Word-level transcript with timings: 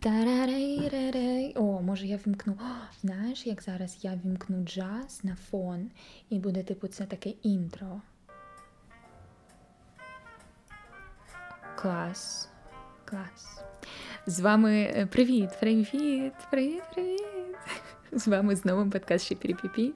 Тарарайрарай. 0.00 1.52
О, 1.56 1.82
може 1.82 2.06
я 2.06 2.16
вімкну. 2.26 2.58
Знаєш, 3.00 3.46
як 3.46 3.62
зараз 3.62 3.98
я 4.02 4.20
вімкну 4.24 4.64
джаз 4.64 5.20
на 5.22 5.36
фон, 5.50 5.90
і 6.30 6.38
буде, 6.38 6.62
типу, 6.62 6.88
це 6.88 7.04
таке 7.04 7.30
інтро. 7.30 8.00
Клас. 11.76 12.48
Клас. 13.04 13.62
З 14.26 14.40
вами 14.40 14.92
е, 14.96 15.06
привіт, 15.06 15.50
привіт, 15.60 16.32
привіт, 16.50 16.82
привіт. 16.94 17.56
З 18.12 18.28
вами 18.28 18.56
знову 18.56 18.90
подкаст 18.90 19.24
ще 19.24 19.34
Піріпіпі. 19.34 19.92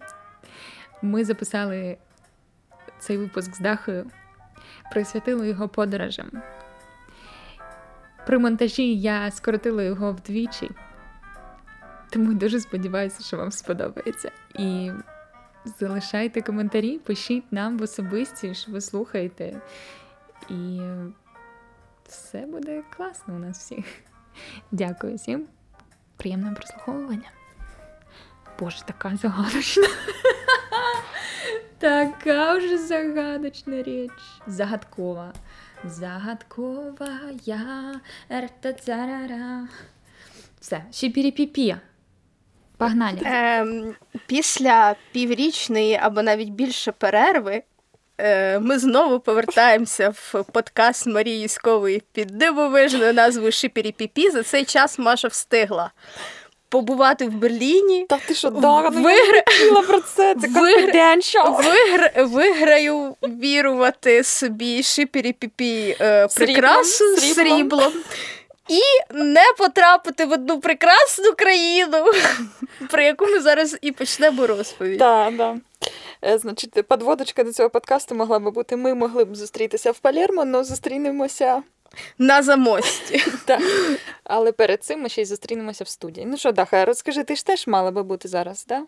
Ми 1.03 1.25
записали 1.25 1.97
цей 2.99 3.17
випуск 3.17 3.55
з 3.55 3.59
Дашою, 3.59 4.11
присвятили 4.91 5.49
його 5.49 5.69
подорожам. 5.69 6.31
При 8.27 8.39
монтажі 8.39 8.95
я 8.95 9.31
скоротила 9.31 9.83
його 9.83 10.13
вдвічі, 10.13 10.71
тому 12.11 12.35
дуже 12.35 12.61
сподіваюся, 12.61 13.23
що 13.23 13.37
вам 13.37 13.53
сподобається. 13.53 14.31
І 14.59 14.91
залишайте 15.65 16.41
коментарі, 16.41 16.99
пишіть 16.99 17.53
нам 17.53 17.79
в 17.79 17.83
особисті, 17.83 18.55
що 18.55 18.73
ви 18.73 18.81
слухаєте. 18.81 19.61
І 20.51 20.81
все 22.09 22.47
буде 22.47 22.83
класно 22.97 23.35
у 23.35 23.39
нас 23.39 23.59
всіх. 23.59 23.85
Дякую 24.73 25.15
всім. 25.15 25.47
Приємного 26.17 26.55
прослуховування. 26.55 27.31
Боже, 28.59 28.83
така 28.85 29.17
загадочна. 29.17 29.89
Така 31.79 32.57
вже 32.59 32.79
загадочна 32.79 33.83
річ. 33.83 34.13
Загадкова. 34.47 35.33
Загадкова 35.87 37.19
я. 37.45 38.01
Ертацарара. 38.31 39.69
Все, 40.61 40.83
ще 40.93 41.11
піріпіпі. 41.11 41.77
Погнали. 42.77 43.19
Ем, 43.25 43.95
після 44.27 44.95
піврічної 45.13 45.99
або 46.03 46.23
навіть 46.23 46.49
більше 46.49 46.93
перерви 46.93 47.63
е, 48.19 48.59
ми 48.59 48.79
знову 48.79 49.21
повертаємося 49.21 50.11
в 50.11 50.45
подкаст 50.53 51.07
Марії 51.07 51.49
Скової 51.49 52.03
під 52.13 52.27
дивовижною 52.27 53.13
назвою 53.15 53.51
Шипірі-Піпі. 53.51 54.31
За 54.31 54.43
цей 54.43 54.65
час 54.65 54.99
Маша 54.99 55.29
встигла 55.29 55.91
побувати 56.75 57.27
в 57.27 57.33
Берліні. 57.33 58.07
Та 58.09 58.19
ти 58.27 58.35
що, 58.35 58.51
да, 58.51 58.91
ну 58.91 59.03
Вигра... 59.03 59.37
я 59.37 59.45
чула 59.59 59.83
про 59.83 60.01
це, 60.01 60.35
це 60.41 60.49
Вигра- 60.49 60.93
Вигра... 61.51 62.25
Виграю 62.25 63.17
вірувати 63.23 64.25
собі 64.25 64.83
Шипірі-Піпі 64.83 65.97
е, 66.01 66.29
прикрасу 66.29 67.17
з 67.17 67.35
сріблом. 67.35 67.93
І 68.69 68.81
не 69.15 69.45
потрапити 69.59 70.25
в 70.25 70.33
одну 70.33 70.61
прекрасну 70.61 71.33
країну, 71.33 72.05
про 72.91 73.03
яку 73.03 73.27
ми 73.27 73.41
зараз 73.41 73.77
і 73.81 73.93
почнемо 73.93 74.47
розповідь. 74.47 74.99
Да, 74.99 75.33
да. 75.37 75.57
Е, 76.25 76.39
Значить, 76.39 76.89
подводочка 76.89 77.45
до 77.45 77.53
цього 77.53 77.71
подкасту 77.71 78.15
могла 78.15 78.39
би 78.39 78.51
бути. 78.51 78.77
Ми 78.77 78.95
могли 78.95 79.25
б 79.25 79.37
зустрітися 79.37 79.91
в 79.91 79.99
Палермо, 79.99 80.43
але 80.47 80.65
зустрінемося. 80.65 81.63
На 82.19 82.43
замості. 82.43 83.25
Так. 83.45 83.61
Але 84.25 84.53
перед 84.53 84.85
цим 84.85 85.01
ми 85.03 85.09
ще 85.09 85.23
й 85.23 85.25
зустрінемося 85.25 85.85
в 85.85 85.89
студії. 85.89 86.27
Ну 86.27 86.37
що, 86.37 86.53
Даха, 86.53 86.85
розкажи, 86.85 87.25
ти 87.25 87.37
ж 87.37 87.47
теж 87.47 87.67
мала 87.67 87.91
би 87.91 88.03
бути 88.03 88.29
зараз, 88.29 88.65
да? 88.69 88.83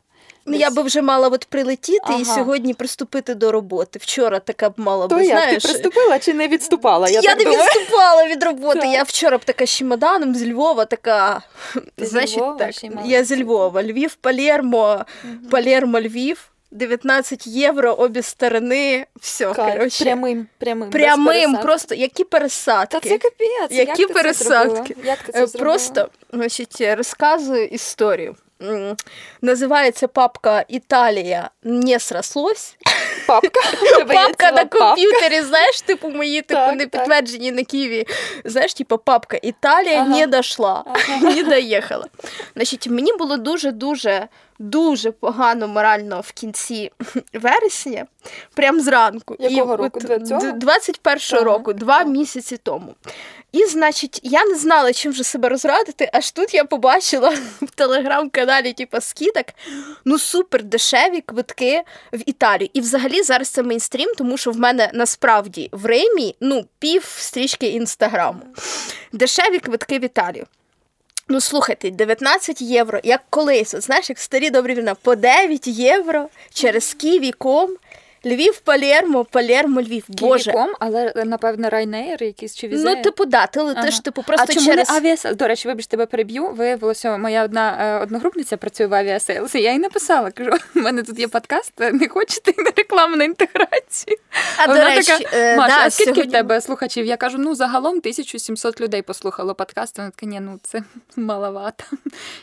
Ну, 0.46 0.56
Я 0.56 0.70
би 0.70 0.82
вже 0.82 1.02
мала 1.02 1.28
от 1.28 1.44
прилетіти 1.44 2.14
і 2.20 2.24
сьогодні 2.24 2.74
приступити 2.74 3.34
до 3.34 3.52
роботи. 3.52 3.98
Вчора 4.02 4.38
така 4.40 4.70
б 4.70 4.74
мала 4.76 5.06
То 5.06 5.14
би, 5.14 5.26
як, 5.26 5.38
знаєш. 5.42 5.62
ти 5.62 5.68
приступила 5.68 6.18
чи 6.18 6.34
не 6.34 6.48
відступала? 6.48 7.08
Я, 7.08 7.20
Я, 7.20 7.22
так 7.22 7.38
не 7.38 7.44
думаю. 7.44 7.62
відступала 7.62 8.26
від 8.26 8.42
роботи. 8.42 8.80
Так. 8.80 8.88
Я 8.92 9.02
вчора 9.02 9.38
б 9.38 9.44
така 9.44 9.66
з 9.66 9.70
чемоданом 9.70 10.34
з 10.34 10.46
Львова, 10.46 10.84
така. 10.84 11.42
Ти 11.96 12.06
значить, 12.06 12.38
Львова 12.38 12.54
так. 12.58 12.74
Я 13.04 13.24
з 13.24 13.36
Львова. 13.36 13.82
Львів, 13.82 14.14
Палермо, 14.14 15.04
Палермо, 15.50 16.00
Львів. 16.00 16.50
19 16.70 17.46
євро, 17.46 17.92
обі 17.92 18.22
сторони. 18.22 19.06
Все, 19.20 19.46
коротше. 19.54 20.04
Прямим, 20.04 20.46
прямим. 20.58 20.90
Прямим, 20.90 21.56
просто 21.56 21.94
які 21.94 22.24
пересадки. 22.24 23.00
Та 23.00 23.08
це 23.08 23.18
капець. 23.18 23.70
Які 23.70 23.88
як 23.88 23.96
ти 23.96 24.06
це 24.06 24.12
пересадки? 24.14 24.96
Як 25.04 25.18
ти 25.18 25.30
Е, 25.30 25.32
це 25.32 25.46
зробила? 25.46 25.64
Просто 25.64 26.08
значить, 26.32 26.80
розказую 26.80 27.66
історію. 27.66 28.36
Називається 29.42 30.08
папка 30.08 30.64
Італія 30.68 31.50
не 31.62 32.00
срослось. 32.00 32.76
папка. 33.26 33.60
Папка 34.14 34.52
на 34.52 34.64
комп'ютері, 34.64 35.42
знаєш, 35.42 35.80
типу 35.80 36.08
мої 36.10 36.42
типу 36.42 36.72
не 36.72 36.86
підтверджені 36.86 37.52
на 37.52 37.64
Києві. 37.64 38.06
Знаєш, 38.44 38.74
типу 38.74 38.98
папка 38.98 39.38
Італія 39.42 40.04
не 40.04 40.26
дошла, 40.26 40.84
не 41.22 41.42
доїхала. 41.42 42.06
Значить, 42.54 42.86
мені 42.88 43.12
було 43.12 43.36
дуже 43.36 43.72
дуже 44.58 45.10
погано 45.10 45.68
морально 45.68 46.20
в 46.20 46.32
кінці 46.32 46.92
вересня, 47.32 48.06
прям 48.54 48.80
зранку. 48.80 49.36
Якого 49.38 49.76
року? 49.76 50.00
от 50.04 50.06
До 50.20 50.26
цього? 50.26 50.40
д- 50.40 50.66
21-го 50.66 51.44
року, 51.44 51.72
два 51.72 52.04
місяці 52.04 52.56
тому. 52.56 52.94
І, 53.56 53.66
значить, 53.66 54.20
я 54.22 54.44
не 54.44 54.54
знала, 54.54 54.92
чим 54.92 55.12
же 55.12 55.24
себе 55.24 55.48
розрадити, 55.48 56.10
аж 56.12 56.30
тут 56.30 56.54
я 56.54 56.64
побачила 56.64 57.34
в 57.62 57.70
телеграм-каналі, 57.70 58.72
типу, 58.72 59.00
скидок, 59.00 59.46
ну 60.04 60.18
супер 60.18 60.62
дешеві 60.62 61.20
квитки 61.20 61.82
в 62.12 62.22
Італію. 62.26 62.70
І 62.72 62.80
взагалі 62.80 63.22
зараз 63.22 63.48
це 63.48 63.62
мейнстрім, 63.62 64.12
тому 64.18 64.36
що 64.36 64.50
в 64.50 64.58
мене 64.58 64.90
насправді 64.94 65.68
в 65.72 65.86
Римі 65.86 66.36
ну, 66.40 66.66
пів 66.78 67.04
стрічки 67.18 67.66
інстаграму. 67.66 68.40
Дешеві 69.12 69.58
квитки 69.58 69.98
в 69.98 70.04
Італію. 70.04 70.46
Ну, 71.28 71.40
слухайте, 71.40 71.90
19 71.90 72.62
євро, 72.62 73.00
як 73.04 73.20
колись, 73.30 73.74
от, 73.74 73.82
знаєш, 73.82 74.10
як 74.10 74.18
старі 74.18 74.50
добрі 74.50 74.74
війна, 74.74 74.94
по 74.94 75.14
9 75.14 75.66
євро 75.66 76.28
через 76.54 76.94
Kiwi.com, 76.94 77.76
Львів, 78.26 78.58
Палермо, 78.58 79.24
Палермо, 79.24 79.80
Львів. 79.82 80.04
Боже. 80.08 80.44
Kiwi.com, 80.44 80.74
але 80.80 81.12
напевно 81.24 81.68
Ryanair 81.70 82.22
якийсь 82.24 82.56
чи 82.56 82.68
Wizz. 82.68 82.94
Ну, 82.96 83.02
типу, 83.02 83.24
да, 83.24 83.46
ти 83.46 83.60
летиш, 83.60 83.84
Ага. 83.94 84.00
типу, 84.02 84.22
просто 84.22 84.46
а 84.48 84.54
чому 84.54 84.66
через. 84.66 84.90
не 84.90 84.96
Aviasales? 84.96 85.36
До 85.36 85.48
речі, 85.48 85.68
вибач, 85.68 85.86
тебе 85.86 86.06
переб'ю. 86.06 86.46
Виявилося, 86.46 87.16
моя 87.16 87.44
одна 87.44 87.76
е, 87.80 88.02
одногрупниця 88.02 88.56
працює 88.56 88.86
в 88.86 88.94
Aviasales, 88.94 89.54
і 89.54 89.62
я 89.62 89.72
їй 89.72 89.78
написала, 89.78 90.30
кажу, 90.30 90.50
у 90.76 90.80
мене 90.80 91.02
тут 91.02 91.18
є 91.18 91.28
подкаст, 91.28 91.72
не 91.78 92.08
хочете 92.08 92.52
на 92.62 92.70
рекламну 92.76 93.24
інтеграцію? 93.24 94.16
А, 94.58 94.66
до 94.66 94.72
Вона 94.72 94.84
речі, 94.84 95.12
така, 95.12 95.36
е, 95.36 95.56
Маша, 95.56 95.76
да, 95.76 95.86
а 95.86 95.90
скільки 95.90 96.10
сьогодні- 96.14 96.30
в 96.30 96.32
тебе 96.32 96.60
слухачів? 96.60 97.06
Я 97.06 97.16
кажу, 97.16 97.38
ну 97.38 97.54
загалом 97.54 98.00
1700 98.00 98.80
людей 98.80 99.02
послухало 99.02 99.54
подкаст. 99.54 99.98
Вона 99.98 100.10
така, 100.10 100.26
ні, 100.26 100.40
ну 100.40 100.58
це 100.62 100.82
маловато. 101.16 101.84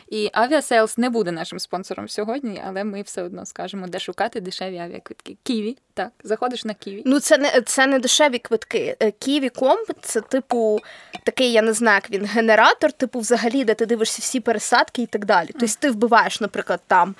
І 0.08 0.30
авіасейлс 0.32 0.98
не 0.98 1.10
буде 1.10 1.32
нашим 1.32 1.58
спонсором 1.58 2.08
сьогодні, 2.08 2.62
але 2.66 2.84
ми 2.84 3.02
все 3.02 3.22
одно 3.22 3.46
скажемо, 3.46 3.86
де 3.86 3.98
шукати 3.98 4.40
дешеві 4.40 4.78
авіаквитки. 4.78 5.36
Ківі, 5.74 5.82
так, 5.94 6.10
заходиш 6.24 6.64
на 6.64 6.74
Ківі. 6.74 7.02
Ну, 7.06 7.20
це 7.20 7.38
не 7.38 7.60
це 7.66 7.86
не 7.86 7.98
дешеві 7.98 8.38
квитки. 8.38 8.96
Ківі.ком– 9.18 9.78
це 10.02 10.20
типу 10.20 10.80
такий, 11.24 11.52
я 11.52 11.62
не 11.62 11.72
знаю, 11.72 12.00
як 12.02 12.10
він 12.10 12.26
генератор, 12.26 12.92
типу, 12.92 13.18
взагалі, 13.18 13.64
де 13.64 13.74
ти 13.74 13.86
дивишся 13.86 14.18
всі 14.20 14.40
пересадки 14.40 15.02
і 15.02 15.06
так 15.06 15.24
далі. 15.24 15.50
Тобто 15.52 15.76
ти 15.78 15.90
вбиваєш, 15.90 16.40
наприклад, 16.40 16.80
там. 16.86 17.14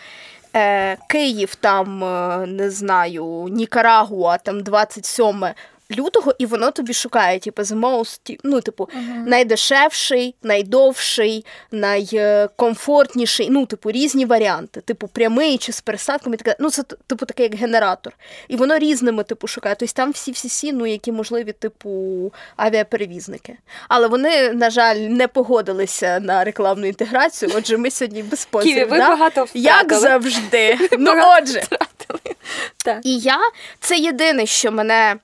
Е, 0.56 0.96
Київ, 1.08 1.54
там 1.54 2.04
е, 2.04 2.46
не 2.46 2.70
знаю, 2.70 3.48
Нікарагуа, 3.50 4.38
там 4.38 4.62
27 4.62 5.44
лютого, 5.90 6.34
і 6.38 6.46
воно 6.46 6.70
тобі 6.70 6.92
шукає, 6.92 7.38
типу, 7.38 7.62
the 7.62 7.80
most, 7.80 8.38
ну, 8.44 8.60
типу, 8.60 8.88
найдешевший, 9.26 10.34
найдовший, 10.42 11.44
найкомфортніший, 11.72 13.50
ну, 13.50 13.66
типу, 13.66 13.90
різні 13.90 14.24
варіанти, 14.24 14.80
типу, 14.80 15.08
прямий 15.08 15.58
чи 15.58 15.72
з 15.72 15.80
пересадками. 15.80 16.36
таке. 16.36 16.56
Ну, 16.60 16.70
це 16.70 16.82
типу 16.82 17.26
таке 17.26 17.42
як 17.42 17.54
генератор. 17.54 18.16
І 18.48 18.56
воно 18.56 18.78
різними, 18.78 19.24
типу, 19.24 19.46
шукає. 19.46 19.74
Тобто 19.78 19.94
там 19.94 20.10
всі 20.10 20.30
всі 20.32 20.48
всі, 20.48 20.72
ну, 20.72 20.86
які 20.86 21.12
можливі, 21.12 21.52
типу, 21.52 22.32
авіаперевізники. 22.56 23.56
Але 23.88 24.08
вони, 24.08 24.50
на 24.52 24.70
жаль, 24.70 24.96
не 24.96 25.28
погодилися 25.28 26.20
на 26.20 26.44
рекламну 26.44 26.86
інтеграцію. 26.86 27.52
Отже, 27.54 27.76
ми 27.76 27.90
сьогодні 27.90 28.22
без 28.22 28.48
Ківі, 28.62 28.84
ви 28.84 28.98
да? 28.98 29.08
багато 29.08 29.46
Як 29.54 29.92
завжди. 29.92 30.78
Ну, 30.98 31.12
отже, 31.38 31.60
втратили. 31.60 33.00
І 33.02 33.18
я 33.18 33.38
це 33.80 33.96
єдине, 33.96 34.46
що 34.46 34.72
мене 34.72 35.16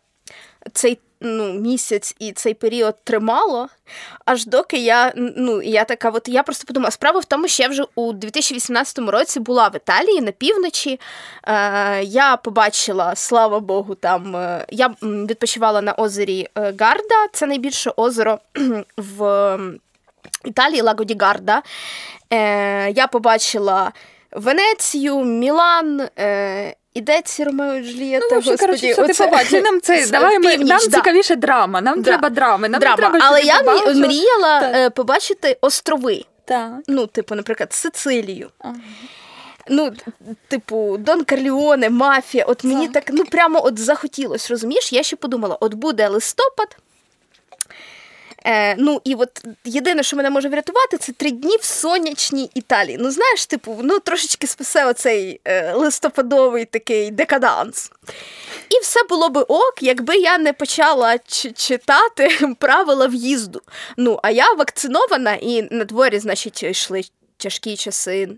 цей 0.72 0.98
ну, 1.20 1.52
місяць 1.52 2.14
і 2.18 2.32
цей 2.32 2.54
період 2.54 2.96
тримало, 3.04 3.68
аж 4.24 4.46
доки 4.46 4.78
я 4.78 5.12
ну 5.16 5.62
я 5.62 5.84
така, 5.84 6.10
от 6.10 6.28
я 6.28 6.42
просто 6.42 6.66
подумала, 6.66 6.90
справа 6.90 7.20
в 7.20 7.24
тому, 7.24 7.48
що 7.48 7.62
я 7.62 7.68
вже 7.68 7.84
у 7.94 8.12
2018 8.12 8.98
році 8.98 9.40
була 9.40 9.68
в 9.68 9.76
Італії 9.76 10.20
на 10.20 10.32
півночі. 10.32 11.00
Е, 11.44 12.02
я 12.02 12.36
побачила, 12.36 13.14
слава 13.14 13.60
Богу, 13.60 13.94
там 13.94 14.36
е, 14.36 14.66
я 14.68 14.94
відпочивала 15.02 15.82
на 15.82 15.94
озері 15.94 16.48
е, 16.58 16.74
Гарда, 16.80 17.28
це 17.32 17.46
найбільше 17.46 17.92
озеро 17.96 18.38
в 18.96 19.58
Італії, 20.44 20.82
Лаго 20.82 21.04
ді 21.04 21.16
Гарда. 21.20 21.62
Е, 22.32 22.90
я 22.90 23.06
побачила 23.06 23.92
Венецію, 24.32 25.24
Мілан. 25.24 26.08
Е, 26.18 26.74
Ідеться 26.94 27.44
Ромео 27.44 27.74
і 27.74 27.82
Джульєта, 27.82 28.26
Ну, 28.30 28.36
господі. 28.36 28.56
коротше, 28.58 28.92
що 28.92 29.06
ти 29.06 29.12
оце- 29.12 29.60
Нам 29.60 29.80
це, 29.80 30.06
давай 30.10 30.38
ми, 30.38 30.50
північ, 30.50 30.68
нам 30.68 30.78
да. 30.88 30.96
цікавіше 30.96 31.36
драма, 31.36 31.80
нам 31.80 32.02
Да. 32.02 32.10
треба 32.10 32.28
драми, 32.30 32.68
нам 32.68 32.80
Драма. 32.80 32.96
треба, 32.96 33.18
Але 33.22 33.40
я 33.42 33.58
побачила. 33.62 33.94
мріяла 34.06 34.60
Так. 34.60 34.72
е, 34.76 34.90
побачити 34.90 35.58
острови. 35.60 36.24
Так. 36.44 36.72
Ну, 36.88 37.06
типу, 37.06 37.34
наприклад, 37.34 37.72
Сицилію. 37.72 38.50
Ага. 38.58 38.74
Ну, 39.68 39.92
типу, 40.48 40.96
Дон 40.98 41.24
Карліоне, 41.24 41.90
мафія. 41.90 42.44
От 42.44 42.64
мені 42.64 42.88
Так. 42.88 43.04
так, 43.04 43.14
ну 43.16 43.24
прямо 43.24 43.64
от 43.66 43.78
захотілося, 43.78 44.46
розумієш? 44.50 44.92
Я 44.92 45.02
ще 45.02 45.16
подумала: 45.16 45.56
от 45.60 45.74
буде 45.74 46.08
листопад. 46.08 46.76
Е, 48.46 48.76
ну 48.78 49.00
і 49.04 49.14
от 49.14 49.42
єдине, 49.64 50.02
що 50.02 50.16
мене 50.16 50.30
може 50.30 50.48
врятувати, 50.48 50.96
це 50.98 51.12
три 51.12 51.30
дні 51.30 51.56
в 51.60 51.64
сонячній 51.64 52.50
Італії. 52.54 52.96
Ну, 53.00 53.10
знаєш, 53.10 53.46
типу, 53.46 53.80
ну 53.82 53.98
трошечки 53.98 54.46
спасе 54.46 54.86
оцей 54.86 55.40
е, 55.44 55.72
листопадовий 55.72 56.64
такий 56.64 57.10
декаданс. 57.10 57.90
І 58.68 58.80
все 58.82 59.00
було 59.08 59.28
би 59.28 59.40
ок, 59.40 59.74
якби 59.80 60.16
я 60.16 60.38
не 60.38 60.52
почала 60.52 61.18
ч- 61.18 61.52
читати 61.52 62.28
правила 62.58 63.06
в'їзду. 63.06 63.60
Ну, 63.96 64.20
а 64.22 64.30
я 64.30 64.52
вакцинована, 64.52 65.34
і 65.34 65.74
на 65.74 65.84
дворі, 65.84 66.18
значить, 66.18 66.62
йшли 66.62 67.02
тяжкі 67.36 67.76
часи. 67.76 68.28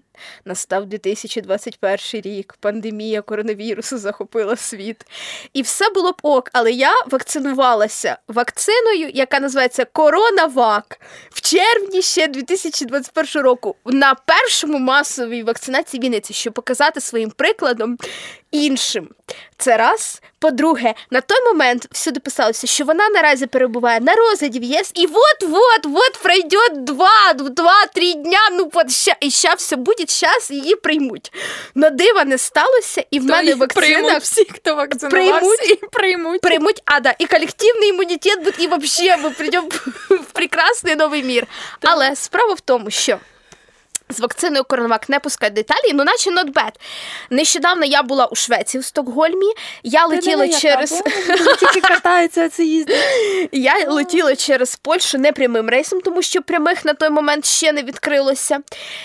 Настав 0.44 0.86
2021 0.86 2.32
рік, 2.32 2.54
пандемія 2.60 3.22
коронавірусу 3.22 3.98
захопила 3.98 4.56
світ. 4.56 5.06
І 5.52 5.62
все 5.62 5.90
було 5.90 6.12
б 6.12 6.16
ок, 6.22 6.50
але 6.52 6.72
я 6.72 6.92
вакцинувалася 7.06 8.18
вакциною, 8.28 9.10
яка 9.14 9.40
називається 9.40 9.84
Коронавак 9.84 11.00
в 11.30 11.40
червні 11.40 12.02
ще 12.02 12.28
2021 12.28 13.42
року 13.42 13.76
на 13.84 14.14
першому 14.14 14.78
масовій 14.78 15.42
вакцинації 15.42 16.02
Вінниці, 16.02 16.34
щоб 16.34 16.52
показати 16.52 17.00
своїм 17.00 17.30
прикладом 17.30 17.98
іншим. 18.50 19.08
Це 19.58 19.76
раз. 19.76 20.22
По-друге, 20.38 20.94
на 21.10 21.20
той 21.20 21.44
момент 21.44 21.88
всюди 21.90 22.20
писалося, 22.20 22.66
що 22.66 22.84
вона 22.84 23.08
наразі 23.08 23.46
перебуває 23.46 24.00
на 24.00 24.14
розгляді 24.14 24.58
в 24.58 24.62
ЄС, 24.62 24.92
і 24.94 25.06
от-вот, 25.06 25.80
от 25.94 26.22
пройде 26.22 26.56
два, 26.72 27.32
два-три 27.32 28.12
дня. 28.12 28.38
Ну 28.52 28.70
от 28.74 28.90
ща, 28.90 29.16
і 29.20 29.30
ща 29.30 29.54
все 29.54 29.76
буде, 29.76 30.04
щас 30.12 30.50
її 30.50 30.76
приймуть. 30.76 31.32
Но 31.74 31.90
дива 31.90 32.24
не 32.24 32.38
сталося, 32.38 33.04
і 33.10 33.18
в 33.18 33.26
То 33.26 33.32
мене 33.32 33.54
вакцина 33.54 33.86
приймуть 33.86 34.22
всі, 34.22 34.44
хто 34.44 34.74
вакцинувався, 34.74 35.38
приймуть. 35.38 35.70
і 35.70 35.86
приймуть. 35.86 36.40
приймуть, 36.40 36.82
а 36.84 37.00
да, 37.00 37.14
і 37.18 37.26
колективний 37.26 37.88
імунітет 37.88 38.38
буде, 38.44 38.56
і 38.58 38.68
взагалі 38.68 39.22
ми 39.22 39.30
прийдемо 39.30 39.68
в 40.10 40.24
прекрасний 40.32 40.96
новий 40.96 41.22
мір. 41.22 41.46
Але 41.80 42.16
справа 42.16 42.54
в 42.54 42.60
тому, 42.60 42.90
що. 42.90 43.18
З 44.12 44.20
вакциною 44.20 44.64
Коронавак 44.64 45.08
не 45.08 45.20
пускають 45.20 45.54
до 45.54 45.60
Італії, 45.60 45.92
ну 45.94 46.04
наче 46.04 46.30
not 46.30 46.52
bad. 46.52 46.72
Нещодавно 47.30 47.84
я 47.84 48.02
була 48.02 48.26
у 48.26 48.34
Швеції 48.34 48.80
в 48.80 48.84
Стокгольмі. 48.84 49.52
Я 49.82 50.06
летіла 50.06 50.48
через 50.48 51.02
Тільки 51.60 51.80
катаються, 51.80 52.48
це 52.48 52.64
їздить. 52.64 52.96
я 53.52 53.74
летіла 53.88 54.36
через 54.36 54.76
Польщу 54.76 55.18
не 55.18 55.32
прямим 55.32 55.68
рейсом, 55.68 56.00
тому 56.00 56.22
що 56.22 56.42
прямих 56.42 56.84
на 56.84 56.94
той 56.94 57.10
момент 57.10 57.46
ще 57.46 57.72
не 57.72 57.82
відкрилося. 57.82 58.58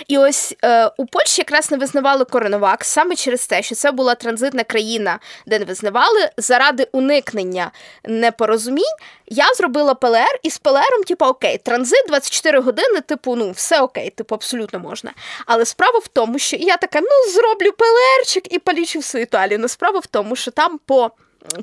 І 0.08 0.18
ось 0.18 0.56
е, 0.64 0.92
у 0.98 1.06
Польщі 1.06 1.42
якраз 1.42 1.72
не 1.72 1.78
визнавали 1.78 2.26
коронавак 2.26 2.86
саме 2.86 3.16
через 3.16 3.48
те, 3.48 3.64
що 3.64 3.76
це 3.76 3.92
була 3.92 4.16
транзитна 4.16 4.64
країна, 4.64 5.20
де 5.46 5.60
не 5.60 5.66
визнавали 5.66 6.30
заради 6.38 6.88
уникнення 6.92 7.72
непорозумінь. 8.04 8.84
Я 9.30 9.54
зробила 9.54 9.94
ПЛР 9.94 10.40
і 10.44 10.50
з 10.50 10.58
ПЛРом, 10.58 11.04
типу, 11.08 11.26
окей, 11.26 11.58
транзит 11.58 12.06
24 12.08 12.60
години, 12.60 13.02
типу, 13.02 13.36
ну 13.36 13.52
все 13.52 13.82
окей, 13.82 14.10
типу, 14.10 14.36
абсолютно 14.36 14.80
можна. 14.80 15.14
Але 15.46 15.66
справа 15.66 16.00
в 16.00 16.08
тому, 16.08 16.40
що 16.40 16.58
я 16.60 16.78
така, 16.78 17.02
ну 17.02 17.32
зроблю 17.34 17.72
ПЛРчик 17.72 18.54
і 18.54 18.60
полічу 18.60 19.02
свою 19.02 19.24
Італію. 19.24 19.60
Ну 19.60 19.68
справа 19.68 20.00
в 20.00 20.06
тому, 20.06 20.36
що 20.36 20.52
там 20.52 20.80
по 20.86 21.12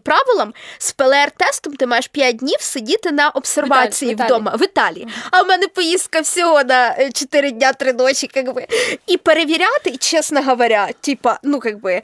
правилам 0.02 0.54
з 0.78 0.94
ПЛР-тестом 0.94 1.76
ти 1.78 1.86
маєш 1.86 2.08
5 2.08 2.36
днів 2.36 2.60
сидіти 2.60 3.12
на 3.12 3.28
обсервації 3.28 4.10
В 4.10 4.14
Італії. 4.14 4.34
вдома 4.34 4.56
в 4.58 4.64
Італії. 4.64 5.08
А 5.30 5.42
в 5.42 5.46
мене 5.48 5.68
поїздка 5.68 6.20
всього 6.20 6.64
на 6.64 7.10
4 7.12 7.50
дня, 7.50 7.72
3 7.72 7.92
ночі, 7.92 8.30
якби. 8.34 8.66
І 9.06 9.16
перевіряти, 9.16 9.90
і 9.90 9.96
чесно 9.96 10.42
говоря, 10.42 10.88
типа, 11.00 11.38
ну 11.42 11.60
якби 11.64 12.02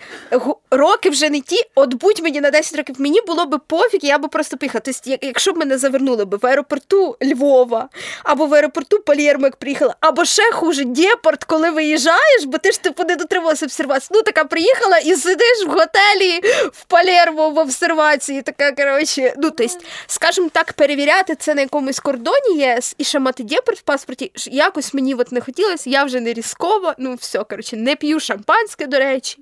роки 0.70 1.10
вже 1.10 1.30
не 1.30 1.40
ті, 1.40 1.56
от 1.74 1.94
будь 1.94 2.20
мені 2.22 2.40
на 2.40 2.50
10 2.50 2.76
років, 2.76 2.94
мені 2.98 3.20
було 3.26 3.46
би 3.46 3.58
пофіг, 3.58 4.00
я 4.02 4.18
би 4.18 4.28
просто 4.28 4.56
поїхала. 4.56 4.82
Тобто, 4.84 5.26
якщо 5.26 5.52
б 5.52 5.56
мене 5.56 5.78
завернули 5.78 6.24
би 6.24 6.36
в 6.36 6.46
аеропорту 6.46 7.16
Львова, 7.24 7.88
або 8.24 8.46
в 8.46 8.54
аеропорту 8.54 8.98
Пальєрмо, 9.00 9.46
як 9.46 9.56
приїхала, 9.56 9.94
або 10.00 10.24
ще 10.24 10.52
хуже, 10.52 10.84
депорт, 10.84 11.44
коли 11.44 11.70
виїжджаєш, 11.70 12.44
бо 12.46 12.58
ти 12.58 12.72
ж 12.72 12.80
типу 12.82 13.04
не 13.04 13.16
дотрималася 13.16 13.66
обсервації. 13.66 14.08
Ну 14.14 14.22
така 14.22 14.44
приїхала 14.44 14.98
і 14.98 15.16
сидиш 15.16 15.66
в 15.66 15.70
готелі 15.70 16.40
в 16.72 16.84
Палермо 16.84 17.50
в 17.50 17.58
обсервації. 17.70 18.42
Така 18.42 18.72
коротше, 18.72 19.34
ну 19.36 19.50
тобто, 19.50 19.78
скажімо 20.06 20.48
так, 20.52 20.72
перевіряти 20.72 21.34
це 21.34 21.54
на 21.54 21.60
якомусь 21.60 22.00
кордоні 22.00 22.56
ЄС 22.56 22.94
і 22.98 23.04
ще 23.04 23.18
мати 23.18 23.42
депорт 23.42 23.78
в 23.78 23.82
паспорті. 23.82 24.32
Якось 24.46 24.94
мені 24.94 25.14
от 25.14 25.32
не 25.32 25.40
хотілося, 25.40 25.90
я 25.90 26.04
вже 26.04 26.20
не 26.20 26.32
різкова. 26.32 26.94
Ну 26.98 27.14
все, 27.14 27.44
коротше, 27.44 27.76
не 27.76 27.96
п'ю 27.96 28.20
шампанське, 28.20 28.86
до 28.86 28.98
речі. 28.98 29.38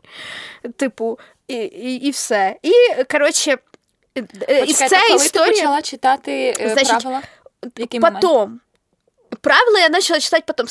Типу, 0.76 1.18
і, 1.48 1.54
і, 1.56 1.94
і 1.94 2.10
все. 2.10 2.56
І 2.62 2.72
коротше. 3.12 3.58
е, 4.18 4.24
е, 4.48 4.58
Із 4.64 4.78
Почекайте, 4.78 4.88
цієї 4.88 5.08
коли 5.08 5.28
ти 5.28 5.52
почала 5.52 5.82
читати 5.82 6.56
е, 6.60 6.70
Значить, 6.70 7.02
правила? 7.02 7.22
Який 7.76 8.00
момент? 8.00 8.20
Правила 9.40 9.78
я 9.80 9.88
почала 9.88 10.20
читати 10.20 10.42
потім. 10.46 10.66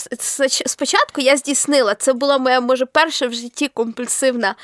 Спочатку 0.66 1.22
я 1.22 1.38
здійснила. 1.38 1.96
Це 1.96 2.14
була 2.14 2.38
моя, 2.38 2.62
може, 2.62 2.86
перша 2.86 3.28
в 3.28 3.34
житті 3.34 3.68
компульсивна 3.74 4.56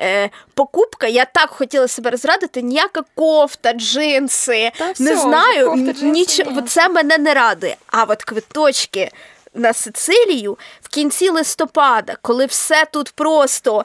е, 0.00 0.30
покупка. 0.54 1.06
Я 1.06 1.24
так 1.24 1.50
хотіла 1.50 1.88
себе 1.88 2.10
розрадити. 2.10 2.62
Ніяка 2.62 3.02
кофта, 3.14 3.72
джинси. 3.72 4.72
Та 4.78 4.86
не 4.86 4.92
все, 4.92 5.16
знаю, 5.16 5.66
кофта, 5.70 5.92
джинси, 5.92 6.04
нічого. 6.06 6.60
ні. 6.60 6.62
Це 6.68 6.88
мене 6.88 7.18
не 7.18 7.34
радує. 7.34 7.76
А 7.86 8.04
от 8.04 8.24
квиточки. 8.24 9.10
На 9.56 9.72
Сицилію 9.72 10.58
в 10.82 10.88
кінці 10.88 11.28
листопада, 11.28 12.16
коли 12.22 12.46
все 12.46 12.84
тут 12.92 13.10
просто 13.10 13.84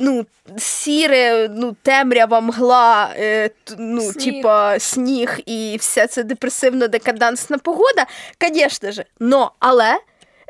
ну, 0.00 0.26
сіре, 0.58 1.48
ну, 1.48 1.76
темрява, 1.82 2.40
мгла, 2.40 3.10
е, 3.16 3.50
ну, 3.78 4.00
Сніг. 4.00 4.14
типа 4.34 4.78
сніг 4.78 5.38
і 5.46 5.76
вся 5.80 6.06
ця 6.06 6.22
депресивно-декадансна 6.22 7.58
погода, 7.58 8.06
звісно 8.40 8.92
ж, 8.92 9.04
но, 9.20 9.52
але. 9.58 9.98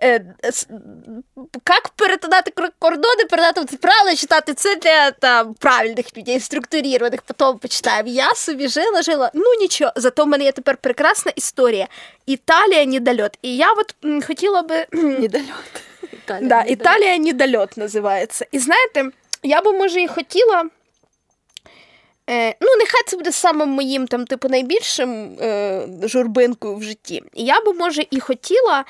Е, 0.03 0.25
Як 1.69 1.89
перетинати 1.89 2.53
кордони, 2.79 3.25
передати 3.31 3.77
правила 3.77 4.17
читати 4.17 4.55
це 4.55 4.77
для 4.77 5.11
там, 5.11 5.55
правильних 5.55 6.17
людей, 6.17 6.41
структурованих, 6.41 7.23
потім 7.23 7.59
почитаємо. 7.59 8.09
Я 8.09 8.35
собі 8.35 8.69
жила, 8.69 9.03
жила. 9.03 9.31
Ну 9.35 9.45
нічого, 9.61 9.93
зато 9.97 10.25
в 10.25 10.29
мене 10.29 10.45
є 10.45 10.53
тепер 10.53 10.77
прекрасна 10.77 11.33
історія. 11.37 11.89
Італія 12.27 12.85
недольот. 12.85 13.39
І 13.43 13.57
я 13.57 13.73
от 13.73 13.95
м, 14.05 14.23
хотіла 14.23 14.63
би. 14.63 14.87
Недольот. 14.93 15.83
Італія, 16.13 16.49
Да, 16.49 16.57
недольот. 16.57 16.71
Італія 16.71 17.19
недольот 17.19 17.77
називається. 17.77 18.47
І 18.53 18.59
знаєте, 18.59 19.05
я 19.43 19.61
би 19.63 19.73
може 19.73 20.01
і 20.01 20.09
хотіла. 20.09 20.65
Е, 22.31 22.55
ну, 22.61 22.69
нехай 22.79 23.01
це 23.07 23.17
буде 23.17 23.33
самим 23.33 23.69
моїм 23.69 24.07
там, 24.07 24.25
типу, 24.27 24.49
найбільшим 24.49 25.37
е, 25.41 25.83
журбинкою 26.03 26.77
в 26.77 26.83
житті. 26.83 27.23
Я 27.35 27.61
би, 27.61 27.73
може, 27.73 28.03
і 28.11 28.21
хотіла, 28.21 28.85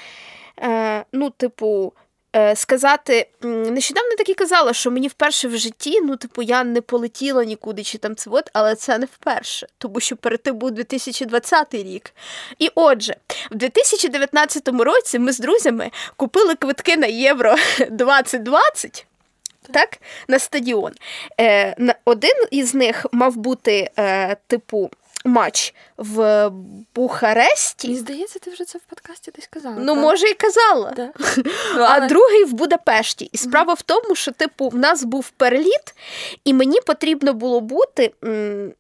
е, 0.61 1.05
ну, 1.13 1.31
типу, 1.31 1.93
е, 2.37 2.57
сказати, 2.57 3.29
нещодавно 3.43 4.11
так 4.19 4.29
і 4.29 4.35
казала, 4.35 4.73
що 4.73 4.91
мені 4.91 5.09
вперше 5.09 5.49
в 5.49 5.57
житті, 5.57 6.01
ну, 6.01 6.17
типу, 6.17 6.43
я 6.43 6.65
не 6.65 6.81
полетіла 6.81 7.45
нікуди 7.45 7.83
чи 7.83 7.99
там 7.99 8.17
це 8.17 8.31
от, 8.31 8.51
але 8.53 8.75
це 8.75 8.99
не 8.99 9.07
вперше, 9.07 9.67
тому 9.79 10.01
що 10.01 10.17
перед 10.17 10.43
тим 10.43 10.57
був 10.57 10.71
2020 10.71 11.75
рік. 11.75 12.13
І 12.59 12.71
отже, 12.75 13.17
в 13.51 13.55
2019 13.55 14.69
році 14.69 15.19
ми 15.19 15.33
з 15.33 15.39
друзями 15.39 15.91
купили 16.17 16.55
квитки 16.55 16.97
на 16.97 17.07
Євро 17.07 17.55
2020. 17.91 19.07
Так, 19.73 19.99
на 20.29 20.39
стадіон. 20.39 20.93
Е, 21.41 21.95
один 22.05 22.45
із 22.51 22.75
них 22.75 23.07
мав 23.13 23.37
бути 23.37 23.91
е, 23.99 24.37
типу 24.47 24.91
матч 25.25 25.75
в 25.97 26.51
Бухаресті. 26.95 27.89
Мені 27.89 28.01
здається, 28.01 28.39
ти 28.39 28.51
вже 28.51 28.65
це 28.65 28.79
в 28.79 28.81
подкасті 28.81 29.31
десь 29.37 29.47
казала. 29.47 29.77
Ну, 29.79 29.95
так? 29.95 30.03
може, 30.03 30.27
і 30.29 30.35
казала. 30.35 30.91
Да. 30.97 31.13
А 31.79 32.09
другий 32.09 32.45
в 32.45 32.53
Будапешті. 32.53 33.25
І 33.33 33.39
справа 33.39 33.75
в 33.75 33.83
тому, 33.83 34.15
що, 34.15 34.33
типу, 34.33 34.69
в 34.69 34.77
нас 34.77 35.05
був 35.05 35.31
переліт, 35.31 35.95
і 36.45 36.55
мені 36.55 36.81
потрібно 36.87 37.35
було 37.35 37.61
бути. 37.61 38.13
м, 38.25 38.73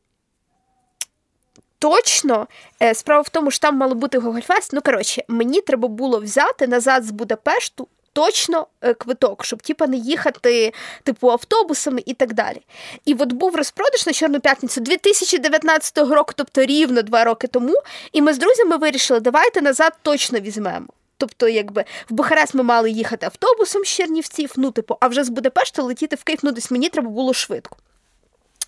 Точно, 1.78 2.46
е, 2.82 2.94
справа 2.94 3.20
в 3.22 3.28
тому, 3.28 3.50
що 3.50 3.60
там 3.60 3.76
мало 3.76 3.94
бути 3.94 4.18
Гогольфест. 4.18 4.72
Ну, 4.72 4.80
коротше, 4.80 5.24
мені 5.28 5.60
треба 5.60 5.88
було 5.88 6.20
взяти 6.20 6.66
назад 6.66 7.04
з 7.04 7.10
Будапешту 7.10 7.88
точно 8.12 8.66
е, 8.80 8.94
квиток, 8.94 9.44
щоб 9.44 9.62
типа 9.62 9.86
не 9.86 9.96
їхати 9.96 10.72
типу 11.02 11.30
автобусами 11.30 12.02
і 12.06 12.14
так 12.14 12.34
далі. 12.34 12.62
І 13.04 13.14
от 13.14 13.32
був 13.32 13.56
розпродаж 13.56 14.06
на 14.06 14.12
Чорну 14.12 14.40
п'ятницю 14.40 14.80
2019 14.80 15.98
року, 15.98 16.32
тобто 16.36 16.64
рівно 16.64 17.02
два 17.02 17.24
роки 17.24 17.46
тому. 17.46 17.74
І 18.12 18.22
ми 18.22 18.34
з 18.34 18.38
друзями 18.38 18.76
вирішили, 18.76 19.20
давайте 19.20 19.62
назад 19.62 19.92
точно 20.02 20.40
візьмемо. 20.40 20.86
Тобто, 21.16 21.48
якби 21.48 21.84
в 22.10 22.14
Бухарест 22.14 22.54
ми 22.54 22.62
мали 22.62 22.90
їхати 22.90 23.26
автобусом 23.26 23.84
з 23.84 23.88
Чернівців, 23.88 24.52
ну, 24.56 24.70
типу, 24.70 24.96
а 25.00 25.08
вже 25.08 25.24
з 25.24 25.28
Будапешта 25.28 25.82
летіти 25.82 26.16
в 26.16 26.24
Київ, 26.24 26.40
ну 26.42 26.52
десь 26.52 26.70
мені 26.70 26.88
треба 26.88 27.08
було 27.08 27.34
швидко. 27.34 27.76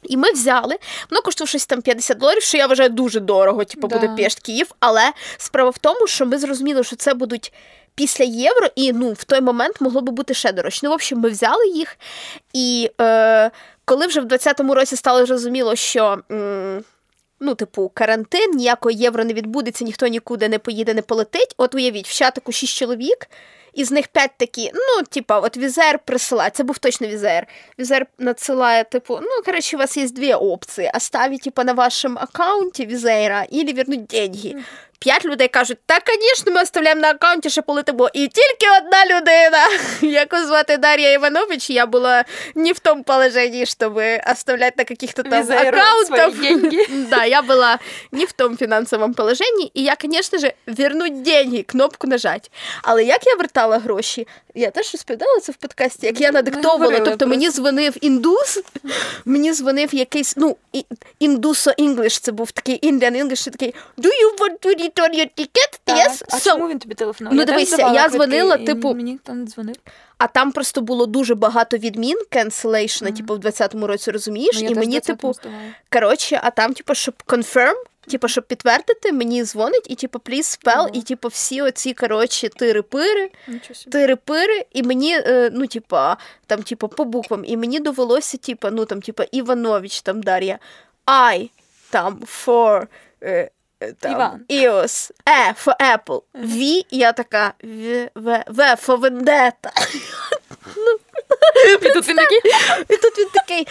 І 0.03 0.17
ми 0.17 0.33
взяли, 0.33 0.77
воно 1.11 1.23
коштувало 1.23 1.49
щось 1.49 1.67
там 1.67 1.83
50 1.83 2.19
доларів, 2.19 2.43
що 2.43 2.59
я 2.59 2.67
вважаю 2.67 2.89
дуже 2.89 3.21
дорого, 3.21 3.65
типу 3.65 3.89
Да. 3.89 3.99
Будапешт, 3.99 4.41
Київ. 4.41 4.67
Але 4.81 5.13
справа 5.37 5.71
в 5.71 5.79
тому, 5.79 6.07
що 6.07 6.27
ми 6.27 6.39
зрозуміли, 6.39 6.85
що 6.85 6.97
це 6.97 7.15
будуть 7.15 7.53
після 7.95 8.25
євро, 8.25 8.67
і 8.77 8.93
ну 8.93 9.13
в 9.13 9.25
той 9.25 9.41
момент 9.41 9.81
могло 9.81 10.01
би 10.01 10.13
бути 10.13 10.35
ще 10.35 10.53
дорожче. 10.53 10.81
Ну, 10.83 10.91
в 10.91 10.95
общем, 10.95 11.19
ми 11.19 11.29
взяли 11.29 11.67
їх. 11.69 11.99
І 12.53 12.91
е, 13.01 13.51
коли 13.85 14.07
вже 14.07 14.21
в 14.21 14.25
20-му 14.25 14.75
році 14.75 14.97
стало 14.97 15.27
зрозуміло, 15.27 15.77
що. 15.77 16.19
М- 16.31 16.85
Ну, 17.45 17.55
типу, 17.55 17.89
карантин, 17.95 18.51
ніякого 18.55 18.91
євро 18.91 19.25
не 19.25 19.33
відбудеться, 19.33 19.85
ніхто 19.85 20.07
нікуди 20.07 20.49
не 20.49 20.59
поїде, 20.59 20.95
не 20.95 21.03
полетить. 21.03 21.55
От 21.57 21.75
уявіть, 21.75 22.09
в 22.09 22.13
чатику 22.13 22.53
6 22.53 22.75
чоловік, 22.77 23.27
із 23.75 23.91
них 23.91 24.09
5 24.09 24.31
такі, 24.37 24.71
ну, 24.75 25.03
типа, 25.11 25.39
от 25.41 25.57
Візер 25.57 25.99
присилає, 25.99 26.51
це 26.51 26.63
був 26.65 26.79
точно 26.79 27.07
Візер. 27.07 27.47
Візер 27.79 28.07
надсилає, 28.19 28.85
типу, 28.85 29.19
ну, 29.23 29.43
коротше, 29.45 29.77
у 29.77 29.79
вас 29.79 29.97
є 29.97 30.09
дві 30.09 30.35
опції: 30.35 30.91
оставить, 30.95 31.43
типа, 31.43 31.65
на 31.65 31.73
вашому 31.73 32.19
аккаунті 32.21 32.87
Візера, 32.87 33.47
і 33.51 33.73
вернуть 33.73 34.07
деньги. 34.07 34.55
П'ять 35.03 35.25
людей 35.25 35.49
кажуть, 35.49 35.79
та, 35.87 35.99
звісно, 36.07 36.53
ми 36.53 36.63
оставляємо 36.63 37.01
на 37.01 37.11
аккаунті, 37.11 37.51
що 37.51 37.63
полетимо. 37.63 38.11
І 38.13 38.29
тільки 38.29 38.67
одна 38.81 39.05
людина, 39.17 39.69
яку 40.19 40.37
звати? 40.37 40.77
Дар'я 40.77 41.13
Іванович, 41.13 41.71
я 41.71 41.87
була 41.87 42.25
не 42.55 42.73
в 42.73 42.79
тому 42.79 43.03
положенні, 43.03 43.67
щоб 43.67 44.01
оставлять 44.33 44.79
на 44.79 44.85
каких-то 44.85 45.23
там 45.23 45.33
аккаунтах. 45.69 46.35
Да, 47.11 47.25
я 47.25 47.43
была 47.43 47.79
не 48.13 48.25
в 48.25 48.33
том 48.33 48.57
фінансовому 48.57 49.15
положенні, 49.15 49.71
і 49.75 49.83
я, 49.83 49.97
звісно 50.05 50.39
ж, 50.39 50.53
вернуть 50.67 51.23
деньги, 51.23 51.63
кнопку 51.63 52.07
нажать. 52.07 52.51
Але 52.83 53.05
як 53.05 53.27
я 53.27 53.35
вертала 53.35 53.79
гроші, 53.79 54.29
я 54.55 54.71
теж 54.71 54.93
розповідала 54.93 55.41
це 55.41 55.53
в 55.53 55.57
подкасті, 55.57 56.07
як 56.07 56.21
я 56.21 56.33
надиктовувала. 56.33 56.79
говорили 56.85 57.05
Тобто 57.05 57.27
мені 57.27 57.51
дзвонив 57.51 57.95
індус, 58.01 58.63
мені 59.25 59.53
дзвонив 59.53 59.95
якийсь, 59.95 60.37
ну, 60.37 60.57
і- 60.73 60.85
індусо 61.19 61.71
інглиш, 61.77 62.19
це 62.19 62.33
був 62.33 62.51
такий 62.51 62.81
Indian 62.93 63.23
English, 63.25 63.51
такий 63.51 63.75
Do 63.99 64.07
you 64.07 64.39
want 64.39 64.59
to 64.59 64.92
return 64.93 65.15
your 65.15 65.29
ticket? 65.37 65.81
Yes? 65.87 66.23
А 66.31 66.37
So, 66.37 66.45
чому 66.45 66.69
він 66.69 66.79
тобі 66.79 66.95
телефонував? 66.95 67.37
Ну, 67.39 67.45
дивися, 67.45 67.77
я 67.93 68.09
дзвонила, 68.09 68.57
і 68.57 68.67
типу, 68.67 68.95
Мені 68.95 69.13
ніхто 69.13 69.33
не 69.33 69.47
дзвонив. 69.47 69.77
а 70.19 70.27
там 70.27 70.53
просто 70.53 70.81
було 70.81 71.07
дуже 71.07 71.35
багато 71.35 71.77
відмін, 71.77 72.19
cancellation, 72.31 73.17
типу, 73.17 73.35
в 73.35 73.39
20-му 73.39 73.87
році, 73.87 74.11
розумієш? 74.11 74.61
Ну, 74.63 74.69
і 74.69 74.75
мені, 74.75 75.01
типу. 75.01 75.33
Коротше, 75.93 76.41
а 76.43 76.51
там, 76.51 76.75
типу, 76.75 76.95
щоб 76.95 77.15
confirm, 77.27 77.75
типу, 78.09 78.29
щоб 78.29 78.45
підтвердити, 78.47 79.13
мені 79.13 79.45
дзвонить, 79.45 79.87
і 79.91 79.95
типу, 79.95 80.19
please 80.19 80.59
spell, 80.65 80.79
Ого. 80.79 80.91
і 80.93 81.03
типу, 81.03 81.29
всі 81.29 81.63
оці, 81.63 81.95
коротше, 81.95 82.49
тири-пири, 82.49 83.31
тири-пири, 83.89 84.63
і 84.73 84.83
мені, 84.83 85.15
е, 85.17 85.51
ну, 85.53 85.67
типа, 85.67 86.17
там, 86.47 86.63
типу, 86.63 86.89
по 86.89 87.05
буквам, 87.05 87.45
і 87.47 87.57
мені 87.57 87.81
довелося, 87.81 88.37
типу, 88.39 88.69
ну, 88.71 88.85
там, 88.85 89.03
типу, 89.03 89.23
Іванович, 89.33 90.03
там, 90.03 90.23
Дар'я, 90.23 90.59
I, 91.07 91.51
там, 91.91 92.21
for, 92.47 92.87
е, 93.23 93.51
там, 94.01 94.13
Іван. 94.13 94.41
EOS, 94.51 95.11
E, 95.27 95.65
for 95.65 95.77
Apple, 95.97 96.23
V, 96.35 96.61
і 96.91 96.99
я 96.99 97.13
така, 97.13 97.55
V, 97.65 98.09
V, 98.15 98.45
V, 98.47 98.87
for 98.87 99.01
Vendetta. 99.01 99.71
І 101.83 101.89
тут 101.89 102.09
він 102.09 102.17
такий. 102.17 102.41
І 102.89 102.97
тут 102.97 103.19
він 103.19 103.29
такий 103.35 103.67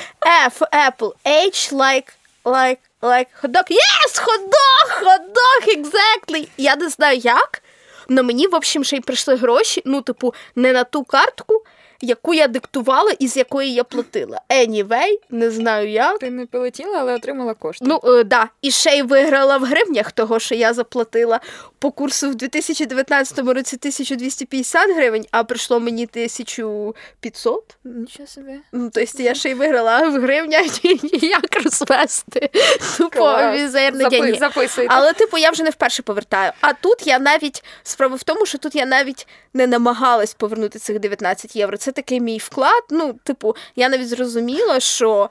F, 0.45 0.59
Apple, 0.59 1.13
H, 1.25 1.73
like, 1.73 2.09
like, 2.45 2.77
like, 3.01 3.27
hot 3.41 3.51
dog. 3.51 3.67
Yes, 3.69 4.19
hot 4.25 4.43
dog, 4.57 4.87
hot 5.03 5.21
dog, 5.39 5.77
exactly. 5.77 6.47
Я 6.57 6.75
не 6.75 6.89
знаю 6.89 7.17
як, 7.17 7.63
але 8.09 8.23
мені, 8.23 8.47
в 8.47 8.55
общем, 8.55 8.83
ще 8.83 8.95
й 8.95 8.99
прийшли 8.99 9.35
гроші, 9.35 9.81
ну, 9.85 10.01
типу, 10.01 10.33
не 10.55 10.73
на 10.73 10.83
ту 10.83 11.03
картку, 11.03 11.63
яку 12.01 12.33
я 12.33 12.47
диктувала 12.47 13.11
і 13.19 13.27
з 13.27 13.37
якої 13.37 13.73
я 13.73 13.83
платила. 13.83 14.41
Anyway, 14.49 15.19
не 15.29 15.51
знаю 15.51 15.89
як. 15.89 16.19
Ти 16.19 16.29
не 16.29 16.45
полетіла, 16.45 16.97
але 16.99 17.15
отримала 17.15 17.53
кошти. 17.53 17.85
Ну, 17.87 17.99
е, 18.03 18.23
да, 18.23 18.49
і 18.61 18.71
ще 18.71 18.89
й 18.97 19.01
виграла 19.01 19.57
в 19.57 19.63
гривнях 19.63 20.11
того, 20.11 20.39
що 20.39 20.55
я 20.55 20.73
заплатила 20.73 21.39
по 21.79 21.91
курсу 21.91 22.29
в 22.29 22.35
2019 22.35 23.39
році 23.39 23.75
1250 23.75 24.95
гривень, 24.95 25.25
а 25.31 25.43
прийшло 25.43 25.79
мені 25.79 26.03
1500. 26.05 27.77
Нічого 27.83 28.27
собі. 28.27 28.51
Ну, 28.71 28.89
тобто 28.93 29.23
я 29.23 29.33
ще 29.35 29.49
й 29.49 29.53
виграла 29.53 30.09
в 30.09 30.21
гривнях, 30.21 30.85
як 31.23 31.63
розвести 31.63 32.49
тупо 32.97 33.17
Клас. 33.17 33.55
візерні 33.59 34.03
Запи- 34.03 34.39
Записуйте. 34.39 34.93
Але, 34.95 35.13
типу, 35.13 35.37
я 35.37 35.51
вже 35.51 35.63
не 35.63 35.69
вперше 35.69 36.03
повертаю. 36.03 36.51
А 36.61 36.73
тут 36.73 37.07
я 37.07 37.19
навіть 37.19 37.63
справа 37.83 38.15
в 38.15 38.23
тому, 38.23 38.45
що 38.45 38.57
тут 38.57 38.75
я 38.75 38.85
навіть 38.85 39.27
не 39.53 39.67
намагалась 39.67 40.33
повернути 40.33 40.79
цих 40.79 40.99
19 40.99 41.55
євро. 41.55 41.77
Це 41.77 41.90
такий 41.91 42.19
мій 42.19 42.37
вклад. 42.37 42.83
Ну, 42.89 43.13
типу, 43.23 43.55
я 43.75 43.89
навіть 43.89 44.09
зрозуміла, 44.09 44.79
що 44.79 45.29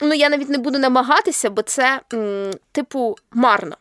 ну 0.00 0.14
я 0.14 0.28
навіть 0.28 0.48
не 0.48 0.58
буду 0.58 0.78
намагатися, 0.78 1.50
бо 1.50 1.62
це, 1.62 2.00
м, 2.14 2.50
типу, 2.72 3.16
марно. 3.32 3.76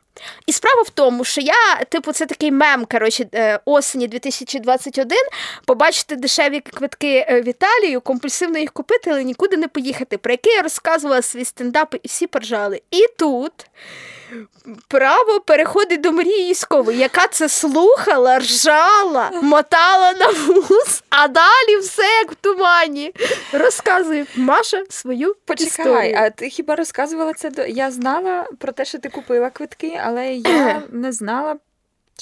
І 0.48 0.53
справа 0.53 0.82
в 0.82 0.89
тому, 0.89 1.24
що 1.24 1.42
я, 1.42 1.75
типу, 1.89 2.12
це 2.12 2.25
такий 2.25 2.51
мем, 2.51 2.86
коротше, 2.92 3.25
е, 3.36 3.60
осені 3.65 4.08
2021, 4.08 5.18
побачити 5.65 6.15
дешеві 6.15 6.60
квитки 6.60 7.25
е, 7.30 7.42
в 7.42 7.48
Італію, 7.48 8.01
компульсивно 8.01 8.60
їх 8.60 8.72
купити, 8.72 9.10
але 9.10 9.24
нікуди 9.24 9.58
не 9.58 9.68
поїхати, 9.68 10.18
про 10.18 10.34
який 10.34 10.53
я 10.53 10.62
розказувала 10.62 11.22
свій 11.22 11.46
стендап, 11.46 11.96
і 12.03 12.08
всі 12.08 12.27
поржали. 12.27 12.82
І 12.92 13.08
тут 13.20 13.53
право 14.88 15.40
переходить 15.40 16.02
до 16.02 16.12
Марії 16.12 16.52
Іськової, 16.52 16.98
яка 17.00 17.28
це 17.28 17.50
слухала, 17.50 18.40
ржала, 18.40 19.32
мотала 19.42 20.13
на 20.13 20.28
вуз, 20.30 21.04
а 21.10 21.28
далі 21.28 21.78
все 21.82 22.04
як 22.04 22.32
в 22.32 22.36
тумані. 22.36 23.13
Розказує 23.54 24.25
Маша 24.36 24.84
свою 24.90 25.36
Почекай, 25.46 25.68
історію. 25.68 26.16
а 26.20 26.30
ти 26.30 26.50
хіба 26.50 26.75
розказувала 26.75 27.34
це 27.34 27.50
до. 27.50 27.62
Я 27.66 27.92
знала 27.92 28.48
про 28.60 28.72
те, 28.72 28.86
що 28.86 29.00
ти 29.00 29.10
купила 29.10 29.50
квитки, 29.50 30.02
але 30.06 30.34
я 30.34 30.82
не 30.90 31.12
знала. 31.12 31.56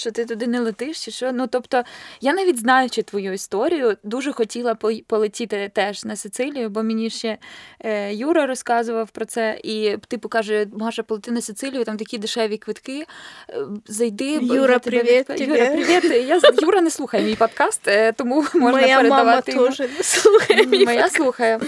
Що 0.01 0.11
ти 0.11 0.25
туди 0.25 0.47
не 0.47 0.59
летиш, 0.59 1.05
чи 1.05 1.11
що? 1.11 1.31
Ну 1.31 1.47
тобто, 1.47 1.83
я 2.21 2.33
навіть 2.33 2.59
знаючи 2.59 3.01
твою 3.03 3.33
історію, 3.33 3.97
дуже 4.03 4.31
хотіла 4.33 4.75
полетіти 5.07 5.71
теж 5.73 6.05
на 6.05 6.15
Сицилію, 6.15 6.69
бо 6.69 6.83
мені 6.83 7.09
ще 7.09 7.37
е, 7.79 8.13
Юра 8.13 8.45
розказував 8.45 9.09
про 9.09 9.25
це, 9.25 9.59
і 9.63 9.97
типу 10.07 10.29
каже: 10.29 10.67
Маша, 10.73 11.03
полети 11.03 11.31
на 11.31 11.41
Сицилію, 11.41 11.83
там 11.83 11.97
такі 11.97 12.17
дешеві 12.17 12.57
квитки. 12.57 13.05
е, 13.49 13.55
Зайди, 13.87 14.31
Юра, 14.41 14.79
тебе 14.79 15.03
привіт 15.03 15.29
відп- 15.29 15.47
Юра, 15.47 15.69
привіт. 15.71 16.27
Я 16.27 16.41
Юра 16.61 16.81
не 16.81 16.89
слухає 16.91 17.23
мій 17.23 17.35
подкаст, 17.35 17.87
е, 17.87 18.11
тому 18.11 18.35
можна 18.53 18.81
Моя 18.81 18.97
передавати. 18.97 19.51
йому. 19.51 19.67
теж 19.67 19.79
не 19.79 20.03
слухає 20.03 20.65
мій 20.65 20.85
Моя 20.85 21.09
слухає. 21.09 21.59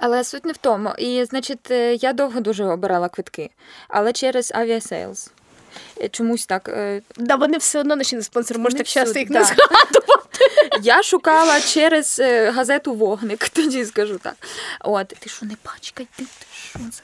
Але 0.00 0.24
суть 0.24 0.44
не 0.44 0.52
в 0.52 0.56
тому. 0.56 0.90
І, 0.98 1.24
значить, 1.24 1.70
е, 1.70 1.94
я 1.94 2.12
довго 2.12 2.40
дуже 2.40 2.64
обирала 2.64 3.08
квитки, 3.08 3.50
але 3.88 4.12
через 4.12 4.52
авіасейлс. 4.54 5.30
Е, 6.00 6.08
Чомусь 6.08 6.46
так. 6.46 6.68
е, 6.68 7.02
Да, 7.16 7.36
вони 7.36 7.58
все 7.58 7.80
одно 7.80 7.96
наші 7.96 8.16
не 8.16 8.22
спонсори, 8.22 8.60
може 8.60 8.76
так 8.76 8.86
часто 8.86 9.18
їх 9.18 9.30
да. 9.30 9.38
не 9.38 9.44
згадувати. 9.44 10.38
Я 10.82 11.02
шукала 11.02 11.60
через 11.60 12.20
е, 12.20 12.50
газету 12.50 12.94
Вогник, 12.94 13.48
тоді 13.52 13.84
скажу 13.84 14.18
так. 14.22 14.34
От, 14.80 15.08
ти 15.08 15.30
що, 15.30 15.46
не 15.46 15.56
пачкай, 15.62 16.06
ти 16.16 16.24
що 16.70 16.78
за. 16.78 17.02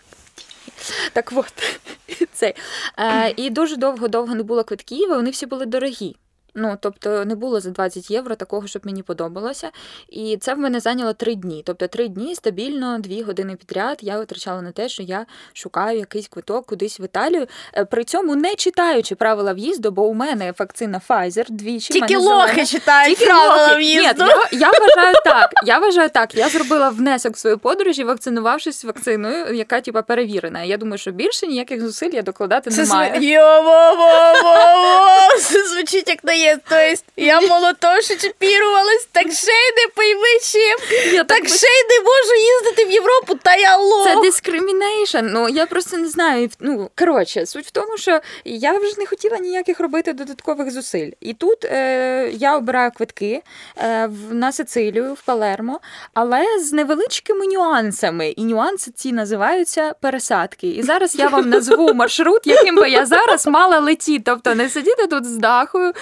Так 1.13 1.33
от, 1.35 1.53
це. 2.33 2.55
Е, 2.99 3.35
і 3.37 3.51
дуже 3.51 3.77
довго-довго 3.77 4.35
не 4.35 4.43
було 4.43 4.65
квитків, 4.65 5.09
і 5.11 5.15
вони 5.15 5.31
всі 5.31 5.47
були 5.47 5.67
дорогі. 5.67 6.17
Ну, 6.55 6.77
тобто 6.81 7.25
не 7.25 7.35
було 7.35 7.61
за 7.61 7.71
20 7.71 8.11
євро 8.11 8.35
такого, 8.35 8.67
щоб 8.67 8.83
мені 8.87 9.03
подобалося. 9.03 9.71
І 10.09 10.37
це 10.41 10.55
в 10.55 10.59
мене 10.59 10.81
зайняло 10.81 11.13
три 11.13 11.35
дні. 11.35 11.63
Тобто 11.67 11.87
три 11.89 12.09
дні 12.09 12.35
стабільно, 12.35 12.99
дві 12.99 13.23
години 13.23 13.57
підряд 13.57 13.99
я 14.01 14.19
витрачала 14.19 14.63
на 14.63 14.73
те, 14.73 14.89
що 14.89 15.03
я 15.03 15.27
шукаю 15.53 15.99
якийсь 15.99 16.29
квиток 16.29 16.67
кудись 16.67 17.01
в 17.01 17.05
Італію. 17.05 17.47
Е, 17.77 17.85
При 17.85 18.05
цьому 18.05 18.37
не 18.37 18.55
читаючи 18.55 19.15
правила 19.15 19.53
в'їзду, 19.53 19.91
бо 19.91 20.03
у 20.07 20.15
мене 20.15 20.55
вакцина 20.59 21.01
Pfizer 21.09 21.45
двічі. 21.51 21.93
Тільки 21.93 22.15
мене 22.15 22.21
зелена. 22.27 22.43
лохи 22.45 22.67
читають 22.67 23.19
Тільки 23.19 23.31
правила 23.33 23.63
лохи. 23.69 23.77
в'їзду. 23.77 24.25
Ні, 24.25 24.31
я, 24.53 24.59
я 24.59 24.71
вважаю 24.71 25.15
так. 25.25 25.51
Я 25.65 25.79
вважаю 25.79 26.09
так. 26.11 26.35
Я 26.35 26.49
зробила 26.49 26.89
внесок 26.89 27.35
в 27.35 27.39
свою 27.39 27.59
подорожі, 27.59 28.05
вакцинувавшись 28.05 28.85
вакциною, 28.85 29.55
яка 29.55 29.81
типа 29.81 30.03
перевірена. 30.03 30.63
Я 30.63 30.77
думаю, 30.77 30.99
що 30.99 31.11
більше 31.11 31.47
ніяких 31.47 31.81
зусиль 31.81 32.11
я 32.13 32.23
докладати 32.23 32.71
Це 32.71 32.83
не 32.83 32.89
маю. 32.89 33.15
зв... 33.15 33.23
Йо-во-во-во! 33.23 35.39
Це 35.41 35.69
звучить 35.69 36.09
як 36.09 36.25
наєзд. 36.45 36.63
Тобто 36.69 37.03
я 37.17 37.41
молотоше 37.41 38.17
чіпірувалась, 38.17 39.09
так 39.13 39.33
ще 39.33 39.51
й 39.51 39.73
не 39.77 39.93
пойми 39.95 40.39
чим. 40.43 41.15
Я 41.15 41.25
Так 41.25 41.49
ще 41.49 41.67
й 41.67 41.85
не 41.91 42.01
можу 42.01 42.35
їздити 42.35 42.85
в 42.85 42.91
Європу, 42.91 43.35
та 43.43 43.57
я 43.57 43.77
лох. 43.77 44.07
Це 44.07 44.17
discrimination. 44.17 45.23
Ну 45.23 45.49
я 45.49 45.67
просто 45.67 45.97
не 45.97 46.09
знаю. 46.09 46.49
Ну 46.61 46.91
коротше, 46.99 47.47
суть 47.47 47.67
в 47.67 47.71
тому, 47.71 47.97
що 47.97 48.21
я 48.45 48.73
вже 48.73 48.95
не 48.99 49.07
хотіла 49.07 49.39
ніяких 49.39 49.81
робити 49.81 50.13
додаткових 50.13 50.71
зусиль. 50.71 51.11
І 51.21 51.35
тут 51.35 51.65
е, 51.65 52.31
я 52.33 52.57
обираю 52.57 52.91
квитки 52.91 53.43
е, 53.77 54.07
в 54.07 54.35
на 54.35 54.53
Сицилію, 54.53 55.15
в 55.15 55.21
Палермо, 55.21 55.81
але 56.15 56.45
з 56.61 56.73
невеличкими 56.73 57.47
нюансами. 57.47 58.29
І 58.29 58.45
нюанси 58.45 58.91
ці 58.91 59.13
називаються 59.13 59.95
пересадки. 60.01 60.69
І 60.69 60.83
зараз 60.83 61.17
я 61.17 61.29
вам 61.29 61.51
назву 61.51 61.95
маршрут, 61.95 62.47
яким 62.47 62.77
би 62.77 62.91
я 62.91 63.07
зараз 63.07 63.47
мала 63.47 63.79
летіти. 63.79 64.23
Тобто 64.27 64.55
не 64.55 64.69
сидіти 64.69 65.07
тут 65.07 65.25
з 65.25 65.37
дахою, 65.37 65.93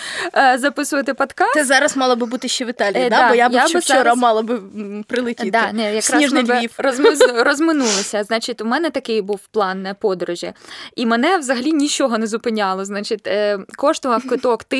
записувати 0.58 1.14
подкаст. 1.14 1.54
Ти 1.54 1.64
зараз 1.64 1.96
мала 1.96 2.14
би 2.16 2.26
бути 2.26 2.48
ще 2.48 2.64
в 2.64 2.68
Італії, 2.68 3.04
Е, 3.04 3.10
да? 3.10 3.18
да, 3.18 3.28
бо 3.28 3.34
я 3.34 3.48
б 3.48 3.52
вчора 3.64 3.80
зараз- 3.80 4.18
мала 4.18 4.42
би 4.42 4.60
прилетіти. 5.06 5.50
Да, 5.50 5.72
не, 5.72 5.84
якраз 5.84 6.04
Сніжний 6.04 6.42
ми 6.44 6.58
Львів. 6.60 6.74
розмиз- 6.78 7.42
розминулися. 7.44 8.24
Значить, 8.24 8.60
у 8.60 8.64
мене 8.64 8.90
такий 8.90 9.22
був 9.22 9.40
план 9.50 9.86
е, 9.86 9.94
подорожі, 9.94 10.52
і 10.96 11.06
мене 11.06 11.38
взагалі 11.38 11.72
нічого 11.72 12.18
не 12.18 12.26
зупиняло. 12.26 12.84
Значить, 12.84 13.26
е, 13.26 13.58
коштував 13.76 14.22
квиток 14.28 14.64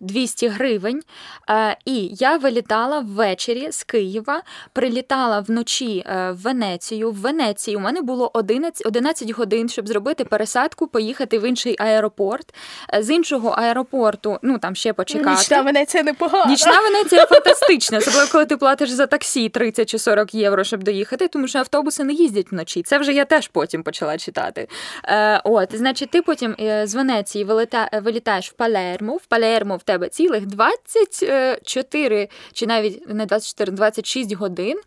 1200 0.00 0.48
гривень. 0.48 1.02
Е, 1.50 1.76
І 1.84 2.08
я 2.12 2.36
вилітала 2.36 2.98
ввечері 3.00 3.72
з 3.72 3.82
Києва, 3.84 4.42
прилітала 4.72 5.40
вночі 5.40 6.04
е, 6.06 6.30
в 6.32 6.36
Венецію. 6.42 7.10
В 7.10 7.14
Венеції 7.14 7.76
у 7.76 7.80
мене 7.80 8.00
було 8.02 8.30
11, 8.34 8.86
11 8.86 9.30
годин, 9.30 9.68
щоб 9.68 9.88
зробити 9.88 10.24
пересадку, 10.24 10.86
поїхати 10.86 11.38
в 11.38 11.48
інший 11.48 11.76
аеропорт. 11.78 12.54
Е, 12.94 13.02
З 13.02 13.10
іншого 13.10 13.48
аеропорту, 13.48 14.38
ну 14.42 14.53
там 14.58 14.74
ще 14.74 14.92
почекати. 14.92 15.30
Нічна 15.30 15.62
Венеція 15.62 16.02
непогана. 16.02 16.50
Нічна 16.50 16.80
Венеція 16.80 17.26
фантастична, 17.26 17.98
особливо 17.98 18.26
коли 18.32 18.46
ти 18.46 18.56
платиш 18.56 18.90
за 18.90 19.06
таксі 19.06 19.48
30 19.48 19.88
чи 19.88 19.98
40 19.98 20.34
євро, 20.34 20.64
щоб 20.64 20.82
доїхати, 20.82 21.28
тому 21.28 21.48
що 21.48 21.58
автобуси 21.58 22.04
не 22.04 22.12
їздять 22.12 22.52
вночі. 22.52 22.82
Це 22.82 22.98
вже 22.98 23.12
я 23.12 23.24
теж 23.24 23.48
потім 23.48 23.82
почала 23.82 24.18
читати. 24.18 24.68
Е, 25.04 25.40
от, 25.44 25.76
значить, 25.76 26.10
ти 26.10 26.22
потім 26.22 26.56
е, 26.60 26.86
з 26.86 26.94
Венеції 26.94 27.44
вилета, 27.44 27.88
е, 27.92 28.00
вилітаєш 28.00 28.50
в 28.50 28.52
Палермо. 28.52 29.16
В 29.16 29.26
Палермо 29.26 29.76
в 29.76 29.82
тебе 29.82 30.08
цілих 30.08 30.46
24, 30.46 32.28
чи 32.52 32.66
навіть 32.66 33.08
не 33.08 33.26
24, 33.26 33.72
26 33.72 34.32
годин. 34.32 34.80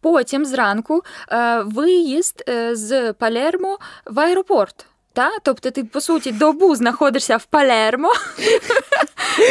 Потім 0.00 0.44
зранку 0.44 1.02
е, 1.32 1.62
виїзд 1.66 2.44
е, 2.48 2.76
з 2.76 3.12
Палермо 3.12 3.78
в 4.06 4.20
аеропорт. 4.20 4.86
Та? 5.14 5.30
Тобто 5.42 5.70
ти, 5.70 5.84
по 5.84 6.00
суті, 6.00 6.32
добу 6.32 6.74
знаходишся 6.74 7.36
в 7.36 7.44
Палермо. 7.44 8.12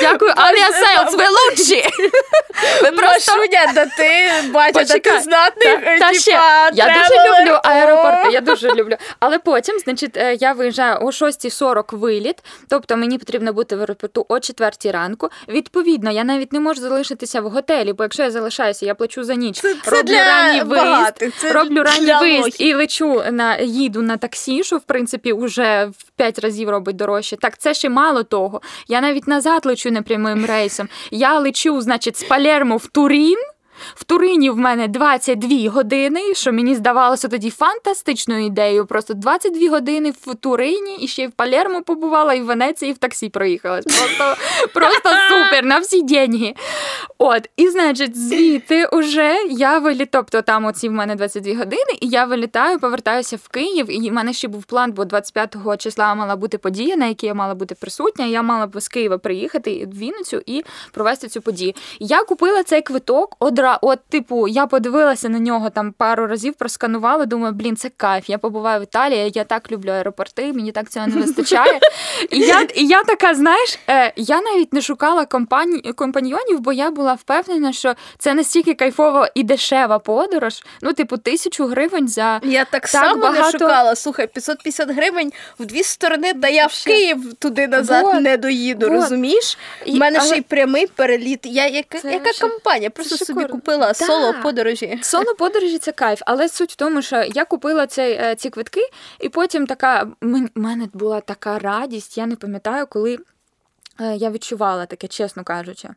Дякую, 0.02 0.34
авіасейлс, 0.36 1.16
ви 1.18 1.24
лучші! 1.28 1.90
Ви 2.84 2.92
просто... 2.92 3.32
Машуня, 3.32 3.72
да 3.76 3.86
ти 3.86 4.30
да 4.74 5.00
ти 5.00 5.22
знатний, 5.22 6.00
Та, 6.00 6.12
е, 6.12 6.14
ще, 6.14 6.32
я 6.74 6.86
дуже 6.86 7.16
люблю 7.30 7.60
аеропорти, 7.64 8.30
я 8.32 8.42
дуже 8.42 8.74
люблю. 8.76 8.96
Але 9.20 9.40
потім, 9.40 9.80
значить, 9.80 10.18
е, 10.18 10.38
я 10.40 10.54
виїжджаю 10.54 10.98
о 11.02 11.06
6.40 11.06 11.98
виліт, 11.98 12.36
тобто 12.70 12.98
мені 12.98 13.18
потрібно 13.18 13.54
бути 13.54 13.76
в 13.76 13.80
аеропорту 13.80 14.26
о 14.30 14.40
4 14.40 14.72
ранку. 14.92 15.30
Відповідно, 15.48 16.12
я 16.12 16.24
навіть 16.24 16.54
не 16.54 16.60
можу 16.60 16.82
залишитися 16.82 17.42
в 17.42 17.50
готелі, 17.50 17.94
бо 17.94 18.04
якщо 18.04 18.24
я 18.24 18.32
залишаюся, 18.32 18.86
я 18.86 18.96
плачу 18.96 19.24
за 19.24 19.36
ніч. 19.36 19.60
Це- 19.62 19.76
це 19.84 19.92
роблю 19.92 20.04
для 20.04 20.26
ранній 20.26 20.64
виїзд, 20.64 21.44
роблю 21.52 21.84
ранній 21.84 22.16
виїзд 22.22 22.56
і 22.62 22.74
лечу 22.74 23.24
на 23.32 23.58
їду 23.58 24.02
на 24.02 24.18
таксі, 24.18 24.64
що 24.64 24.78
в 24.78 24.82
принципі 24.82 25.34
вже 25.52 25.86
в 25.86 26.12
5 26.16 26.40
разів 26.40 26.70
робить 26.70 26.96
дорожче. 26.96 27.38
Так 27.38 27.58
це 27.58 27.74
ще 27.74 27.90
мало 27.90 28.24
того. 28.24 28.62
Я 28.88 29.02
навіть 29.02 29.28
назад 29.28 29.66
лечу 29.66 29.92
непрямим 29.92 30.46
рейсом. 30.46 30.90
Я 31.12 31.40
лечу, 31.40 31.82
значить, 31.82 32.18
з 32.18 32.24
Палермо 32.24 32.78
в 32.78 32.88
Турін. 32.88 33.38
В 33.96 34.04
Турині 34.04 34.50
в 34.50 34.58
мене 34.58 34.88
22 34.88 35.70
години, 35.70 36.34
що 36.34 36.54
мені 36.54 36.76
здавалося 36.76 37.28
тоді 37.28 37.50
фантастичною 37.50 38.46
ідеєю. 38.46 38.86
Просто 38.86 39.14
22 39.14 39.70
години 39.70 40.14
в 40.26 40.36
Турині 40.36 40.98
і 41.00 41.08
ще 41.08 41.24
й 41.24 41.28
в 41.28 41.32
Палермо 41.32 41.82
побувала, 41.82 42.34
і 42.34 42.42
в 42.42 42.46
Венеції 42.46 42.94
в 42.94 42.98
таксі 42.98 43.30
проїхала. 43.30 43.82
Просто, 43.82 44.36
просто 44.74 45.10
супер 45.30 45.66
на 45.66 45.80
всі 45.80 46.02
деньги. 46.02 46.54
От, 47.18 47.50
і 47.58 47.68
значить, 47.68 48.18
звідти 48.18 48.86
уже 48.86 49.38
я 49.50 49.80
виліт, 49.80 50.10
тобто 50.12 50.42
там 50.42 50.66
оці 50.66 50.90
в 50.90 50.92
мене 50.92 51.16
22 51.16 51.56
години, 51.56 51.92
і 52.02 52.08
я 52.08 52.26
вилітаю, 52.26 52.80
повертаюся 52.80 53.38
в 53.38 53.48
Київ. 53.48 54.04
І 54.04 54.10
в 54.10 54.14
мене 54.14 54.34
ще 54.34 54.48
був 54.48 54.64
план, 54.64 54.92
бо 54.92 55.04
25-го 55.04 55.78
числа 55.78 56.16
мала 56.16 56.36
бути 56.36 56.58
подія, 56.58 56.96
на 56.96 57.06
якій 57.06 57.28
я 57.28 57.34
мала 57.34 57.56
бути 57.56 57.76
присутня. 57.76 58.26
Я 58.26 58.42
мала 58.42 58.68
б 58.68 58.82
з 58.82 58.88
Києва 58.88 59.18
приїхати 59.18 59.88
в 59.94 59.98
Вінницю 59.98 60.42
і 60.46 60.64
провести 60.92 61.28
цю 61.28 61.42
подію. 61.42 61.74
Я 62.00 62.24
купила 62.24 62.64
цей 62.64 62.82
квиток 62.82 63.36
От, 63.82 64.00
типу, 64.10 64.48
я 64.48 64.68
подивилася 64.68 65.30
на 65.30 65.40
нього 65.40 65.70
там 65.70 65.92
пару 65.92 66.28
разів, 66.28 66.54
просканувала. 66.54 67.26
Думаю, 67.26 67.54
блін, 67.54 67.76
це 67.76 67.90
кайф. 67.90 68.30
Я 68.30 68.38
побуваю 68.38 68.80
в 68.80 68.84
Італії. 68.84 69.32
Я 69.36 69.44
так 69.44 69.72
люблю 69.72 69.90
аеропорти, 69.90 70.54
мені 70.54 70.72
так 70.72 70.90
цього 70.90 71.08
не 71.08 71.16
вистачає. 71.16 71.80
І 72.30 72.40
я, 72.40 72.62
і 72.76 72.88
я 72.88 73.04
така, 73.04 73.34
знаєш, 73.34 73.80
е, 73.90 74.14
я 74.16 74.42
навіть 74.42 74.74
не 74.74 74.82
шукала 74.82 75.26
компані, 75.26 75.94
компаньйонів, 75.96 76.60
бо 76.60 76.74
я 76.74 76.92
була 76.92 77.14
впевнена, 77.14 77.74
що 77.74 77.94
це 78.18 78.34
настільки 78.34 78.74
кайфова 78.74 79.30
і 79.36 79.44
дешева 79.44 80.00
подорож. 80.00 80.64
Ну, 80.82 80.94
типу, 80.94 81.18
тисячу 81.18 81.66
гривень 81.66 82.08
за 82.08 82.40
Я 82.44 82.66
так, 82.66 82.72
Так 82.72 82.88
само 82.88 83.30
не 83.32 83.52
шукала. 83.52 83.96
Слухай, 83.96 84.28
550 84.28 84.90
гривень 84.92 85.32
в 85.60 85.66
дві 85.66 85.84
сторони, 85.84 86.34
та 86.34 86.48
я 86.48 86.68
в 86.68 86.84
Київ 86.86 87.34
туди 87.40 87.68
назад 87.68 88.04
Вот, 88.04 88.22
не 88.22 88.38
доїду, 88.38 88.90
вот. 88.90 88.96
розумієш? 88.96 89.58
У 89.88 89.96
мене 89.96 90.20
ще 90.22 90.36
й 90.36 90.42
прямий 90.42 90.88
переліт. 90.88 91.40
Я 91.44 91.68
яка, 91.68 91.98
яка 91.98 92.18
вообще- 92.18 92.42
компанія? 92.42 92.90
Просто 92.90 93.26
собі 93.26 93.42
шикарно. 93.42 93.61
Купила 93.62 93.88
Да. 93.88 93.94
соло 93.94 94.34
подорожі. 94.44 95.00
Соло 95.02 95.36
подорожі 95.38 95.78
це 95.78 95.92
кайф, 95.92 96.22
але 96.26 96.50
суть 96.50 96.72
в 96.72 96.76
тому, 96.76 97.02
що 97.02 97.24
я 97.34 97.46
купила 97.46 97.88
цей, 97.88 98.14
е, 98.14 98.36
ці 98.36 98.50
квитки, 98.50 98.82
і 99.20 99.30
потім 99.30 99.68
така 99.68 100.04
в 100.22 100.50
мене 100.56 100.88
була 100.94 101.22
така 101.22 101.60
радість. 101.60 102.18
Я 102.18 102.26
не 102.26 102.36
пам'ятаю, 102.36 102.88
коли 102.88 103.18
е, 104.00 104.16
я 104.16 104.30
відчувала 104.30 104.86
таке, 104.86 105.08
чесно 105.08 105.44
кажучи. 105.44 105.90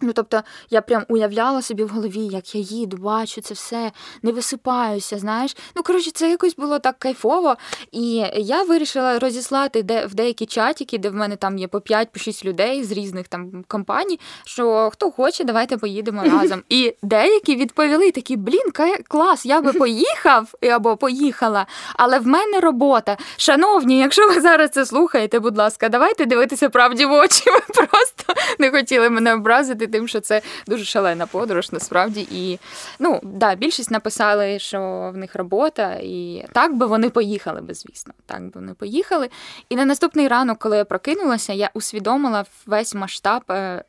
Ну, 0.00 0.12
тобто, 0.12 0.42
я 0.70 0.80
прям 0.80 1.04
уявляла 1.08 1.62
собі 1.62 1.84
в 1.84 1.88
голові, 1.88 2.28
як 2.32 2.54
я 2.54 2.60
їду, 2.60 2.96
бачу 2.96 3.40
це 3.40 3.54
все, 3.54 3.92
не 4.22 4.32
висипаюся, 4.32 5.18
знаєш. 5.18 5.56
Ну, 5.76 5.82
коротше, 5.82 6.10
це 6.10 6.30
якось 6.30 6.56
було 6.56 6.78
так 6.78 6.98
кайфово. 6.98 7.56
І 7.92 8.24
я 8.36 8.62
вирішила 8.62 9.18
розіслати 9.18 9.82
де, 9.82 10.06
в 10.06 10.14
деякі 10.14 10.46
чатики, 10.46 10.98
де 10.98 11.08
в 11.08 11.14
мене 11.14 11.36
там 11.36 11.58
є 11.58 11.68
по 11.68 11.80
5 11.80 12.12
по 12.12 12.20
6 12.20 12.44
людей 12.44 12.84
з 12.84 12.92
різних 12.92 13.28
там 13.28 13.64
компаній, 13.68 14.20
що 14.44 14.90
хто 14.92 15.10
хоче, 15.10 15.44
давайте 15.44 15.76
поїдемо 15.76 16.22
разом. 16.24 16.62
І 16.68 16.94
деякі 17.02 17.56
відповіли 17.56 18.10
такі: 18.10 18.36
блін, 18.36 18.70
клас, 19.08 19.46
я 19.46 19.60
би 19.60 19.72
поїхав 19.72 20.54
або 20.72 20.96
поїхала, 20.96 21.66
але 21.96 22.18
в 22.18 22.26
мене 22.26 22.60
робота. 22.60 23.16
Шановні, 23.36 23.98
якщо 23.98 24.28
ви 24.28 24.40
зараз 24.40 24.70
це 24.70 24.86
слухаєте, 24.86 25.38
будь 25.38 25.58
ласка, 25.58 25.88
давайте 25.88 26.26
дивитися 26.26 26.68
правді 26.68 27.06
в 27.06 27.12
очі. 27.12 27.50
Ви 27.50 27.86
просто 27.86 28.34
не 28.58 28.70
хотіли 28.70 29.10
мене 29.10 29.34
образити, 29.34 29.86
тим, 29.90 30.08
що 30.08 30.20
це 30.20 30.42
дуже 30.66 30.84
шалена 30.84 31.26
подорож, 31.26 31.72
насправді. 31.72 32.28
І 32.30 32.58
ну 32.98 33.20
да, 33.22 33.54
більшість 33.54 33.90
написали, 33.90 34.58
що 34.58 35.10
в 35.14 35.16
них 35.16 35.34
робота, 35.34 35.98
і 36.02 36.44
так 36.52 36.74
би 36.74 36.86
вони 36.86 37.10
поїхали 37.10 37.60
би, 37.60 37.74
звісно. 37.74 38.14
Так 38.26 38.42
би 38.42 38.50
вони 38.54 38.74
поїхали. 38.74 39.30
І 39.68 39.76
на 39.76 39.84
наступний 39.84 40.28
ранок, 40.28 40.58
коли 40.58 40.76
я 40.76 40.84
прокинулася, 40.84 41.52
я 41.52 41.70
усвідомила 41.74 42.44
весь 42.66 42.94
масштаб 42.94 43.42
е, 43.50 43.84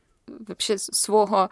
свого. 0.77 1.49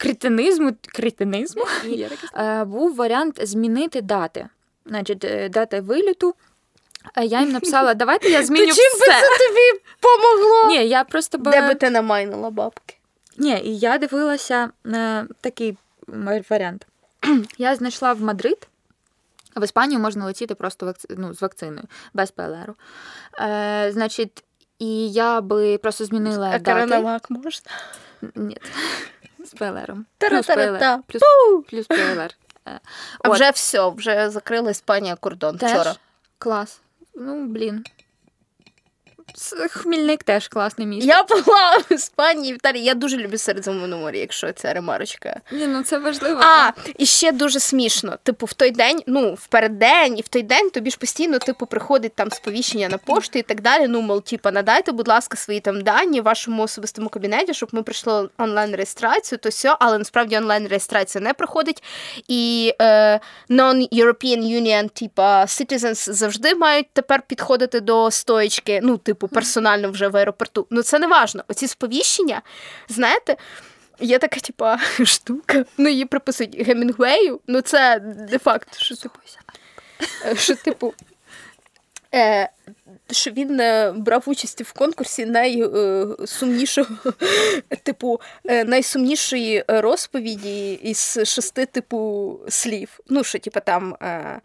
Кретинизму, 0.00 0.72
кретинизму 0.94 1.64
слово? 1.82 2.48
Е, 2.48 2.64
був 2.64 2.94
варіант 2.94 3.46
змінити 3.46 4.00
дати. 4.00 4.48
Значить, 4.86 5.24
е, 5.24 5.48
дати 5.48 5.80
виліту. 5.80 6.34
Е, 7.16 7.24
Я 7.24 7.40
їм 7.40 7.52
написала, 7.52 7.94
давайте 7.94 8.30
я 8.30 8.44
зміню 8.44 8.66
чим 8.66 9.00
би 9.00 9.06
це 9.06 9.46
тобі 9.48 9.82
помогло? 10.00 10.68
Ні, 10.68 10.88
я 10.88 11.04
просто 11.04 11.38
би... 11.38 11.50
Де 11.50 11.68
би 11.68 11.74
ти 11.74 11.90
намайнила 11.90 12.50
бабки? 12.50 12.94
Ні, 13.38 13.60
і 13.64 13.78
я 13.78 13.98
дивилася 13.98 14.70
на 14.84 15.26
такий 15.40 15.76
варіант. 16.50 16.86
Я 17.58 17.76
знайшла 17.76 18.12
в 18.12 18.22
Мадрид. 18.22 18.68
В 19.56 19.64
Іспанію 19.64 20.00
можна 20.00 20.24
летіти 20.24 20.54
просто 20.54 20.86
вакци... 20.86 21.08
ну, 21.18 21.34
з 21.34 21.42
вакциною, 21.42 21.86
без 22.14 22.30
ПЛРу. 22.30 22.74
Е, 23.40 23.90
значить, 23.92 24.44
і 24.78 25.12
я 25.12 25.40
би 25.40 25.78
просто 25.78 26.04
змінила 26.04 26.50
А 26.50 26.60
коронавак 26.60 27.30
можна? 27.30 27.70
Ні, 28.34 28.58
з 29.44 29.50
ПЛРом. 29.50 30.06
Плюс 30.18 30.46
ПЛР. 30.46 30.98
Плюс, 31.06 31.22
плюс 31.68 31.86
ПЛР. 31.86 32.30
Е, 32.68 32.80
А 33.20 33.28
вже 33.28 33.50
все, 33.50 33.88
вже 33.90 34.30
закрила 34.30 34.70
Іспанія 34.70 35.16
кордон 35.16 35.58
Теж 35.58 35.70
вчора. 35.70 35.94
Клас. 36.38 36.80
Ну, 37.14 37.46
блін. 37.46 37.84
Хмільник 39.70 40.24
теж 40.24 40.48
класне 40.48 40.86
місто. 40.86 41.08
Я 41.08 41.22
була 41.22 41.78
в 41.90 41.92
Іспанії, 41.92 42.52
в 42.52 42.56
Італії. 42.56 42.84
Я 42.84 42.94
дуже 42.94 43.16
люблю 43.16 43.38
Середземномор'я, 43.38 44.20
якщо 44.20 44.52
це 44.52 44.72
ремарочка. 44.72 45.40
Ні, 45.52 45.66
ну 45.66 45.82
це 45.82 45.98
важливо. 45.98 46.40
А, 46.44 46.70
і 46.98 47.06
ще 47.06 47.32
дуже 47.32 47.60
смішно. 47.60 48.18
Типу, 48.22 48.46
в 48.46 48.52
той 48.52 48.70
день, 48.70 49.02
ну, 49.06 49.34
в 49.34 49.46
переддень 49.46 50.18
і 50.18 50.22
в 50.22 50.28
той 50.28 50.42
день 50.42 50.70
тобі 50.70 50.90
ж 50.90 50.98
постійно, 50.98 51.38
типу, 51.38 51.66
приходить 51.66 52.14
там 52.14 52.30
сповіщення 52.30 52.88
на 52.88 52.98
пошту 52.98 53.38
і 53.38 53.42
так 53.42 53.60
далі. 53.60 53.88
Ну, 53.88 54.00
мол, 54.00 54.22
типу, 54.22 54.50
надайте, 54.50 54.92
будь 54.92 55.08
ласка, 55.08 55.36
свої 55.36 55.60
там 55.60 55.82
дані 55.82 56.20
в 56.20 56.24
вашому 56.24 56.62
особистому 56.62 57.08
кабінеті, 57.08 57.54
щоб 57.54 57.68
ми 57.72 57.82
прийшли 57.82 58.28
онлайн-реєстрацію, 58.38 59.38
то 59.38 59.48
все, 59.48 59.76
але 59.80 59.98
насправді 59.98 60.36
онлайн-реєстрація 60.36 61.24
не 61.24 61.34
проходить. 61.34 61.82
І 62.28 62.74
е, 62.80 63.20
non-European 63.50 64.42
Union, 64.42 64.88
типа, 64.88 65.44
citizens 65.44 66.12
завжди 66.12 66.54
мають 66.54 66.86
тепер 66.92 67.22
підходити 67.22 67.80
до 67.80 68.10
стоїчки, 68.10 68.80
ну, 68.82 68.96
типу, 68.96 69.17
персонально 69.26 69.90
вже 69.90 70.08
в 70.08 70.16
аеропорту. 70.16 70.66
Ну, 70.70 70.82
це 70.82 70.98
не 70.98 71.06
важно. 71.06 71.44
Оці 71.48 71.66
сповіщення, 71.66 72.42
знаєте. 72.88 73.36
Є 74.00 74.18
така, 74.18 74.40
типа, 74.40 74.78
штука. 75.04 75.64
Ну, 75.78 75.88
її 75.88 76.04
приписують 76.04 76.66
Гемінгвею. 76.66 77.40
Ну, 77.46 77.60
це 77.60 77.98
де 78.00 78.38
факт, 78.38 78.78
що 78.78 78.96
типу, 78.96 79.18
е, 80.26 80.36
що, 80.36 80.54
типу. 80.54 80.94
Е, 82.14 82.48
що 83.10 83.30
він 83.30 83.60
е, 83.60 83.92
брав 83.96 84.22
участь 84.26 84.60
в 84.60 84.72
конкурсі 84.72 85.26
найсумнішого, 85.26 86.96
типу, 87.82 88.20
е, 88.44 88.64
найсумнішої 88.64 89.64
розповіді 89.68 90.72
із 90.72 91.18
шести 91.24 91.66
типу 91.66 92.40
слів. 92.48 93.00
Ну, 93.08 93.24
що, 93.24 93.38
типу, 93.38 93.60
там. 93.60 93.94
Е, 93.94 94.40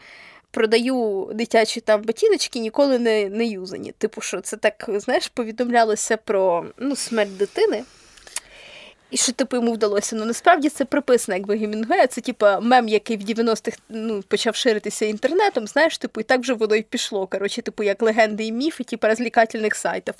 Продаю 0.53 1.29
дитячі 1.33 1.81
там 1.81 2.01
ботиночки, 2.01 2.59
ніколи 2.59 2.99
не 2.99 3.29
не 3.29 3.45
юзані. 3.45 3.91
Типу, 3.91 4.21
що 4.21 4.41
це 4.41 4.57
так, 4.57 4.89
знаєш, 4.95 5.27
повідомлялося 5.27 6.17
про 6.17 6.65
ну, 6.77 6.95
смерть 6.95 7.37
дитини. 7.37 7.83
І 9.11 9.17
що 9.17 9.31
типу 9.31 9.55
йому 9.55 9.73
вдалося. 9.73 10.15
Ну 10.15 10.25
насправді 10.25 10.69
це 10.69 10.85
приписано, 10.85 11.37
якби 11.37 11.57
Гемінгуея. 11.57 12.07
Це 12.07 12.21
типу 12.21 12.45
мем, 12.61 12.87
який 12.87 13.17
в 13.17 13.21
90-х 13.21 13.77
ну, 13.89 14.21
почав 14.21 14.55
ширитися 14.55 15.05
інтернетом. 15.05 15.67
Знаєш, 15.67 15.97
типу, 15.97 16.21
і 16.21 16.23
так 16.23 16.41
вже 16.41 16.53
воно 16.53 16.75
й 16.75 16.81
пішло. 16.81 17.27
Коротше, 17.27 17.61
типу, 17.61 17.83
як 17.83 18.01
легенди 18.01 18.45
і 18.45 18.51
міфи, 18.51 18.83
типу 18.83 19.07
розвлекательних 19.07 19.75
сайтів. 19.75 20.13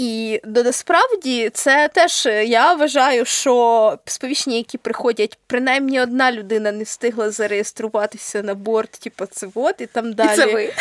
І 0.00 0.40
насправді 0.44 1.50
це 1.54 1.88
теж 1.94 2.26
я 2.46 2.74
вважаю, 2.74 3.24
що 3.24 3.98
сповіщення, 4.06 4.56
які 4.56 4.78
приходять, 4.78 5.38
принаймні 5.46 6.00
одна 6.00 6.32
людина 6.32 6.72
не 6.72 6.84
встигла 6.84 7.30
зареєструватися 7.30 8.42
на 8.42 8.54
борт, 8.54 8.90
типу, 8.90 9.26
це 9.26 9.46
вот, 9.54 9.74
і 9.80 9.86
там 9.86 10.12
далі. 10.12 10.32
І 10.32 10.36
це 10.36 10.46
ви. 10.46 10.72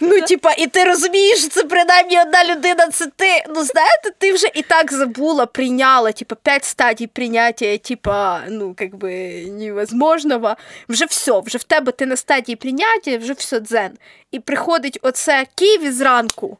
Ну, 0.00 0.20
типа, 0.20 0.52
і 0.52 0.66
ти 0.66 0.84
розумієш, 0.84 1.48
це 1.48 1.64
принаймні 1.64 2.20
одна 2.20 2.44
людина, 2.44 2.88
це 2.88 3.06
ти. 3.16 3.44
Ну, 3.48 3.64
знаєте, 3.64 4.10
ти 4.18 4.32
вже 4.32 4.46
і 4.54 4.62
так 4.62 4.92
забула, 4.92 5.46
прийняла, 5.46 6.12
типа, 6.12 6.34
п'ять 6.34 6.64
стадій 6.64 7.06
прийняття, 7.06 7.78
типа, 7.78 8.42
ну, 8.48 8.74
как 8.78 8.96
би, 8.96 9.44
невозможного. 9.46 10.56
Вже 10.88 11.04
все, 11.04 11.40
вже 11.40 11.58
в 11.58 11.64
тебе 11.64 11.92
ти 11.92 12.06
на 12.06 12.16
стадії 12.16 12.56
прийняття, 12.56 13.18
вже 13.18 13.32
все 13.32 13.60
дзен. 13.60 13.90
І 14.32 14.40
приходить 14.40 14.98
оце 15.02 15.46
Києві 15.54 15.90
зранку. 15.90 16.58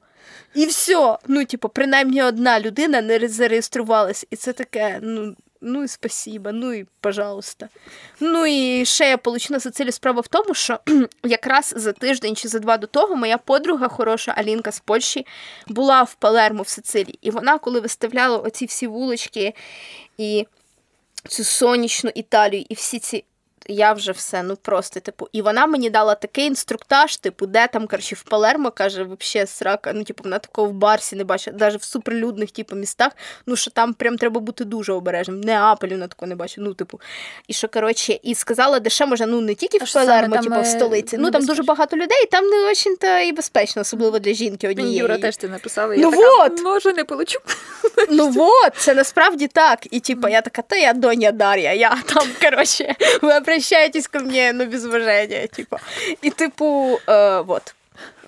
І 0.56 0.66
все. 0.66 1.18
Ну, 1.26 1.44
типу, 1.44 1.68
принаймні 1.68 2.22
одна 2.22 2.60
людина 2.60 3.00
не 3.00 3.28
зареєструвалась. 3.28 4.26
І 4.30 4.36
це 4.36 4.52
таке, 4.52 4.98
ну. 5.02 5.36
Ну 5.60 5.84
і 5.84 5.88
спасіба, 5.88 6.52
ну 6.52 6.72
і 6.72 6.86
пожалуйста. 7.00 7.68
Ну 8.20 8.46
і 8.46 8.84
ще 8.84 9.08
я 9.08 9.18
получила 9.18 9.58
за 9.58 9.70
цілі 9.70 9.92
справа 9.92 10.20
в 10.20 10.28
тому, 10.28 10.54
що 10.54 10.80
якраз 11.24 11.74
за 11.76 11.92
тиждень 11.92 12.36
чи 12.36 12.48
за 12.48 12.58
два 12.58 12.76
до 12.76 12.86
того 12.86 13.16
моя 13.16 13.38
подруга, 13.38 13.88
хороша 13.88 14.34
Алінка 14.36 14.72
з 14.72 14.80
Польщі, 14.80 15.26
була 15.66 16.02
в 16.02 16.14
Палермо 16.14 16.62
в 16.62 16.68
Сицилії. 16.68 17.18
І 17.22 17.30
вона, 17.30 17.58
коли 17.58 17.80
виставляла 17.80 18.38
оці 18.38 18.66
всі 18.66 18.86
вулочки 18.86 19.54
і 20.18 20.46
цю 21.28 21.44
сонячну 21.44 22.10
Італію, 22.14 22.64
і 22.68 22.74
всі 22.74 22.98
ці 22.98 23.24
я 23.68 23.92
вже 23.92 24.12
все, 24.12 24.42
ну 24.42 24.56
просто, 24.56 25.00
типу, 25.00 25.28
і 25.32 25.42
вона 25.42 25.66
мені 25.66 25.90
дала 25.90 26.14
такий 26.14 26.46
інструктаж, 26.46 27.16
типу, 27.16 27.46
де 27.46 27.66
там, 27.66 27.86
коротше, 27.86 28.14
в 28.14 28.22
Палермо, 28.22 28.70
каже, 28.70 29.02
взагалі 29.02 29.46
срака, 29.46 29.92
ну, 29.92 30.04
типу, 30.04 30.24
вона 30.24 30.38
такого 30.38 30.68
в 30.68 30.72
Барсі 30.72 31.16
не 31.16 31.24
бачить, 31.24 31.60
навіть 31.60 31.80
в 31.80 31.84
суперлюдних, 31.84 32.50
типу, 32.50 32.76
містах, 32.76 33.12
ну, 33.46 33.56
що 33.56 33.70
там 33.70 33.94
прям 33.94 34.18
треба 34.18 34.40
бути 34.40 34.64
дуже 34.64 34.92
обережним. 34.92 35.40
Неаполі 35.40 35.90
вона 35.90 36.08
такого 36.08 36.28
не 36.28 36.34
бачить, 36.34 36.58
ну, 36.58 36.74
типу, 36.74 37.00
і 37.48 37.52
що, 37.52 37.68
коротше, 37.68 38.18
і 38.22 38.34
сказала, 38.34 38.80
де 38.80 38.90
ще 38.90 39.06
може, 39.06 39.26
ну, 39.26 39.40
не 39.40 39.54
тільки 39.54 39.78
в 39.78 39.92
Палермо, 39.92 40.36
типу, 40.36 40.54
в 40.54 40.58
е, 40.58 40.64
столиці, 40.64 41.18
ну, 41.18 41.30
там 41.30 41.46
дуже 41.46 41.62
багато 41.62 41.96
людей, 41.96 42.22
і 42.24 42.26
там 42.26 42.46
не 42.46 42.70
очень 42.70 42.96
то 42.96 43.18
і 43.18 43.32
безпечно, 43.32 43.82
особливо 43.82 44.18
для 44.18 44.32
жінки 44.32 44.68
однієї. 44.68 44.96
Юра 44.96 45.18
теж 45.18 45.36
ти 45.36 45.48
написала, 45.48 45.94
ну, 45.96 46.00
я 46.00 46.08
вот. 46.08 46.62
може, 46.62 46.92
не 46.92 47.04
получу. 47.04 47.38
Ну, 48.10 48.28
вот, 48.28 48.72
це 48.76 48.94
насправді 48.94 49.46
так. 49.46 49.78
І, 49.90 50.00
типу, 50.00 50.28
я 50.28 50.40
така, 50.40 50.62
та 50.62 50.76
я 50.76 50.92
доня 50.92 51.32
Дар'я, 51.32 51.72
я 51.72 51.96
там, 52.14 52.28
коротше, 52.42 52.94
ви 53.22 53.32
обращаетесь 53.56 54.08
ко 54.08 54.20
мне, 54.20 54.52
ну, 54.52 54.66
без 54.66 54.84
уважения, 54.84 55.46
типу. 55.46 55.76
І, 56.22 56.30
типу, 56.30 56.98
е, 57.08 57.40
вот. 57.40 57.74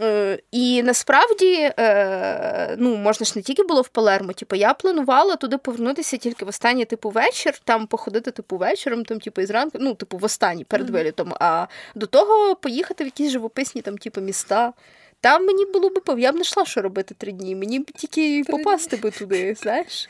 Е, 0.01 0.38
і 0.51 0.83
насправді 0.83 1.71
е, 1.79 2.77
ну, 2.79 2.97
можна 2.97 3.27
ж 3.27 3.33
не 3.37 3.43
тільки 3.43 3.62
було 3.62 3.83
в 3.83 3.88
Палермо. 3.88 4.33
Типу, 4.33 4.57
я 4.57 4.75
планувала 4.75 5.37
туди 5.37 5.59
повернутися 5.59 6.17
тільки 6.17 6.45
в 6.45 6.49
останній 6.49 6.85
типу 6.85 7.11
вечір, 7.11 7.59
там 7.64 7.87
походити 7.87 8.31
типу 8.31 8.57
вечором, 8.57 9.05
там, 9.05 9.21
типу, 9.21 9.41
і 9.41 9.47
зранку, 9.47 9.79
ну, 9.81 9.95
типу, 9.95 10.19
в 10.19 10.25
останній 10.25 10.64
перед 10.64 10.91
вилітом, 10.91 11.35
а 11.41 11.67
до 11.95 12.07
того 12.07 12.57
поїхати 12.57 13.05
в 13.05 13.07
якісь 13.07 13.31
живописні 13.31 13.83
там, 13.83 13.99
типу, 13.99 14.21
міста. 14.21 14.73
Там 15.21 15.47
мені 15.47 15.67
було 15.67 15.88
б 15.88 16.19
я 16.19 16.33
б 16.33 16.35
не 16.35 16.41
йшла, 16.41 16.64
що 16.64 16.83
робити 16.83 17.14
три 17.19 17.33
дні. 17.33 17.57
Мені 17.57 17.81
б 17.81 17.91
тільки 17.93 18.45
попасти 18.51 18.97
би 18.97 19.11
туди, 19.11 19.57
знаєш. 19.61 20.09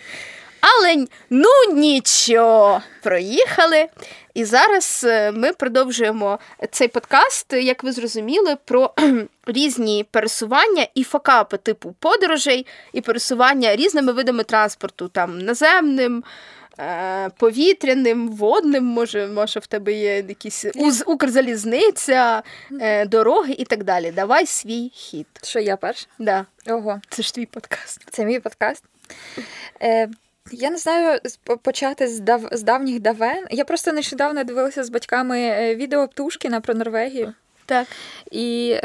Але 0.61 1.07
ну 1.31 1.49
нічого, 1.73 2.83
проїхали. 3.03 3.88
І 4.35 4.44
зараз 4.44 5.05
е, 5.09 5.33
ми 5.33 5.53
продовжуємо 5.53 6.38
цей 6.71 6.88
подкаст, 6.88 7.53
як 7.53 7.85
ви 7.85 7.92
зрозуміли, 7.92 8.57
про 8.64 8.94
різні 9.47 10.07
пересування 10.11 10.87
і 10.94 11.05
факапи 11.05 11.57
типу 11.57 11.94
подорожей, 11.99 12.66
і 12.92 13.01
пересування 13.01 13.77
різними 13.77 14.12
видами 14.12 14.44
транспорту, 14.44 15.09
там 15.09 15.38
наземним. 15.38 16.25
Е, 16.81 17.31
повітряним, 17.37 18.29
водним, 18.29 18.85
може, 18.85 19.27
може, 19.27 19.61
в 19.61 19.66
тебе 19.66 19.92
є 19.92 20.25
якісь 20.29 20.64
Укрзалізниця, 21.07 22.42
е, 22.81 23.07
дороги 23.07 23.55
і 23.59 23.64
так 23.64 23.85
далі. 23.85 24.11
Давай 24.11 24.47
свій 24.47 24.90
хід. 24.94 25.27
Що 25.42 25.61
я 25.61 25.77
перш? 25.77 26.09
Да. 26.18 26.47
Ого. 26.66 27.01
Це 27.09 27.23
ж 27.23 27.35
твій 27.35 27.47
подкаст. 27.47 28.01
Це 28.11 28.25
мій 28.25 28.40
подкаст. 28.40 28.85
Е, 29.83 30.09
Я 30.53 30.71
не 30.71 30.77
знаю 30.77 31.21
почати 31.63 32.09
з 32.09 32.21
дав 32.21 32.49
з 32.53 32.63
давніх 32.63 33.01
давен. 33.01 33.45
Я 33.51 33.65
просто 33.65 33.93
нещодавно 33.93 34.45
дивилася 34.45 34.85
з 34.85 34.91
батьками 34.91 35.41
е, 35.41 35.75
відео 35.75 36.09
Птушкіна 36.09 36.61
про 36.61 36.75
Норвегію. 36.75 37.35
Так. 37.67 37.87
І 38.31 38.77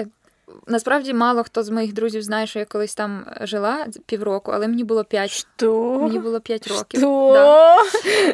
насправді 0.68 1.14
мало 1.14 1.44
хто 1.44 1.64
з 1.64 1.70
моїх 1.70 1.94
друзів 1.94 2.22
знає, 2.22 2.48
що 2.48 2.60
я 2.60 2.66
колись 2.66 2.96
там 2.96 3.26
жила 3.42 3.88
півроку, 4.06 4.52
але 4.52 4.68
мені 4.68 4.84
було 4.84 5.04
п'ять. 5.04 5.32
Що? 5.32 6.00
Мені 6.02 6.20
було 6.20 6.40
п'ять 6.40 6.68
років. 6.68 7.00
Що? 7.00 7.32
Да. 7.34 7.78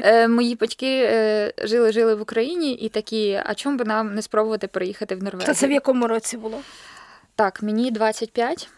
Е, 0.03 0.27
Мої 0.27 0.55
батьки 0.55 1.01
е, 1.03 1.53
жили-жили 1.57 2.15
в 2.15 2.21
Україні 2.21 2.73
і 2.73 2.89
такі, 2.89 3.41
а 3.45 3.55
чому 3.55 3.77
би 3.77 3.85
нам 3.85 4.15
не 4.15 4.21
спробувати 4.21 4.67
переїхати 4.67 5.15
в 5.15 5.23
Норвегію? 5.23 5.45
Та 5.47 5.53
це 5.53 5.67
в 5.67 5.71
якому 5.71 6.07
році 6.07 6.37
було? 6.37 6.57
Так, 7.35 7.63
мені 7.63 7.91
25. 7.91 8.69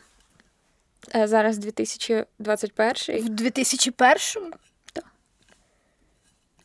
Е, 1.15 1.27
зараз 1.27 1.57
2021. 1.57 3.25
В 3.25 3.29
2001? 3.29 4.53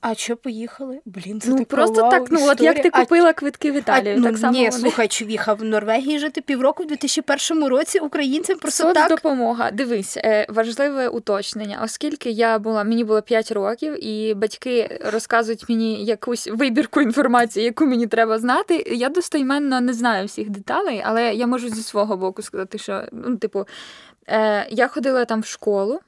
А 0.08 0.14
що 0.14 0.36
поїхали? 0.36 1.00
Блін, 1.04 1.40
це 1.40 1.50
ну, 1.50 1.58
так 1.58 1.68
просто 1.68 2.02
вау, 2.02 2.10
так. 2.10 2.22
Ну 2.30 2.38
історія. 2.38 2.52
от 2.52 2.60
як 2.60 2.82
ти 2.82 2.90
купила 2.90 3.28
а, 3.28 3.32
квитки 3.32 3.72
в 3.72 3.74
Італію, 3.74 4.16
а, 4.18 4.22
так 4.22 4.32
ну, 4.32 4.38
само 4.38 4.52
ні, 4.52 4.58
вони. 4.58 4.72
слухай, 4.72 5.08
чувіха 5.08 5.54
в 5.54 5.64
Норвегії 5.64 6.18
жити 6.18 6.40
півроку 6.40 6.82
в 6.82 6.86
2001 6.86 7.64
році 7.64 7.98
українцям 7.98 8.58
просто 8.58 8.82
Соцдопомога. 8.82 9.08
так. 9.08 9.18
допомога. 9.18 9.70
Дивись, 9.70 10.16
е, 10.16 10.46
важливе 10.48 11.08
уточнення, 11.08 11.80
оскільки 11.84 12.30
я 12.30 12.58
була, 12.58 12.84
мені 12.84 13.04
було 13.04 13.22
5 13.22 13.52
років, 13.52 14.04
і 14.06 14.34
батьки 14.34 15.00
розказують 15.12 15.68
мені 15.68 16.04
якусь 16.04 16.46
вибірку 16.46 17.00
інформації, 17.00 17.64
яку 17.66 17.86
мені 17.86 18.06
треба 18.06 18.38
знати. 18.38 18.84
Я 18.96 19.08
достойменно 19.08 19.80
не 19.80 19.92
знаю 19.92 20.26
всіх 20.26 20.50
деталей, 20.50 21.02
але 21.04 21.34
я 21.34 21.46
можу 21.46 21.68
зі 21.68 21.82
свого 21.82 22.16
боку 22.16 22.42
сказати, 22.42 22.78
що 22.78 23.04
ну, 23.12 23.36
типу, 23.36 23.66
е, 24.28 24.66
я 24.70 24.88
ходила 24.88 25.24
там 25.24 25.40
в 25.40 25.46
школу. 25.46 26.00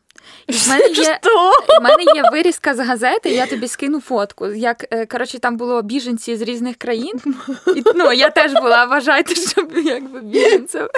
І 0.46 0.52
в 0.52 0.68
мене 0.68 0.88
є 0.88 1.18
в 1.80 1.82
мене 1.82 2.02
є 2.14 2.22
вирізка 2.32 2.74
з 2.74 2.78
газети, 2.80 3.30
я 3.30 3.46
тобі 3.46 3.68
скину 3.68 4.00
фотку. 4.00 4.46
Як 4.46 4.84
е, 4.90 5.06
коротше, 5.06 5.38
там 5.38 5.56
було 5.56 5.82
біженці 5.82 6.36
з 6.36 6.42
різних 6.42 6.76
країн. 6.76 7.20
І, 7.76 7.82
Ну, 7.94 8.12
я 8.12 8.30
теж 8.30 8.52
була, 8.52 8.84
вважайте, 8.84 9.34
що 9.34 9.66
якби 9.84 10.20
біженцем. 10.20 10.88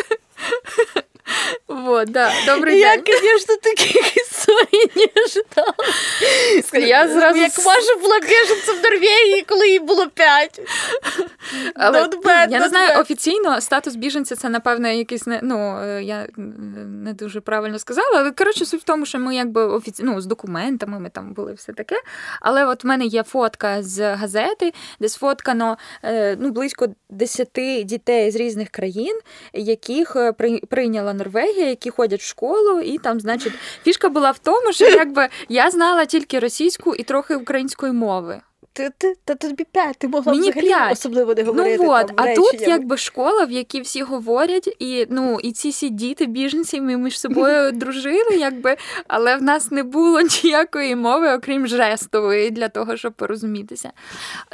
Вот, 1.69 2.11
да. 2.11 2.33
Добрий 2.47 2.79
я, 2.79 2.97
день. 2.97 3.05
Я, 3.07 3.19
звісно, 3.19 3.57
таких 3.57 4.17
історій 4.17 4.91
не 4.97 5.23
ожидала. 5.25 5.75
Я 6.89 7.09
зразу... 7.09 7.39
Як 7.39 7.59
Маша 7.59 7.97
була 8.03 8.19
біженцем 8.21 8.77
в 8.79 8.83
Норвегії, 8.83 9.45
коли 9.49 9.69
їй 9.69 9.79
було 9.79 10.07
п'ять. 10.07 10.61
Але, 11.75 12.03
not 12.03 12.23
bad, 12.23 12.51
я 12.51 12.61
не 12.61 12.69
знаю, 12.69 12.89
bad. 12.89 13.01
офіційно 13.01 13.61
статус 13.61 13.95
біженця 13.95 14.37
це, 14.37 14.49
напевно, 14.49 14.89
якийсь 14.89 15.27
не 15.27 15.41
ну 15.43 15.79
е, 15.83 16.03
я 16.03 16.27
не 16.37 17.13
дуже 17.13 17.41
правильно 17.41 17.79
сказала. 17.79 18.11
Але 18.15 18.31
коротше, 18.31 18.67
суть 18.67 18.81
в 18.81 18.85
тому, 18.85 19.07
що 19.07 19.19
ми 19.19 19.35
якби 19.35 19.65
офіційно 19.65 20.13
ну, 20.13 20.21
з 20.21 20.27
документами 20.27 21.01
ми 21.01 21.11
там 21.11 21.33
були 21.33 21.53
все 21.53 21.73
таке. 21.73 21.97
Але 22.41 22.65
от 22.65 22.85
в 22.85 22.87
мене 22.87 23.05
є 23.05 23.23
фотка 23.23 23.83
з 23.83 24.15
газети, 24.15 24.73
де 25.01 25.09
сфоткано 25.09 25.77
е, 26.03 26.37
ну, 26.41 26.51
близько 26.51 26.89
10 27.09 27.49
дітей 27.85 28.31
з 28.31 28.37
різних 28.37 28.69
країн, 28.69 29.21
яких 29.53 30.17
е, 30.17 30.33
прийняла 30.71 31.13
Норвегія, 31.21 31.69
які 31.69 31.91
ходять 31.91 32.21
в 32.21 32.27
школу, 32.27 32.81
і 32.81 32.99
там, 32.99 33.21
значить, 33.21 33.53
фішка 33.85 34.09
була 34.09 34.31
в 34.31 34.39
тому, 34.39 34.73
що 34.73 34.85
якби 34.85 35.29
я 35.49 35.71
знала 35.71 36.05
тільки 36.05 36.39
російську 36.39 36.95
і 36.95 37.03
трохи 37.03 37.35
української 37.37 37.93
мови. 37.93 38.41
Ти, 38.73 38.91
ти, 38.99 39.15
та 39.25 39.35
тобі 39.35 39.65
п'ять, 39.65 39.97
ти 39.99 40.09
могла 40.09 40.33
Мені 40.33 40.51
взагалі 40.51 40.67
п'ять. 40.67 40.93
особливо 40.93 41.35
не 41.35 41.43
говорити. 41.43 41.85
Ну 41.85 41.91
от, 41.91 42.07
там, 42.07 42.17
а 42.19 42.35
тут 42.35 42.61
якби 42.61 42.97
школа, 42.97 43.45
в 43.45 43.51
якій 43.51 43.81
всі 43.81 44.03
говорять, 44.03 44.77
і 44.79 45.07
ну 45.11 45.41
і 45.43 45.53
ці 45.53 45.69
всі 45.69 45.91
діти, 45.91 46.27
біженці, 46.27 46.81
ми 46.81 46.97
між 46.97 47.21
собою 47.21 47.73
дружили, 47.75 48.37
якби, 48.37 48.77
але 49.09 49.37
в 49.37 49.43
нас 49.43 49.71
не 49.71 49.83
було 49.83 50.21
ніякої 50.45 50.97
мови, 50.97 51.35
окрім 51.35 51.67
жестової, 51.67 52.51
для 52.51 52.69
того, 52.69 52.97
щоб 52.97 53.13
порозумітися. 53.13 53.93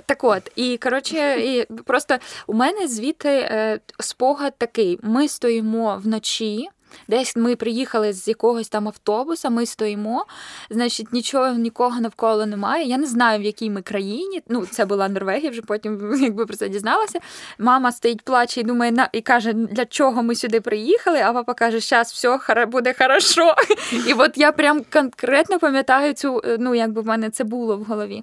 Так 0.06 0.24
от, 0.24 0.52
і 0.56 0.76
коротше, 0.76 1.40
і 1.40 1.64
просто 1.82 2.16
у 2.46 2.54
мене 2.54 2.88
звідти 2.88 3.28
е, 3.28 3.80
спогад 4.00 4.54
такий: 4.58 4.98
ми 5.02 5.28
стоїмо 5.28 6.00
вночі. 6.04 6.68
Десь 7.08 7.36
ми 7.36 7.56
приїхали 7.56 8.12
з 8.12 8.28
якогось 8.28 8.68
там 8.68 8.88
автобуса, 8.88 9.50
ми 9.50 9.66
стоїмо, 9.66 10.26
значить, 10.70 11.12
нічого 11.12 11.50
нікого 11.50 12.00
навколо 12.00 12.46
немає. 12.46 12.88
Я 12.88 12.98
не 12.98 13.06
знаю, 13.06 13.40
в 13.40 13.42
якій 13.42 13.70
ми 13.70 13.82
країні. 13.82 14.42
Ну, 14.48 14.66
це 14.66 14.84
була 14.84 15.08
Норвегія, 15.08 15.50
вже 15.50 15.62
потім 15.62 16.14
якби 16.20 16.46
про 16.46 16.56
це 16.56 16.68
дізналася. 16.68 17.18
Мама 17.58 17.92
стоїть, 17.92 18.22
плаче 18.22 18.60
і 18.60 18.64
думає, 18.64 18.92
на 18.92 19.08
і 19.12 19.20
каже, 19.20 19.52
для 19.52 19.84
чого 19.84 20.22
ми 20.22 20.34
сюди 20.34 20.60
приїхали. 20.60 21.20
А 21.20 21.32
папа 21.32 21.54
каже, 21.54 21.80
зараз 21.80 22.12
все 22.12 22.38
буде 22.66 22.94
хорошо. 22.98 23.54
І 24.08 24.12
от 24.12 24.38
я 24.38 24.52
прям 24.52 24.82
конкретно 24.92 25.58
пам'ятаю 25.58 26.14
цю, 26.14 26.42
е, 26.44 26.56
ну 26.60 26.74
якби 26.74 27.02
в 27.02 27.06
мене 27.06 27.30
це 27.30 27.44
було 27.44 27.76
в 27.76 27.84
голові. 27.84 28.22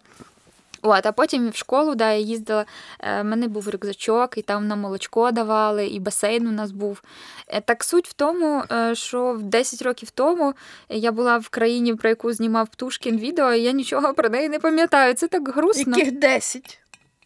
От, 0.85 1.05
а 1.05 1.11
потім 1.11 1.49
в 1.49 1.55
школу 1.55 1.95
да, 1.95 2.11
я 2.11 2.17
їздила, 2.17 2.65
е, 2.99 3.21
в 3.21 3.25
мене 3.25 3.47
був 3.47 3.69
рюкзачок, 3.69 4.37
і 4.37 4.41
там 4.41 4.67
нам 4.67 4.79
молочко 4.79 5.31
давали, 5.31 5.87
і 5.87 5.99
басейн 5.99 6.47
у 6.47 6.51
нас 6.51 6.71
був. 6.71 7.01
Е, 7.47 7.61
Так 7.61 7.83
суть 7.83 8.07
в 8.07 8.13
тому, 8.13 8.63
е, 8.71 8.95
що 8.95 9.39
10 9.41 9.81
років 9.81 10.09
тому 10.11 10.53
я 10.89 11.11
була 11.11 11.37
в 11.37 11.49
країні, 11.49 11.95
про 11.95 12.09
яку 12.09 12.33
знімав 12.33 12.67
Птушкін 12.67 13.17
відео, 13.17 13.53
і 13.53 13.61
я 13.61 13.71
нічого 13.71 14.13
про 14.13 14.29
неї 14.29 14.49
не 14.49 14.59
пам'ятаю. 14.59 15.13
Це 15.13 15.27
так 15.27 15.49
грустно. 15.49 15.97
Яких 15.97 16.19
10? 16.19 16.79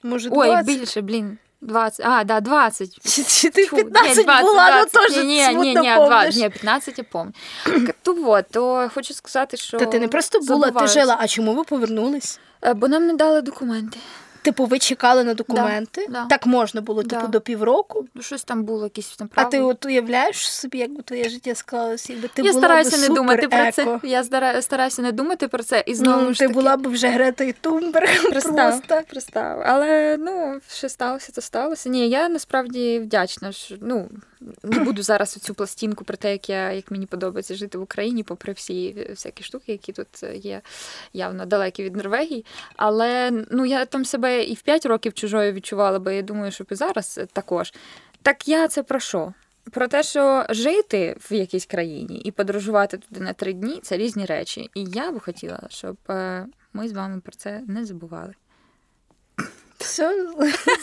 Може, 0.04 0.30
Ой, 0.32 0.48
20? 0.48 0.66
більше, 0.66 1.02
блін. 1.02 1.38
20. 1.62 2.06
А, 2.06 2.24
да, 2.24 2.40
20. 2.42 3.00
Чи, 3.28 3.50
Тьфу, 3.50 3.76
15 3.76 4.18
нет, 4.18 4.26
20, 4.26 4.46
була, 4.46 4.72
20. 4.72 4.94
ну 4.94 5.02
тоже 5.02 5.24
ні, 5.24 5.26
ні, 5.26 5.48
ні, 5.48 5.52
смутно 5.52 5.82
ні, 5.82 5.96
помниш. 5.96 6.10
20, 6.10 6.36
ні, 6.36 6.50
15 6.50 6.98
я 6.98 7.04
пам'ятаю. 7.04 7.94
То 8.02 8.14
вот, 8.14 8.46
то 8.52 8.90
хочу 8.94 9.14
сказати, 9.14 9.58
що 9.58 9.78
Та 9.78 9.86
ти 9.86 10.00
не 10.00 10.08
просто 10.08 10.40
була, 10.40 10.72
ти 10.72 10.88
жила, 10.88 11.18
а 11.20 11.28
чому 11.28 11.54
ви 11.54 11.64
повернулись? 11.64 12.40
Е, 12.62 12.74
Бо 12.74 12.88
нам 12.88 13.08
не 13.08 13.14
дали 13.14 13.42
документи. 13.42 13.98
Типу, 14.42 14.66
ви 14.66 14.80
чекали 14.80 15.24
на 15.24 15.34
документи? 15.34 16.08
да. 16.10 16.26
Так 16.26 16.46
можна 16.46 16.82
було, 16.82 17.04
Да. 17.04 17.16
типу, 17.16 17.32
до 17.32 17.42
півроку. 17.42 18.06
Ну, 18.14 18.22
щось 18.22 18.44
там 18.44 18.64
було, 18.64 18.84
якісь 18.84 19.16
там 19.16 19.30
А 19.36 19.44
ти 19.46 19.60
от 19.60 19.86
уявляєш 19.86 20.50
собі, 20.50 20.78
як 20.78 20.92
би 20.94 21.02
твоє 21.02 21.30
життя 21.30 21.56
склалося, 21.56 22.14
якби 22.14 22.28
ти 22.28 22.42
я 22.42 22.52
була 22.52 22.62
стараюся 22.62 22.98
б 22.98 23.00
не 23.10 23.16
думати 23.16 23.48
про 23.48 23.72
це. 23.72 24.00
Я 24.04 24.24
стараюся 24.62 25.02
не 25.02 25.12
думати 25.12 25.48
про 25.48 25.64
це. 25.64 25.84
І 25.88 25.96
знову 25.96 26.22
Ну, 26.22 26.34
ж 26.34 26.40
ти 26.40 26.46
таки, 26.46 26.54
була 26.54 26.78
б 26.78 26.88
вже 26.88 27.08
Гретою 27.08 27.54
Пристав, 28.30 28.56
просто. 28.82 29.02
пристав. 29.10 29.62
Але 29.66 30.18
ну, 30.20 30.60
що 30.70 30.90
сталося, 30.90 31.32
то 31.32 31.42
сталося. 31.42 31.90
Ні, 31.90 32.10
я 32.10 32.30
насправді 32.30 33.00
вдячна. 33.00 33.52
Що, 33.52 33.76
ну, 33.82 34.10
не 34.64 34.80
буду 34.80 35.04
зараз 35.04 35.32
цю 35.32 35.54
пластинку 35.54 36.04
про 36.06 36.18
те, 36.18 36.32
як 36.32 36.50
я 36.50 36.72
як 36.72 36.92
мені 36.92 37.06
подобається 37.06 37.56
жити 37.56 37.78
в 37.78 37.82
Україні, 37.82 38.24
попри 38.24 38.54
всі 38.54 39.08
всякі 39.10 39.44
штуки, 39.44 39.72
які 39.72 39.92
тут 39.92 40.08
є 40.34 40.62
явно 41.14 41.46
далекі 41.46 41.84
від 41.84 41.96
Норвегії. 41.96 42.46
Але 42.76 43.32
ну 43.52 43.66
я 43.66 43.86
там 43.86 44.06
себе 44.06 44.27
і 44.30 44.54
в 44.54 44.62
5 44.62 44.86
років 44.86 45.14
чужою 45.14 45.54
відчувала, 45.54 46.00
бо 46.00 46.12
я 46.12 46.22
думаю, 46.22 46.52
що 46.52 46.66
і 46.72 46.76
зараз 46.76 47.20
також. 47.34 47.74
Так 48.22 48.48
я 48.48 48.68
це 48.68 48.84
про 48.84 49.00
що? 49.00 49.34
Про 49.72 49.88
те, 49.88 50.04
що 50.04 50.46
жити 50.50 51.18
в 51.20 51.34
якійсь 51.34 51.66
країні 51.66 52.22
і 52.26 52.32
подорожувати 52.32 52.98
туди 52.98 53.20
на 53.20 53.34
три 53.34 53.54
дні 53.54 53.80
це 53.84 53.98
різні 53.98 54.26
речі. 54.26 54.70
І 54.76 54.84
я 54.84 55.12
би 55.12 55.20
хотіла, 55.20 55.60
щоб 55.70 55.98
е, 56.10 56.46
ми 56.74 56.88
з 56.88 56.94
вами 56.94 57.22
про 57.22 57.36
це 57.36 57.64
не 57.68 57.86
забували. 57.86 58.34
Все, 59.88 60.16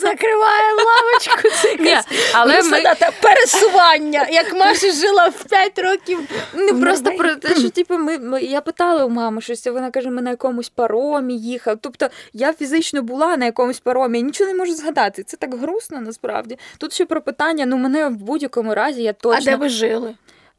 закриваємо 0.00 0.82
лавочку. 0.86 1.48
Це 1.62 1.76
Ні, 1.76 1.96
але 2.32 2.62
ми 2.62 2.80
на 2.80 2.94
те 2.94 3.10
пересування. 3.22 4.26
Як 4.30 4.54
Маша 4.54 4.92
жила 4.92 5.28
в 5.28 5.44
5 5.44 5.78
років. 5.78 6.18
не 6.54 6.72
просто 6.72 7.10
про 7.10 7.34
те, 7.34 7.56
що 7.56 7.70
типу, 7.70 7.98
ми, 7.98 8.18
ми 8.18 8.42
я 8.42 8.60
питала 8.60 9.04
у 9.04 9.08
мами 9.08 9.40
щось, 9.40 9.66
а 9.66 9.72
вона 9.72 9.90
каже, 9.90 10.10
ми 10.10 10.22
на 10.22 10.30
якомусь 10.30 10.68
паромі 10.68 11.38
їхали. 11.38 11.78
Тобто 11.80 12.08
я 12.32 12.52
фізично 12.52 13.02
була 13.02 13.36
на 13.36 13.44
якомусь 13.44 13.80
паромі, 13.80 14.18
я 14.18 14.24
нічого 14.24 14.50
не 14.50 14.56
можу 14.56 14.74
згадати. 14.74 15.22
Це 15.22 15.36
так 15.36 15.54
грустно 15.54 16.00
насправді. 16.00 16.58
Тут 16.78 16.92
ще 16.92 17.04
про 17.06 17.20
питання. 17.20 17.66
Ну 17.66 17.76
мене 17.76 18.08
в 18.08 18.16
будь-якому 18.16 18.74
разі 18.74 19.02
я 19.02 19.12
точно 19.12 19.38
А 19.38 19.44
де 19.44 19.56
ви 19.56 19.68
жили? 19.68 20.14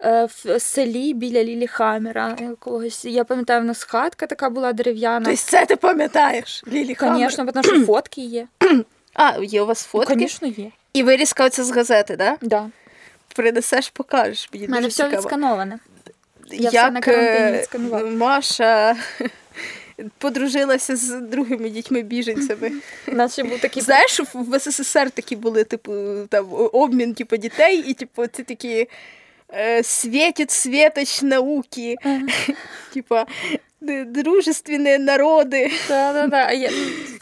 Е, 0.06 0.26
в 0.26 0.60
селі 0.60 1.14
біля 1.14 1.44
Ліліхамера 1.44 2.38
якогось. 2.42 3.06
Я 3.06 3.24
пам'ятаю, 3.24 3.62
в 3.62 3.66
нас 3.66 3.84
хатка 3.84 4.28
така 4.28 4.50
була 4.50 4.74
дерев'яна. 4.74 5.26
Тобто 5.26 5.42
це 5.42 5.66
ти 5.66 5.76
пам'ятаєш, 5.76 6.64
Лілі 6.68 6.96
Хаммер? 6.96 7.30
Звісно, 7.30 7.52
тому 7.52 7.64
що 7.64 7.86
фотки 7.86 8.22
є. 8.22 8.48
А, 9.18 9.38
є 9.44 9.62
у 9.62 9.66
вас 9.66 9.84
фотки? 9.84 10.14
Звісно, 10.14 10.48
є. 10.48 10.72
І 10.94 11.04
вирізка 11.04 11.46
оця 11.46 11.64
з 11.64 11.72
газети, 11.72 12.16
да? 12.16 12.38
Да. 12.42 12.70
Принесеш, 13.36 13.90
покажеш. 13.90 14.50
Мені 14.54 14.68
У 14.68 14.70
мене 14.70 14.88
все 14.88 15.04
цікаво. 15.04 15.18
відскановане. 15.18 15.80
Я 16.52 16.70
все 16.70 16.92
на 16.92 17.02
карантині 17.02 17.48
е, 17.48 17.60
відсканувала. 17.60 18.10
Маша 18.10 18.96
подружилася 20.18 20.96
з 20.96 21.22
другими 21.22 21.70
дітьми-біженцями. 21.70 22.72
У 23.08 23.12
був 23.44 23.60
такий 23.62 23.84
Знаєш, 23.84 24.22
в 24.34 24.60
СССР 24.60 25.12
такі 25.12 25.36
були, 25.36 25.64
типу, 25.64 25.94
там 26.30 26.46
обмін 26.52 27.14
типу, 27.14 27.38
дітей, 27.38 27.84
і 27.88 27.94
типу, 27.94 28.28
це 28.28 28.44
такі 28.44 28.88
е, 29.56 29.84
світять 29.84 30.52
світоч 30.52 31.22
науки, 31.22 31.96
типа 32.94 33.26
дружественні 34.06 34.98
народи, 34.98 35.72
Да-да-да. 35.90 36.70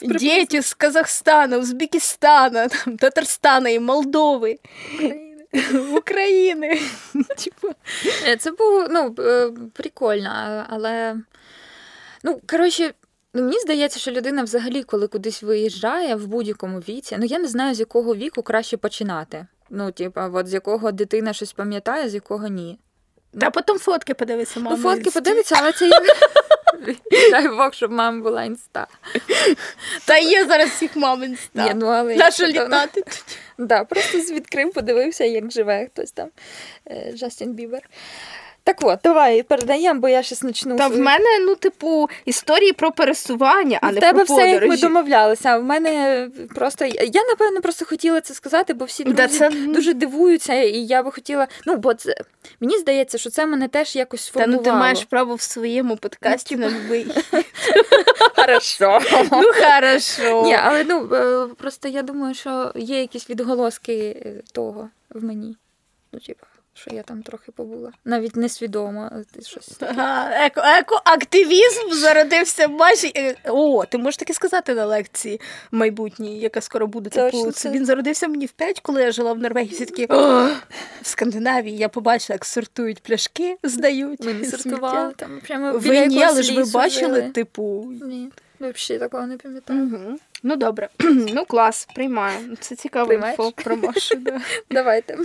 Діти 0.20 0.62
з 0.62 0.74
Казахстана, 0.74 1.58
Узбекистана, 1.58 2.68
Татарстана 3.00 3.70
і 3.70 3.80
Молдови, 3.80 4.58
України. 5.96 6.80
Це 8.40 8.52
було 8.52 8.88
ну, 8.90 9.16
е, 9.20 9.52
прикольно, 9.74 10.66
але 10.70 11.16
ну, 12.24 12.42
коротше. 12.50 12.94
Ну, 13.36 13.44
мені 13.44 13.60
здається, 13.60 14.00
що 14.00 14.12
людина 14.12 14.44
взагалі, 14.44 14.84
коли 14.84 15.08
кудись 15.08 15.44
виїжджає 15.44 16.16
в 16.16 16.28
будь-якому 16.28 16.80
віці, 16.80 17.18
ну 17.20 17.26
я 17.26 17.40
не 17.40 17.48
знаю, 17.48 17.76
з 17.76 17.80
якого 17.80 18.16
віку 18.16 18.44
краще 18.44 18.78
починати. 18.78 19.48
Ну, 19.70 19.92
типа, 19.92 20.30
от 20.34 20.48
з 20.48 20.54
якого 20.54 20.92
дитина 20.92 21.34
щось 21.34 21.54
пам'ятає, 21.54 22.10
з 22.10 22.14
якого 22.14 22.48
ні. 22.48 22.80
Та 23.40 23.50
потім 23.50 23.80
фотки 23.80 24.14
подивися, 24.14 24.60
мама. 24.60 24.76
ну, 24.78 24.84
фотки 24.84 25.00
інсті. 25.00 25.20
подивиться, 25.20 25.56
але 25.60 25.72
це 25.72 25.86
є. 25.88 26.00
Дай 27.32 27.48
Бог, 27.48 27.74
щоб 27.74 27.92
мама 27.92 28.24
була 28.24 28.44
інста. 28.44 28.88
Та 30.06 30.18
є 30.18 30.46
зараз 30.46 30.70
всіх 30.70 30.96
мам 30.96 31.24
інста. 31.24 31.74
Ну, 31.76 31.86
але 31.86 32.16
літати? 32.48 33.04
Да, 33.58 33.84
просто 33.84 34.18
відкрив, 34.18 34.74
подивився, 34.74 35.24
як 35.24 35.52
живе 35.52 35.88
хтось 35.94 36.12
там. 36.12 36.30
е, 36.88 37.12
Джастін 37.16 37.54
Бібер. 37.54 37.90
Так 38.66 38.78
от, 38.82 39.00
давай 39.04 39.44
передаємо, 39.44 40.00
бо 40.00 40.10
я 40.10 40.24
щось 40.24 40.40
почну. 40.40 40.78
Та 40.78 40.88
в 40.88 41.00
мене, 41.00 41.40
ну, 41.42 41.56
типу, 41.56 42.10
історії 42.26 42.74
про 42.74 42.92
пересування, 42.92 43.80
а 43.82 43.90
в 43.90 43.94
не 43.94 44.00
тебе 44.00 44.26
про 44.26 44.36
все, 44.36 44.50
як 44.50 44.68
ми 44.68 44.78
домовлялися. 44.78 45.50
А 45.50 45.58
в 45.58 45.64
мене 45.64 46.28
просто 46.56 46.86
я 46.86 47.24
напевно 47.30 47.62
просто 47.62 47.86
хотіла 47.86 48.22
це 48.22 48.34
сказати, 48.34 48.74
бо 48.74 48.86
всі 48.86 49.04
Да, 49.04 49.28
це- 49.28 49.50
дуже 49.50 49.94
дивуються, 49.94 50.54
і 50.54 50.78
я 50.78 51.04
би 51.04 51.12
хотіла. 51.12 51.48
Ну, 51.66 51.76
бо 51.76 51.94
це 51.94 52.16
мені 52.60 52.78
здається, 52.78 53.18
що 53.18 53.30
це 53.30 53.46
мене 53.46 53.68
теж 53.68 53.96
якось 53.96 54.30
Та 54.30 54.48
ну 54.48 54.58
ти 54.58 54.72
маєш 54.72 55.04
право 55.04 55.36
в 55.36 55.42
своєму 55.42 55.98
подкасті 55.98 56.56
на 56.56 56.70
любий. 56.70 57.08
хорошо. 58.36 59.00
Ну, 59.32 59.52
хорошо. 59.62 60.44
Ні, 60.44 60.58
але 60.64 60.84
ну 60.84 61.10
е, 61.14 61.48
просто 61.58 61.88
я 61.88 62.02
думаю, 62.02 62.34
що 62.34 62.72
є 62.76 63.00
якісь 63.02 63.30
відголоски 63.30 64.26
того 64.52 64.90
в 65.10 65.24
мені. 65.24 65.56
Ну, 66.14 66.20
типа, 66.20 66.46
що 66.74 66.96
я 66.96 67.04
там 67.04 67.24
трохи 67.24 67.52
побула. 67.52 67.92
Навіть 68.06 68.36
несвідомо 68.36 69.10
щось. 69.42 69.70
еко, 70.46 70.62
екоактивізм 70.80 71.92
зародився 71.92 72.68
в 72.68 72.72
Маші. 72.72 73.12
Е, 73.16 73.36
О, 73.48 73.86
ти 73.86 73.98
можеш 73.98 74.18
таки 74.18 74.34
сказати 74.34 74.74
на 74.74 74.86
лекції 74.86 75.42
майбутній, 75.72 76.40
яка 76.40 76.62
скоро 76.62 76.88
буде. 76.88 77.10
Типу, 77.10 77.52
це- 77.52 77.70
він 77.72 77.86
зародився 77.86 78.28
мені 78.28 78.46
в 78.46 78.52
5, 78.52 78.80
коли 78.80 79.02
я 79.02 79.12
жила 79.12 79.34
в 79.34 79.40
Норвегії. 79.40 79.74
Всі 79.74 79.86
такі 79.86 80.06
«О, 80.10 80.48
в 81.02 81.08
Скандинавії 81.08 81.78
я 81.78 81.90
побачила, 81.90 82.36
як 82.36 82.46
сортують 82.46 83.00
пляшки, 83.04 83.58
здають. 83.64 84.26
Ми 84.26 84.34
не 84.34 84.46
сортували 84.46 85.14
там 85.16 85.42
прямо 85.48 85.78
біля 85.80 86.02
Ви 86.02 86.08
ні, 86.08 86.24
але 86.24 86.44
ж 86.44 86.56
ви 86.56 86.64
бачили, 86.74 87.16
жили. 87.16 87.30
типу. 87.30 87.92
Ні, 88.02 88.30
взагалі 88.60 89.00
такого 89.00 89.28
не 89.28 89.38
пам'ятаю. 89.38 89.84
Угу. 89.84 90.18
Ну 90.44 90.56
добре. 90.56 90.90
ну 91.34 91.46
клас, 91.46 91.88
приймаю. 91.96 92.58
Це 92.60 92.76
цікаво 92.76 93.14
інфо 93.14 93.52
про 93.52 93.76
Машу. 93.76 94.16
Да. 94.16 94.42
Давайте. 94.72 95.18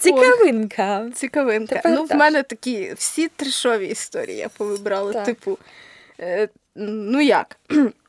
Цікавинка. 0.00 1.10
Цікавинка. 1.14 1.76
Тепер 1.76 1.92
ну, 1.92 2.04
в 2.04 2.14
мене 2.14 2.42
такі 2.42 2.92
всі 2.96 3.28
трешові 3.28 3.86
історії 3.86 4.36
я 4.36 4.48
повибрала. 4.48 5.12
Так. 5.12 5.24
Типу, 5.24 5.58
е, 6.20 6.48
ну 6.76 7.20
як? 7.20 7.56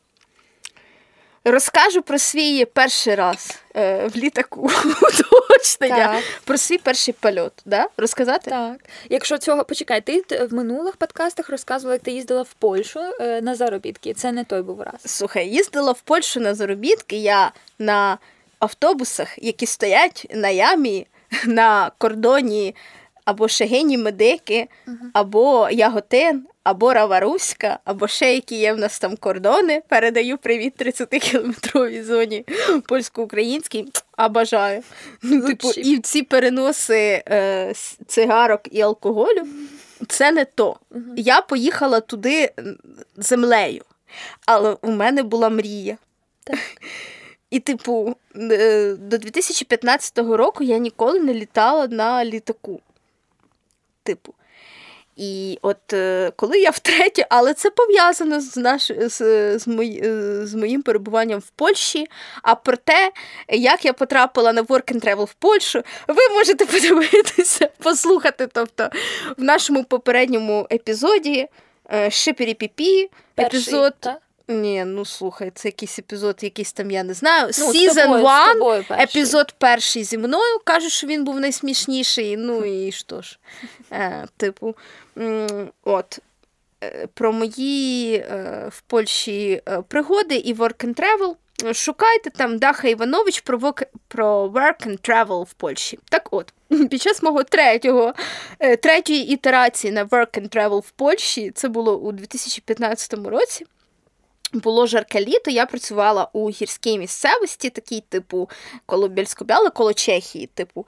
Розкажу 1.45 2.01
про 2.01 2.19
свій 2.19 2.65
перший 2.65 3.15
раз 3.15 3.59
е, 3.75 4.07
в 4.07 4.15
літаку. 4.15 4.69
Точно 5.49 5.87
я. 5.87 6.19
Про 6.43 6.57
свій 6.57 6.77
перший 6.77 7.13
польот. 7.19 7.53
Да? 7.65 7.87
Розказати? 7.97 8.49
Так. 8.49 8.77
Якщо 9.09 9.37
цього 9.37 9.63
почекай, 9.63 10.01
ти 10.01 10.45
в 10.45 10.53
минулих 10.53 10.95
подкастах 10.95 11.49
розказувала, 11.49 11.95
як 11.95 12.03
ти 12.03 12.11
їздила 12.11 12.41
в 12.41 12.53
Польщу 12.53 12.99
е, 12.99 13.41
на 13.41 13.55
заробітки. 13.55 14.13
Це 14.13 14.31
не 14.31 14.43
той 14.43 14.61
був 14.61 14.81
раз. 14.81 15.01
Слухай, 15.05 15.49
їздила 15.49 15.91
в 15.91 16.01
Польщу 16.01 16.39
на 16.39 16.55
заробітки 16.55 17.15
я 17.15 17.51
на 17.79 18.17
автобусах, 18.59 19.43
які 19.43 19.65
стоять 19.65 20.27
на 20.33 20.49
ямі 20.49 21.07
на 21.45 21.91
кордоні 21.97 22.75
або 23.25 23.47
Шегені 23.47 23.97
Медики, 23.97 24.67
або 25.13 25.69
Яготин, 25.71 26.45
або 26.63 26.93
Раваруська, 26.93 27.79
або 27.85 28.07
ще 28.07 28.33
які 28.33 28.55
є 28.55 28.73
в 28.73 28.77
нас 28.77 28.99
там 28.99 29.17
кордони. 29.17 29.81
Передаю 29.87 30.37
привіт 30.37 30.73
30-кілометровій 30.79 32.03
зоні 32.03 32.45
польсько-українській. 32.87 33.85
А 34.17 34.29
бажаю. 34.29 34.83
Ну, 35.21 35.41
типу, 35.41 35.71
і 35.71 35.99
ці 35.99 36.23
переноси 36.23 37.23
е, 37.29 37.73
цигарок 38.07 38.61
і 38.71 38.81
алкоголю 38.81 39.47
це 40.07 40.31
не 40.31 40.45
то. 40.45 40.75
Я 41.17 41.41
поїхала 41.41 41.99
туди 41.99 42.51
землею, 43.17 43.83
але 44.45 44.77
у 44.81 44.91
мене 44.91 45.23
була 45.23 45.49
мрія. 45.49 45.97
Так. 46.43 46.59
І, 47.49 47.59
типу, 47.59 48.15
е, 48.35 48.95
до 48.99 49.17
2015 49.17 50.17
року 50.17 50.63
я 50.63 50.77
ніколи 50.77 51.19
не 51.19 51.33
літала 51.33 51.87
на 51.87 52.25
літаку. 52.25 52.81
Типу. 54.03 54.33
І 55.15 55.59
от 55.61 55.93
е, 55.93 56.31
коли 56.35 56.59
я 56.59 56.69
втретє, 56.69 57.25
але 57.29 57.53
це 57.53 57.69
пов'язано 57.69 58.41
з, 58.41 58.57
наш, 58.57 58.91
з, 58.99 59.19
з, 59.59 59.67
мої, 59.67 60.01
е, 60.05 60.45
з 60.45 60.53
моїм 60.53 60.81
перебуванням 60.81 61.39
в 61.39 61.49
Польщі. 61.49 62.07
А 62.41 62.55
про 62.55 62.77
те, 62.77 63.11
як 63.49 63.85
я 63.85 63.93
потрапила 63.93 64.53
на 64.53 64.63
Work 64.63 64.93
and 64.93 65.05
Travel 65.05 65.23
в 65.23 65.33
Польщу, 65.33 65.83
ви 66.07 66.29
можете 66.29 66.65
подивитися, 66.79 67.69
послухати. 67.77 68.47
Тобто, 68.47 68.89
в 69.37 69.43
нашому 69.43 69.83
попередньому 69.83 70.67
епізоді 70.71 71.47
е, 71.93 72.11
Шиперіпіпі, 72.11 73.09
Перший, 73.35 73.59
епізод. 73.59 73.93
та? 73.99 74.17
Ні, 74.47 74.83
ну 74.85 75.05
слухай, 75.05 75.51
це 75.55 75.67
якийсь 75.67 75.99
епізод, 75.99 76.39
якийсь 76.41 76.73
там, 76.73 76.91
я 76.91 77.03
не 77.03 77.13
знаю. 77.13 77.49
Ну, 77.59 77.65
Season 77.73 78.21
1, 78.51 78.85
епізод 78.99 79.55
перший 79.57 80.03
зі 80.03 80.17
мною. 80.17 80.59
Кажуть, 80.63 80.91
що 80.91 81.07
він 81.07 81.23
був 81.23 81.39
найсмішніший. 81.39 82.37
Ну 82.37 82.65
і 82.65 82.91
що 82.91 83.21
ж. 83.21 83.39
Е, 83.91 84.25
типу, 84.37 84.75
от. 85.83 86.19
е, 86.83 87.07
Про 87.13 87.33
мої 87.33 88.15
е, 88.15 88.67
в 88.71 88.81
Польщі 88.81 89.61
е, 89.69 89.81
пригоди 89.87 90.35
і 90.35 90.53
work 90.53 90.85
and 90.85 90.93
travel. 90.99 91.35
Шукайте 91.73 92.29
там 92.29 92.57
Даха 92.59 92.87
Іванович 92.87 93.39
про, 93.41 93.57
вок- 93.57 93.85
про 94.07 94.47
work 94.47 94.87
and 94.87 95.09
travel 95.09 95.43
в 95.43 95.53
Польщі. 95.53 95.99
Так 96.09 96.27
от, 96.31 96.53
під 96.89 97.01
час 97.01 97.23
мого 97.23 97.43
третього, 97.43 98.13
е, 98.59 98.75
третьої 98.77 99.27
ітерації 99.33 99.93
на 99.93 100.05
work 100.05 100.39
and 100.41 100.49
travel 100.55 100.79
в 100.79 100.89
Польщі, 100.91 101.51
це 101.55 101.67
було 101.67 101.97
у 101.97 102.11
2015 102.11 103.13
році. 103.13 103.65
Було 104.53 104.87
жарке 104.87 105.21
літо, 105.21 105.51
я 105.51 105.65
працювала 105.65 106.27
у 106.33 106.49
гірській 106.49 106.99
місцевості, 106.99 107.69
такій, 107.69 108.03
типу, 108.09 108.49
коло 108.85 109.07
Бєльсько-Бяла, 109.07 109.71
коло 109.73 109.93
Чехії, 109.93 110.47
типу, 110.47 110.87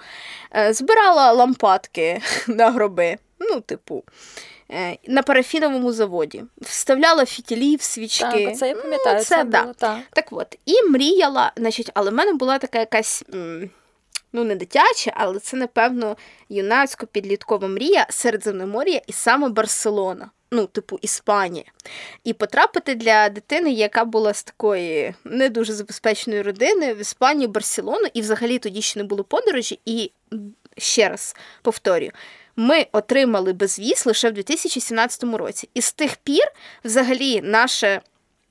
Е, 0.56 0.73
збирала 0.73 1.32
лампадки 1.32 2.21
на 2.47 2.71
гроби, 2.71 3.17
ну, 3.39 3.62
типу, 3.62 4.04
е, 4.71 4.97
на 5.08 5.23
парафіновому 5.23 5.91
заводі, 5.91 6.43
вставляла 6.62 7.25
фітілі 7.25 7.75
в 7.75 7.82
свічки. 7.82 8.45
Так, 8.45 8.58
це 8.58 8.67
я 8.67 8.75
пам'ятаю. 8.75 9.15
Ну, 9.17 9.23
це 9.23 9.38
це 9.38 9.43
да. 9.43 9.73
так. 9.73 9.99
Так 10.13 10.25
от, 10.32 10.58
і 10.65 10.84
мріяла, 10.84 11.51
значить, 11.58 11.91
але 11.93 12.12
в 12.12 12.13
мене 12.13 12.34
була 12.34 12.58
така 12.58 12.80
якась. 12.80 13.23
м, 13.34 13.69
Ну, 14.36 14.43
не 14.43 14.56
дитяча, 14.56 15.12
але 15.15 15.39
це, 15.39 15.58
напевно, 15.58 16.17
юнацько-підліткова 16.50 17.67
мрія 17.67 18.08
Середземномор'я 18.10 19.02
і 19.08 19.13
саме 19.13 19.50
Барселона, 19.50 20.30
ну, 20.52 20.65
типу, 20.65 21.00
Іспанія. 21.02 21.65
І 22.24 22.34
потрапити 22.34 22.95
для 22.95 23.30
дитини, 23.30 23.71
яка 23.71 24.06
була 24.06 24.34
з 24.34 24.43
такої 24.43 25.13
не 25.24 25.50
дуже 25.50 25.74
забезпеченої 25.74 26.41
родини, 26.41 26.93
в 26.93 27.02
Іспанію, 27.02 27.48
Барселону, 27.48 28.08
і 28.13 28.21
взагалі 28.21 28.60
тоді 28.60 28.82
ще 28.82 29.00
не 29.00 29.06
було 29.06 29.24
подорожі. 29.24 29.80
І 29.86 30.12
ще 30.78 31.10
раз 31.10 31.36
повторюю. 31.62 32.12
Ми 32.56 32.88
отримали 32.91 33.54
безвіз 33.54 34.06
лише 34.06 34.30
в 34.30 34.34
2017 34.34 35.24
році. 35.24 35.69
І 35.74 35.82
з 35.82 35.93
тих 35.93 36.15
пір, 36.15 36.45
взагалі, 36.84 37.41
наше 37.41 38.02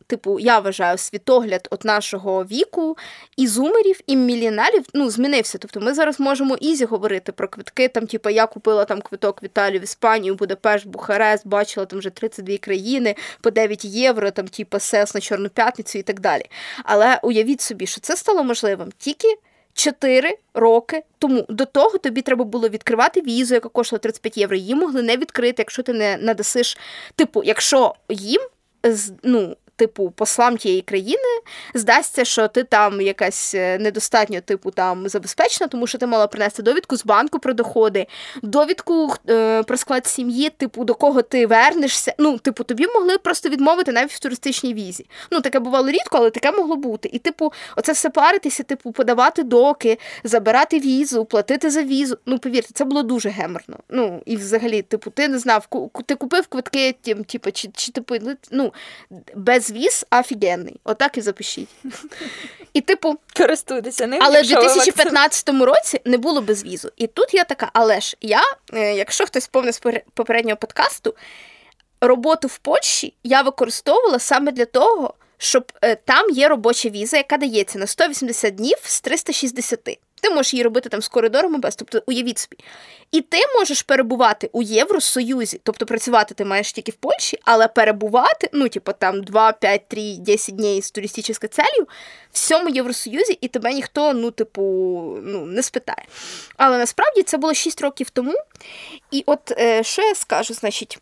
типу, 0.06 0.38
я 0.40 0.58
вважаю, 0.58 0.98
світогляд 0.98 1.68
от 1.70 1.84
нашого 1.84 2.44
віку 2.44 2.96
і 3.36 3.46
зумерів, 3.46 4.00
і 4.06 4.16
міленіалів 4.16 4.84
ну, 4.94 5.10
змінився. 5.10 5.58
Тобто 5.58 5.80
ми 5.80 5.94
зараз 5.94 6.20
можемо 6.20 6.56
easy 6.56 6.84
говорити 6.84 7.32
про 7.32 7.48
квитки. 7.48 7.88
Там, 7.88 8.06
типу, 8.06 8.30
я 8.30 8.46
купила 8.46 8.84
там 8.84 9.00
квиток 9.00 9.42
в 9.42 9.44
Італію, 9.44 9.80
в 9.80 9.84
Іспанію, 9.84 10.34
Будапешт, 10.34 10.86
Бухарест, 10.86 11.46
бачила 11.46 11.86
там 11.86 11.98
вже 11.98 12.10
32 12.10 12.56
країни 12.56 13.14
по 13.40 13.50
9 13.50 13.84
євро, 13.84 14.30
там, 14.30 14.48
типу, 14.48 14.78
сес 14.78 15.14
на 15.14 15.20
Чорну 15.20 15.48
п'ятницю 15.48 15.98
і 15.98 16.02
так 16.02 16.20
далі. 16.20 16.44
Але 16.84 17.20
уявіть 17.22 17.60
собі, 17.60 17.86
що 17.86 18.00
це 18.00 18.16
стало 18.16 18.44
можливим 18.44 18.92
тільки. 18.98 19.38
4 19.76 20.38
роки 20.54 21.02
тому 21.18 21.46
до 21.48 21.64
того 21.64 21.98
тобі 21.98 22.22
треба 22.22 22.44
було 22.44 22.68
відкривати 22.68 23.20
візу, 23.20 23.54
яка 23.54 23.68
коштувала 23.68 24.00
35 24.00 24.38
євро. 24.38 24.56
Її 24.56 24.74
могли 24.74 25.02
не 25.02 25.16
відкрити, 25.16 25.54
якщо 25.58 25.82
ти 25.82 25.92
не 25.92 26.16
надасиш. 26.16 26.78
Типу, 27.16 27.42
якщо 27.44 27.94
їм 28.08 28.42
ну, 29.22 29.56
типу, 29.76 30.10
послам 30.10 30.56
тієї 30.56 30.82
країни 30.82 31.40
здасться, 31.74 32.24
що 32.24 32.48
ти 32.48 32.64
там 32.64 33.00
якась 33.00 33.54
е, 33.54 33.78
недостатньо, 33.78 34.40
типу, 34.40 34.70
там 34.70 35.08
забезпечена, 35.08 35.68
тому 35.68 35.86
що 35.86 35.98
ти 35.98 36.06
мала 36.06 36.26
принести 36.26 36.62
довідку 36.62 36.96
з 36.96 37.04
банку 37.04 37.38
про 37.38 37.54
доходи, 37.54 38.06
довідку 38.42 39.14
е, 39.30 39.62
про 39.62 39.76
склад 39.76 40.06
сім'ї, 40.06 40.50
типу, 40.50 40.84
до 40.84 40.94
кого 40.94 41.22
ти 41.22 41.46
вернешся. 41.46 42.14
Ну, 42.18 42.38
типу, 42.38 42.64
тобі 42.64 42.86
могли 42.86 43.18
просто 43.18 43.48
відмовити 43.48 43.92
навіть 43.92 44.12
в 44.12 44.18
туристичній 44.18 44.74
візі. 44.74 45.06
Ну, 45.30 45.40
таке 45.40 45.58
бувало 45.58 45.90
рідко, 45.90 46.18
але 46.18 46.30
таке 46.30 46.52
могло 46.52 46.76
бути. 46.76 47.10
І, 47.12 47.18
типу, 47.18 47.52
оце 47.76 47.92
все 47.92 48.10
паритися, 48.10 48.62
типу, 48.62 48.92
подавати 48.92 49.42
доки, 49.42 49.98
забирати 50.24 50.78
візу, 50.78 51.24
платити 51.24 51.70
за 51.70 51.82
візу. 51.82 52.18
Ну, 52.26 52.38
повірте, 52.38 52.70
це 52.74 52.84
було 52.84 53.02
дуже 53.02 53.28
геморно. 53.28 53.76
Ну, 53.88 54.22
і 54.26 54.36
взагалі, 54.36 54.82
типу, 54.82 55.10
ти 55.10 55.28
не 55.28 55.38
знав, 55.38 55.68
ти 56.06 56.14
купив 56.14 56.46
квитки, 56.46 56.96
типу, 57.26 57.50
чи, 57.52 57.68
чи 57.74 57.92
типу, 57.92 58.14
ну, 58.50 58.72
без 59.34 59.63
віз 59.70 60.06
офігенний. 60.10 60.76
Отак 60.84 61.18
і 61.18 61.20
запишіть. 61.20 61.68
І, 62.72 62.80
типу, 62.80 63.16
Користуйтеся 63.36 64.06
ним. 64.06 64.20
але 64.22 64.42
в 64.42 64.44
якщо 64.44 64.56
вакцин- 64.56 64.74
2015 64.74 65.48
році 65.64 66.00
не 66.04 66.18
було 66.18 66.40
безвізу. 66.40 66.90
І 66.96 67.06
тут 67.06 67.34
я 67.34 67.44
така, 67.44 67.70
але 67.72 68.00
ж 68.00 68.16
я, 68.20 68.42
е, 68.72 68.94
якщо 68.94 69.26
хтось 69.26 69.46
повний 69.46 69.72
з 69.72 69.80
попереднього 70.14 70.56
подкасту, 70.56 71.14
роботу 72.00 72.48
в 72.48 72.58
Польщі 72.58 73.14
я 73.24 73.42
використовувала 73.42 74.18
саме 74.18 74.52
для 74.52 74.64
того, 74.64 75.14
щоб 75.38 75.72
е, 75.82 75.94
там 75.94 76.30
є 76.30 76.48
робоча 76.48 76.88
віза, 76.88 77.16
яка 77.16 77.36
дається 77.36 77.78
на 77.78 77.86
180 77.86 78.54
днів 78.54 78.76
з 78.82 79.00
360. 79.00 79.98
Ти 80.24 80.30
можеш 80.30 80.54
її 80.54 80.64
робити 80.64 80.88
там 80.88 81.02
з 81.02 81.08
коридорами 81.08 81.58
без, 81.58 81.76
тобто 81.76 82.02
уявіть 82.06 82.38
собі. 82.38 82.56
І 83.12 83.20
ти 83.20 83.38
можеш 83.58 83.82
перебувати 83.82 84.50
у 84.52 84.62
Євросоюзі, 84.62 85.60
тобто 85.62 85.86
працювати 85.86 86.34
ти 86.34 86.44
маєш 86.44 86.72
тільки 86.72 86.92
в 86.92 86.94
Польщі, 86.94 87.38
але 87.44 87.68
перебувати, 87.68 88.50
ну, 88.52 88.68
типу, 88.68 88.92
там 88.92 89.22
2, 89.24 89.52
5, 89.52 89.88
3, 89.88 90.16
10 90.18 90.56
днів 90.56 90.84
з 90.84 90.90
туристичною 90.90 91.48
целью 91.50 91.82
в 91.82 91.88
всьому 92.32 92.68
Євросоюзі, 92.68 93.38
і 93.40 93.48
тебе 93.48 93.74
ніхто, 93.74 94.12
ну, 94.12 94.30
типу, 94.30 94.62
ну, 95.22 95.46
не 95.46 95.62
спитає. 95.62 96.04
Але 96.56 96.78
насправді 96.78 97.22
це 97.22 97.36
було 97.36 97.54
6 97.54 97.80
років 97.80 98.10
тому. 98.10 98.34
І 99.10 99.22
от 99.26 99.52
е, 99.58 99.82
що 99.82 100.02
я 100.02 100.14
скажу, 100.14 100.54
значить. 100.54 100.98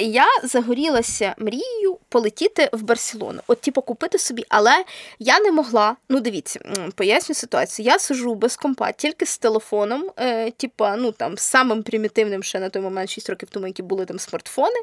Я 0.00 0.26
загорілася 0.42 1.34
мрією 1.38 1.98
полетіти 2.08 2.70
в 2.72 2.82
Барселону, 2.82 3.40
от 3.46 3.60
типу 3.60 3.82
купити 3.82 4.18
собі, 4.18 4.44
але 4.48 4.84
я 5.18 5.40
не 5.40 5.52
могла. 5.52 5.96
Ну, 6.08 6.20
дивіться, 6.20 6.60
поясню 6.94 7.34
ситуацію. 7.34 7.86
Я 7.86 7.98
сижу 7.98 8.34
без 8.34 8.56
компа, 8.56 8.92
тільки 8.92 9.26
з 9.26 9.38
телефоном, 9.38 10.10
е, 10.16 10.50
типа, 10.50 10.96
ну 10.96 11.12
там 11.12 11.38
самим 11.38 11.82
примітивним 11.82 12.42
ще 12.42 12.60
на 12.60 12.68
той 12.68 12.82
момент 12.82 13.10
6 13.10 13.30
років 13.30 13.48
тому, 13.52 13.66
які 13.66 13.82
були 13.82 14.04
там 14.04 14.18
смартфони. 14.18 14.80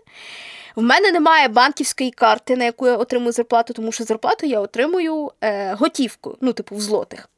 В 0.75 0.81
мене 0.81 1.11
немає 1.11 1.47
банківської 1.47 2.11
карти, 2.11 2.55
на 2.55 2.65
яку 2.65 2.87
я 2.87 2.95
отримую 2.95 3.31
зарплату, 3.31 3.73
тому 3.73 3.91
що 3.91 4.03
зарплату 4.03 4.45
я 4.45 4.59
отримую 4.59 5.31
е, 5.41 5.73
готівкою, 5.73 6.37
ну, 6.41 6.53
типу, 6.53 6.75
в 6.75 6.81
злотих. 6.81 7.29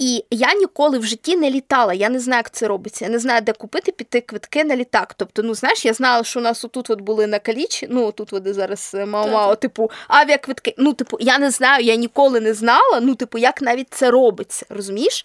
І 0.00 0.24
я 0.30 0.54
ніколи 0.54 0.98
в 0.98 1.04
житті 1.04 1.36
не 1.36 1.50
літала. 1.50 1.94
Я 1.94 2.08
не 2.08 2.20
знаю, 2.20 2.38
як 2.38 2.50
це 2.50 2.68
робиться. 2.68 3.04
Я 3.04 3.10
не 3.10 3.18
знаю, 3.18 3.40
де 3.40 3.52
купити 3.52 3.92
піти 3.92 4.20
квитки 4.20 4.64
на 4.64 4.76
літак. 4.76 5.14
Тобто, 5.16 5.42
ну 5.42 5.54
знаєш, 5.54 5.84
я 5.84 5.94
знала, 5.94 6.24
що 6.24 6.40
у 6.40 6.42
нас 6.42 6.64
отут 6.64 6.90
от 6.90 7.00
були 7.00 7.26
на 7.26 7.38
калічі. 7.38 7.86
Ну 7.90 8.12
тут 8.12 8.32
вони 8.32 8.52
зараз 8.52 8.96
мао-мао, 9.06 9.56
типу, 9.56 9.90
авіаквитки. 10.08 10.74
Ну, 10.78 10.92
типу, 10.92 11.16
я 11.20 11.38
не 11.38 11.50
знаю, 11.50 11.84
я 11.84 11.94
ніколи 11.94 12.40
не 12.40 12.54
знала. 12.54 13.00
Ну, 13.02 13.14
типу, 13.14 13.38
як 13.38 13.62
навіть 13.62 13.88
це 13.90 14.10
робиться, 14.10 14.66
розумієш? 14.68 15.24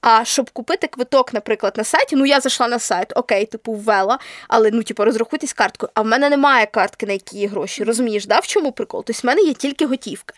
А 0.00 0.24
щоб 0.24 0.50
купити 0.50 0.86
квиток, 0.86 1.34
наприклад, 1.34 1.74
на 1.76 1.84
сайті, 1.84 2.16
ну 2.16 2.26
я 2.26 2.40
зайшла 2.40 2.68
на 2.68 2.78
сайт, 2.78 3.12
окей, 3.16 3.46
типу, 3.46 3.72
ввела, 3.72 4.18
але 4.48 4.70
ну, 4.70 4.82
типу, 4.82 5.04
розрахуйтесь 5.04 5.52
карткою. 5.52 5.90
А 5.94 6.02
в 6.02 6.06
мене 6.06 6.30
немає 6.30 6.66
картки, 6.66 7.06
на 7.06 7.12
які 7.12 7.38
є 7.38 7.48
гроші. 7.48 7.84
Розумієш, 7.84 8.26
да, 8.26 8.38
в 8.38 8.46
чому 8.46 8.72
прикол? 8.72 9.04
Тобто 9.06 9.20
в 9.22 9.26
мене 9.26 9.42
є 9.42 9.52
тільки 9.52 9.86
готівка. 9.86 10.34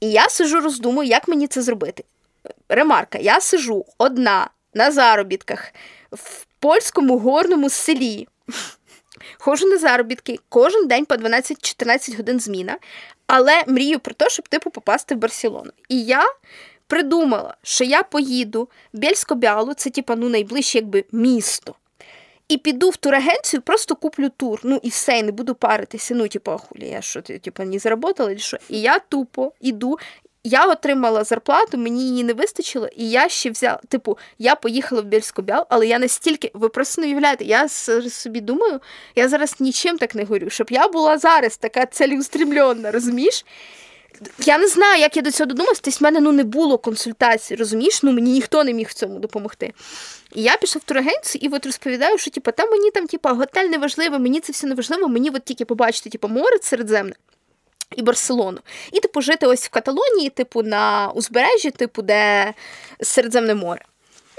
І 0.00 0.10
я 0.10 0.28
сижу, 0.28 0.60
роздумую, 0.60 1.08
як 1.08 1.28
мені 1.28 1.46
це 1.46 1.62
зробити. 1.62 2.04
Ремарка, 2.68 3.18
я 3.18 3.40
сижу 3.40 3.86
одна 3.98 4.50
на 4.74 4.90
заробітках 4.90 5.72
в 6.12 6.46
польському 6.58 7.18
горному 7.18 7.70
селі. 7.70 8.28
Ходжу 9.38 9.66
на 9.66 9.78
заробітки 9.78 10.38
кожен 10.48 10.86
день 10.86 11.04
по 11.04 11.14
12-14 11.14 12.16
годин 12.16 12.40
зміна, 12.40 12.78
але 13.26 13.64
мрію 13.66 13.98
про 13.98 14.14
те, 14.14 14.30
щоб 14.30 14.48
типу 14.48 14.70
попасти 14.70 15.14
в 15.14 15.18
Барселону. 15.18 15.70
І 15.88 16.04
я 16.04 16.24
придумала, 16.86 17.56
що 17.62 17.84
я 17.84 18.02
поїду 18.02 18.68
в 18.92 18.98
Бєльсько-Бялу, 18.98 19.74
це 19.74 19.90
типу, 19.90 20.14
ну, 20.16 20.28
найближче 20.28 20.78
якби 20.78 21.04
місто. 21.12 21.74
І 22.48 22.56
піду 22.56 22.90
в 22.90 22.96
турагенцію, 22.96 23.62
просто 23.62 23.96
куплю 23.96 24.28
тур. 24.28 24.60
Ну 24.62 24.80
і 24.82 24.88
все, 24.88 25.18
і 25.18 25.22
не 25.22 25.32
буду 25.32 25.54
паритися. 25.54 26.14
Ну, 26.14 26.28
типу, 26.28 26.50
ахулі, 26.50 26.88
я 26.88 27.02
що 27.02 27.22
ти 27.22 27.38
типу, 27.38 27.62
не 27.62 27.78
заработала, 27.78 28.34
чи 28.34 28.40
що. 28.40 28.56
І 28.68 28.80
я 28.80 28.98
тупо 28.98 29.52
іду. 29.60 29.98
Я 30.44 30.66
отримала 30.66 31.24
зарплату, 31.24 31.78
мені 31.78 32.08
її 32.08 32.24
не 32.24 32.32
вистачило, 32.32 32.88
і 32.96 33.10
я 33.10 33.28
ще 33.28 33.50
взяла. 33.50 33.80
Типу, 33.88 34.18
я 34.38 34.54
поїхала 34.54 35.02
в 35.02 35.04
Бєльсько-Бял, 35.04 35.66
але 35.68 35.86
я 35.86 35.98
настільки, 35.98 36.50
ви 36.54 36.68
просто 36.68 37.00
не 37.00 37.06
уявляєте, 37.06 37.44
я 37.44 37.68
собі 37.68 38.40
думаю, 38.40 38.80
я 39.16 39.28
зараз 39.28 39.54
нічим 39.60 39.98
так 39.98 40.14
не 40.14 40.24
горю, 40.24 40.50
щоб 40.50 40.66
я 40.70 40.88
була 40.88 41.18
зараз 41.18 41.56
така 41.56 41.86
цілеустремлена, 41.86 42.90
розумієш? 42.90 43.44
Я 44.38 44.58
не 44.58 44.68
знаю, 44.68 45.00
як 45.00 45.16
я 45.16 45.22
до 45.22 45.30
цього 45.30 45.46
додумалась, 45.46 45.80
тобто 45.80 45.98
в 46.00 46.02
мене 46.02 46.20
ну, 46.20 46.32
не 46.32 46.44
було 46.44 46.78
консультацій, 46.78 47.54
розумієш? 47.54 48.02
Ну 48.02 48.12
мені 48.12 48.32
ніхто 48.32 48.64
не 48.64 48.72
міг 48.72 48.88
в 48.88 48.92
цьому 48.92 49.18
допомогти. 49.18 49.72
І 50.34 50.42
я 50.42 50.56
пішла 50.56 50.80
в 50.84 50.88
турагенцію 50.88 51.40
і 51.44 51.48
от 51.54 51.66
розповідаю, 51.66 52.18
що 52.18 52.30
типу, 52.30 52.52
там 52.52 52.70
мені 52.70 52.90
там, 52.90 53.06
типу, 53.06 53.28
готель 53.28 53.68
не 53.68 53.78
важливо, 53.78 54.18
мені 54.18 54.40
це 54.40 54.52
все 54.52 54.66
не 54.66 54.74
важливо, 54.74 55.08
мені 55.08 55.30
от 55.30 55.44
тільки 55.44 55.64
побачити 55.64 56.10
типу, 56.10 56.28
море 56.28 56.58
середземне. 56.62 57.14
І 57.96 58.02
Барселону. 58.02 58.58
І, 58.92 59.00
типу, 59.00 59.20
жити 59.20 59.46
ось 59.46 59.66
в 59.66 59.68
Каталонії, 59.68 60.30
типу, 60.30 60.62
на 60.62 61.12
узбережжі, 61.14 61.70
типу, 61.70 62.02
де 62.02 62.54
Середземне 63.00 63.54
море. 63.54 63.82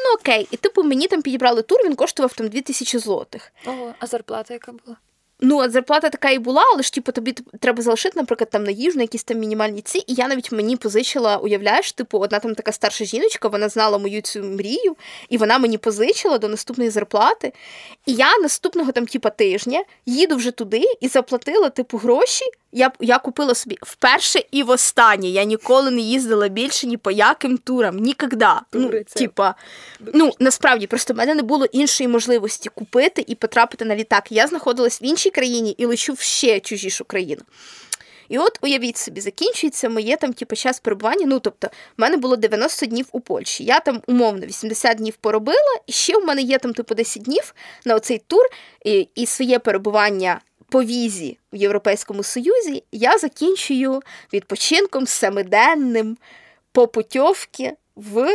Ну 0.05 0.13
окей, 0.19 0.47
і 0.51 0.57
типу 0.57 0.83
мені 0.83 1.07
там 1.07 1.21
підібрали 1.21 1.61
тур, 1.61 1.79
він 1.85 1.95
коштував 1.95 2.33
там 2.33 2.47
2000 2.47 2.99
злотих. 2.99 3.51
Ого, 3.65 3.93
а 3.99 4.07
зарплата 4.07 4.53
яка 4.53 4.71
була? 4.71 4.97
Ну, 5.41 5.57
от 5.57 5.71
зарплата 5.71 6.09
така 6.09 6.29
і 6.29 6.39
була, 6.39 6.63
але 6.73 6.83
ж 6.83 6.93
типу, 6.93 7.11
тобі 7.11 7.35
треба 7.59 7.83
залишити, 7.83 8.19
наприклад, 8.19 8.49
там 8.49 8.63
на 8.63 8.71
їжу, 8.71 8.97
на 8.97 9.03
якісь 9.03 9.23
там 9.23 9.37
мінімальні 9.37 9.81
ці. 9.81 9.97
І 9.97 10.13
я 10.13 10.27
навіть 10.27 10.51
мені 10.51 10.75
позичила, 10.75 11.37
уявляєш, 11.37 11.91
типу, 11.91 12.19
одна 12.19 12.39
там 12.39 12.55
така 12.55 12.71
старша 12.71 13.05
жіночка, 13.05 13.47
вона 13.47 13.69
знала 13.69 13.97
мою 13.97 14.21
цю 14.21 14.43
мрію, 14.43 14.95
і 15.29 15.37
вона 15.37 15.59
мені 15.59 15.77
позичила 15.77 16.37
до 16.37 16.47
наступної 16.47 16.89
зарплати. 16.89 17.53
І 18.05 18.13
я 18.13 18.37
наступного 18.37 18.91
там, 18.91 19.05
типу, 19.05 19.29
тижня 19.29 19.83
їду 20.05 20.35
вже 20.35 20.51
туди 20.51 20.83
і 21.01 21.07
заплатила, 21.07 21.69
типу, 21.69 21.97
гроші. 21.97 22.45
Я 22.71 22.91
я 22.99 23.19
купила 23.19 23.55
собі 23.55 23.77
вперше 23.81 24.43
і 24.51 24.63
востаннє. 24.63 25.27
Я 25.27 25.43
ніколи 25.43 25.91
не 25.91 26.01
їздила 26.01 26.47
більше 26.47 26.87
ні 26.87 26.97
по 26.97 27.11
яким 27.11 27.57
турам. 27.57 27.97
Ніколи. 27.97 28.29
Ну, 28.73 29.03
типа, 29.15 29.55
ну 30.13 30.31
насправді 30.39 30.87
просто 30.87 31.13
в 31.13 31.17
мене 31.17 31.35
не 31.35 31.43
було 31.43 31.65
іншої 31.65 32.07
можливості 32.07 32.69
купити 32.69 33.25
і 33.27 33.35
потрапити 33.35 33.85
на 33.85 33.95
літак. 33.95 34.31
Я 34.31 34.47
знаходилась 34.47 35.01
в 35.01 35.03
іншій 35.03 35.29
країні 35.29 35.75
і 35.77 35.85
лечу 35.85 36.13
в 36.13 36.19
ще 36.19 36.59
чужішу 36.59 37.05
країну. 37.05 37.41
І 38.29 38.37
от 38.37 38.59
уявіть 38.61 38.97
собі, 38.97 39.21
закінчується 39.21 39.89
моє 39.89 40.17
там, 40.17 40.33
типу, 40.33 40.55
час 40.55 40.79
перебування. 40.79 41.25
Ну, 41.25 41.39
тобто, 41.39 41.67
в 41.67 42.01
мене 42.01 42.17
було 42.17 42.35
90 42.35 42.85
днів 42.85 43.05
у 43.11 43.19
Польщі. 43.19 43.63
Я 43.63 43.79
там 43.79 44.01
умовно 44.07 44.45
80 44.45 44.97
днів 44.97 45.15
поробила, 45.15 45.79
і 45.87 45.91
ще 45.91 46.17
в 46.17 46.25
мене 46.25 46.41
є 46.41 46.57
там, 46.57 46.73
типу, 46.73 46.95
10 46.95 47.23
днів 47.23 47.53
на 47.85 47.95
оцей 47.95 48.21
тур 48.27 48.43
і, 48.85 49.07
і 49.15 49.25
своє 49.25 49.59
перебування 49.59 50.41
по 50.69 50.83
візі 50.83 51.37
в 51.53 51.55
Європейському 51.55 52.23
Союзі 52.23 52.83
я 52.91 53.17
закінчую 53.17 54.01
відпочинком 54.33 55.07
семиденним 55.07 56.17
по 56.71 56.87
путьовки 56.87 57.73
в 57.95 58.29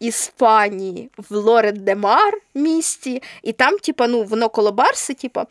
Іспанії, 0.00 1.10
в 1.16 1.34
Лорет 1.36 1.84
де 1.84 1.94
Мар 1.94 2.38
місті, 2.54 3.22
і 3.42 3.52
там, 3.52 3.78
типа, 3.78 4.06
ну, 4.06 4.22
воно 4.22 4.48
коло 4.48 4.72
Барси, 4.72 5.14
типа. 5.14 5.46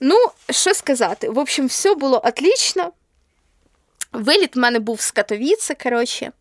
Ну, 0.00 0.16
що 0.50 0.74
сказати? 0.74 1.30
В 1.30 1.38
общем, 1.38 1.66
все 1.66 1.94
було 1.94 2.22
отлично. 2.24 2.92
Виліт 4.12 4.56
в 4.56 4.58
мене 4.58 4.78
був 4.78 5.00
з 5.00 5.10
Катовіце, 5.10 5.74
коротше. 5.74 6.32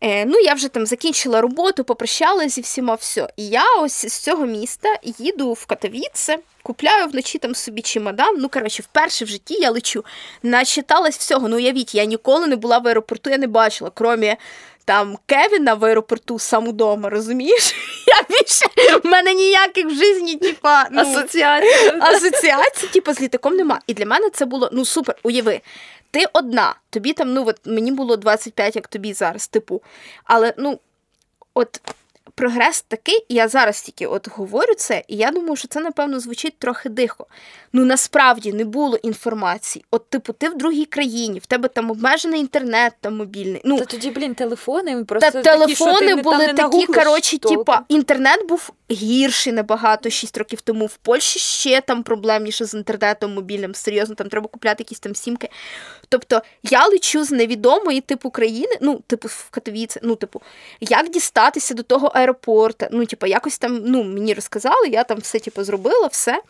Е, 0.00 0.24
Ну, 0.24 0.38
я 0.38 0.54
вже 0.54 0.68
там 0.68 0.86
закінчила 0.86 1.40
роботу, 1.40 1.84
попрощалася 1.84 2.48
зі 2.48 2.60
всіма, 2.60 2.94
все. 2.94 3.28
І 3.36 3.48
я 3.48 3.64
ось 3.80 4.06
з 4.06 4.18
цього 4.18 4.46
міста 4.46 4.96
їду 5.18 5.52
в 5.52 5.66
Катовіце, 5.66 6.38
купляю 6.62 7.08
вночі 7.08 7.38
там 7.38 7.54
собі 7.54 7.82
чемодан. 7.82 8.36
Ну, 8.38 8.48
коротше, 8.48 8.82
вперше 8.82 9.24
в 9.24 9.28
житті 9.28 9.54
я 9.54 9.70
лечу. 9.70 10.04
Начиталась 10.42 11.18
всього. 11.18 11.48
Ну, 11.48 11.56
уявіть, 11.56 11.94
я 11.94 12.04
ніколи 12.04 12.46
не 12.46 12.56
була 12.56 12.78
в 12.78 12.88
аеропорту, 12.88 13.30
я 13.30 13.38
не 13.38 13.46
бачила, 13.46 13.90
крім 13.94 14.34
там 14.86 15.18
Кевіна 15.26 15.74
в 15.74 15.84
аеропорту 15.84 16.38
сам 16.38 16.68
удома, 16.68 17.10
розумієш? 17.10 17.74
Я 18.06 18.22
більше 18.28 18.66
в 19.02 19.06
мене 19.06 19.34
ніяких 19.34 19.86
в 19.86 19.90
житті, 19.90 20.36
типа 20.36 20.86
ну, 20.90 21.00
асоціацій, 21.00 21.92
асоціацій, 22.00 22.86
типу, 22.86 23.12
з 23.12 23.20
літаком 23.20 23.56
нема. 23.56 23.80
І 23.86 23.94
для 23.94 24.06
мене 24.06 24.30
це 24.30 24.44
було 24.44 24.70
ну 24.72 24.84
супер. 24.84 25.16
Уяви, 25.22 25.60
ти 26.10 26.24
одна, 26.32 26.74
тобі 26.90 27.12
там, 27.12 27.34
ну 27.34 27.44
от 27.46 27.56
мені 27.64 27.92
було 27.92 28.16
25, 28.16 28.76
як 28.76 28.88
тобі 28.88 29.12
зараз, 29.12 29.48
типу. 29.48 29.82
Але 30.24 30.54
ну, 30.56 30.78
от 31.54 31.80
прогрес 32.36 32.84
такий, 32.88 33.24
і 33.28 33.34
я 33.34 33.48
зараз 33.48 33.82
тільки 33.82 34.06
от 34.06 34.28
говорю 34.28 34.74
це, 34.74 35.02
і 35.08 35.16
я 35.16 35.30
думаю, 35.30 35.56
що 35.56 35.68
це, 35.68 35.80
напевно, 35.80 36.20
звучить 36.20 36.58
трохи 36.58 36.88
дихо. 36.88 37.26
Ну 37.72 37.84
насправді 37.84 38.52
не 38.52 38.64
було 38.64 38.96
інформації. 38.96 39.84
От, 39.90 40.10
типу, 40.10 40.32
ти 40.32 40.48
в 40.48 40.58
другій 40.58 40.84
країні, 40.84 41.38
в 41.38 41.46
тебе 41.46 41.68
там 41.68 41.90
обмежений 41.90 42.40
інтернет 42.40 42.92
там 43.00 43.16
мобільний. 43.16 43.60
Ну, 43.64 43.78
Та 43.78 43.84
тоді, 43.84 44.10
блін, 44.10 44.34
телефони 44.34 45.04
просто 45.04 45.30
та 45.30 45.42
такі, 45.42 45.58
телефони 45.58 45.96
що 45.96 46.16
ти 46.16 46.22
були 46.22 46.52
такі, 46.52 46.86
коротше, 46.86 47.38
типу, 47.38 47.72
інтернет 47.88 48.48
був 48.48 48.72
гірший 48.90 49.52
набагато 49.52 50.10
6 50.10 50.38
років 50.38 50.60
тому. 50.60 50.86
В 50.86 50.96
Польщі 50.96 51.38
ще 51.38 51.80
там 51.80 52.02
проблемніше 52.02 52.64
з 52.64 52.74
інтернетом 52.74 53.34
мобільним. 53.34 53.74
Серйозно, 53.74 54.14
там 54.14 54.28
треба 54.28 54.48
купляти 54.48 54.82
якісь 54.82 55.00
там 55.00 55.14
сімки. 55.14 55.48
Тобто 56.08 56.42
я 56.62 56.86
лечу 56.86 57.24
з 57.24 57.30
невідомої 57.30 58.00
типу 58.00 58.30
країни, 58.30 58.72
ну, 58.80 59.02
типу, 59.06 59.28
в 59.28 59.50
Катовіце, 59.50 60.00
ну, 60.02 60.14
типу, 60.16 60.42
як 60.80 61.10
дістатися 61.10 61.74
до 61.74 61.82
того 61.82 62.06
аеропорту. 62.06 62.86
Ну, 62.90 63.06
типу, 63.06 63.26
якось 63.26 63.58
там 63.58 63.82
ну, 63.84 64.02
мені 64.04 64.34
розказали, 64.34 64.88
я 64.88 65.04
там 65.04 65.18
все 65.18 65.38
типу, 65.38 65.64
зробила, 65.64 66.06
все. 66.06 66.40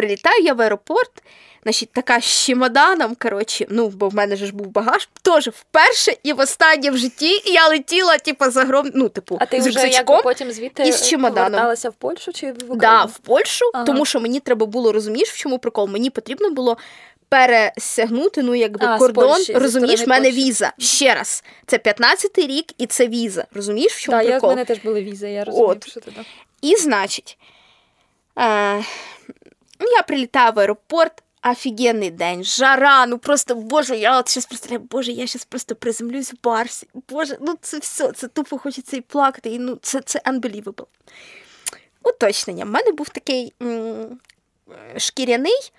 Прилітаю 0.00 0.44
я 0.44 0.54
в 0.54 0.62
аеропорт, 0.62 1.10
значить, 1.62 1.92
така 1.92 2.20
з 2.20 2.24
чемоданом, 2.24 3.14
коротше, 3.14 3.66
ну, 3.68 3.88
бо 3.88 4.08
в 4.08 4.14
мене 4.14 4.36
ж 4.36 4.54
був 4.54 4.66
багаж, 4.66 5.08
теж 5.22 5.48
вперше 5.48 6.12
і 6.22 6.32
востаннє 6.32 6.90
в 6.90 6.96
житті 6.96 7.42
я 7.44 7.68
летіла, 7.68 8.18
типу, 8.18 8.50
за 8.50 8.64
гром, 8.64 8.90
ну, 8.94 9.08
типу, 9.08 9.38
а 9.40 9.46
ти 9.46 9.62
з 9.62 9.66
вже 9.66 9.88
як 9.88 10.22
потім 10.22 10.52
звідти 10.52 10.82
і 10.82 10.92
з 10.92 11.08
чемоданом. 11.08 11.50
поверталася 11.50 11.90
в 11.90 11.92
Польщу 11.92 12.32
чи 12.32 12.46
в 12.46 12.54
Україну? 12.54 12.80
Да, 12.80 13.04
в 13.04 13.18
Польщу, 13.18 13.70
ага. 13.74 13.84
тому 13.84 14.04
що 14.04 14.20
мені 14.20 14.40
треба 14.40 14.66
було, 14.66 14.92
розумієш, 14.92 15.30
в 15.30 15.36
чому 15.36 15.58
прикол? 15.58 15.88
Мені 15.88 16.10
потрібно 16.10 16.50
було 16.50 16.76
пересягнути, 17.28 18.42
ну, 18.42 18.54
якби 18.54 18.86
а, 18.86 18.98
кордон, 18.98 19.28
Польщі, 19.28 19.52
розумієш, 19.52 20.06
в 20.06 20.08
мене 20.08 20.30
віза. 20.30 20.72
Ще 20.78 21.14
раз, 21.14 21.44
це 21.66 21.76
15-й 21.76 22.46
рік 22.46 22.66
і 22.78 22.86
це 22.86 23.08
віза. 23.08 23.46
Розумієш, 23.54 23.92
в 23.92 24.00
чому 24.00 24.18
да, 24.18 24.24
прикол? 24.24 24.40
Так, 24.40 24.50
в 24.50 24.56
мене 24.56 24.64
теж 24.64 24.78
були 24.78 25.02
візи, 25.02 25.30
я 25.30 25.44
розумію, 25.44 25.68
От. 25.70 25.88
що 25.88 26.00
ти 26.00 26.10
так. 26.10 26.24
І, 26.62 26.76
значить, 26.76 27.38
е, 28.38 28.84
я 29.86 30.02
прилітаю 30.02 30.52
в 30.52 30.58
аеропорт, 30.58 31.22
офігенний 31.50 32.10
день, 32.10 32.44
жара, 32.44 33.06
ну 33.06 33.18
просто, 33.18 33.54
боже, 33.54 33.96
я 33.96 34.18
от 34.18 34.28
сейчас 34.28 34.46
представляю, 34.46 34.86
боже, 34.90 35.12
я 35.12 35.26
сейчас 35.26 35.44
просто 35.44 35.74
приземлюсь 35.74 36.32
в 36.32 36.36
барсі. 36.42 36.88
Боже, 37.08 37.36
ну 37.40 37.54
це 37.60 37.78
все, 37.78 38.12
це 38.12 38.28
тупо 38.28 38.58
хочеться 38.58 38.96
і 38.96 39.00
плакати, 39.00 39.50
і 39.50 39.58
ну 39.58 39.78
це 39.82 40.00
це 40.00 40.18
unbelievable. 40.18 40.86
Уточнення. 42.02 42.64
В 42.64 42.68
мене 42.68 42.92
був 42.92 43.08
такий 43.08 43.52
м- 43.62 44.20
шкіряний 44.96 45.72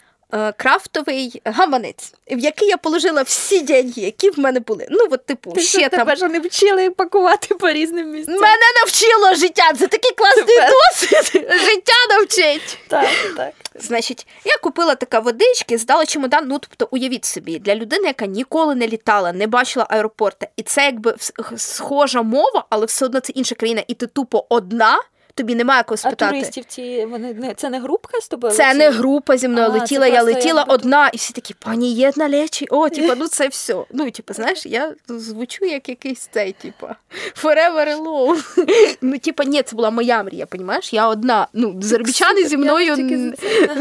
крафтовий 0.58 1.42
гаманець, 1.46 2.14
в 2.32 2.40
який 2.40 2.68
я 2.68 2.78
положила 2.78 3.22
всі 3.22 3.62
деньги, 3.62 4.02
які 4.02 4.30
в 4.30 4.40
мене 4.40 4.60
були. 4.60 4.88
Ну, 4.90 5.00
от, 5.12 5.26
типу, 5.26 5.52
Ти 5.52 5.62
ще 5.62 5.80
що, 5.80 5.90
там. 5.90 6.00
тебе 6.00 6.16
ж 6.16 6.28
не 6.28 6.40
вчили 6.40 6.90
пакувати 6.90 7.56
по 7.56 7.70
різним 7.70 8.12
місцям. 8.12 8.36
Мене 8.36 8.64
навчило 8.84 9.34
життя. 9.34 9.74
Це 9.80 9.88
такий 9.88 10.12
класний 10.12 10.46
Супер. 10.48 10.70
досвід. 10.72 11.52
Життя 11.62 11.94
навчить. 12.10 12.78
Так, 12.88 13.10
так. 13.38 13.54
Значить, 13.76 14.28
я 14.46 14.58
купила 14.58 14.96
така 14.96 15.20
водички, 15.20 15.78
здала 15.78 16.06
чемодан. 16.06 16.48
Ну, 16.48 16.60
тобто, 16.60 16.88
уявіть 16.92 17.26
собі, 17.26 17.60
для 17.60 17.76
людини, 17.76 18.08
яка 18.08 18.26
ніколи 18.26 18.76
не 18.76 18.88
літала, 18.88 19.34
не 19.34 19.48
бачила 19.48 19.88
аеропорта, 19.90 20.48
і 20.58 20.64
це 20.64 20.86
якби 20.86 21.16
схожа 21.58 22.22
мова, 22.22 22.66
але 22.70 22.86
все 22.86 23.06
одно 23.06 23.20
це 23.20 23.34
інша 23.34 23.56
країна, 23.56 23.84
і 23.88 23.94
ти 23.94 24.08
тупо 24.08 24.46
одна. 24.50 24.98
Тобі 25.36 25.56
немає 25.56 25.84
кого 25.84 26.02
А 26.04 26.12
туристів 26.12 26.66
ці 26.66 27.06
вони 27.06 27.34
не 27.34 27.54
це 27.54 27.70
не 27.70 27.80
групка 27.80 28.22
з 28.22 28.28
тобою? 28.28 28.54
Це 28.54 28.68
летіла? 28.68 28.90
не 28.90 28.90
група 28.90 29.38
зі 29.38 29.48
мною 29.48 29.66
А, 29.66 29.70
летіла, 29.70 30.08
я 30.08 30.24
летіла 30.24 30.60
якби- 30.60 30.74
одна, 30.74 31.08
і 31.14 31.18
всі 31.18 31.34
такі, 31.34 31.54
пані 31.54 31.94
єдна 31.94 32.30
лечі. 32.30 32.68
О, 32.70 32.90
типа, 32.90 33.16
ну 33.16 33.28
це 33.28 33.48
все. 33.48 33.76
Ну, 33.92 34.12
типу, 34.12 34.34
знаєш, 34.34 34.66
я 34.66 34.94
звучу 35.08 35.66
як 35.66 35.90
якийсь 35.90 36.30
цей, 36.34 36.52
типа, 36.52 36.96
forever 37.44 37.98
alone. 37.98 38.42
Ну, 39.02 39.18
типа, 39.18 39.44
ні, 39.44 39.62
це 39.64 39.76
була 39.76 39.90
моя 39.90 40.24
мрія, 40.24 40.46
понімаєш? 40.46 40.94
Я 40.94 41.08
одна. 41.08 41.48
Ну, 41.54 41.78
заробітчани 41.82 42.44
зі 42.44 42.58
мною 42.58 42.96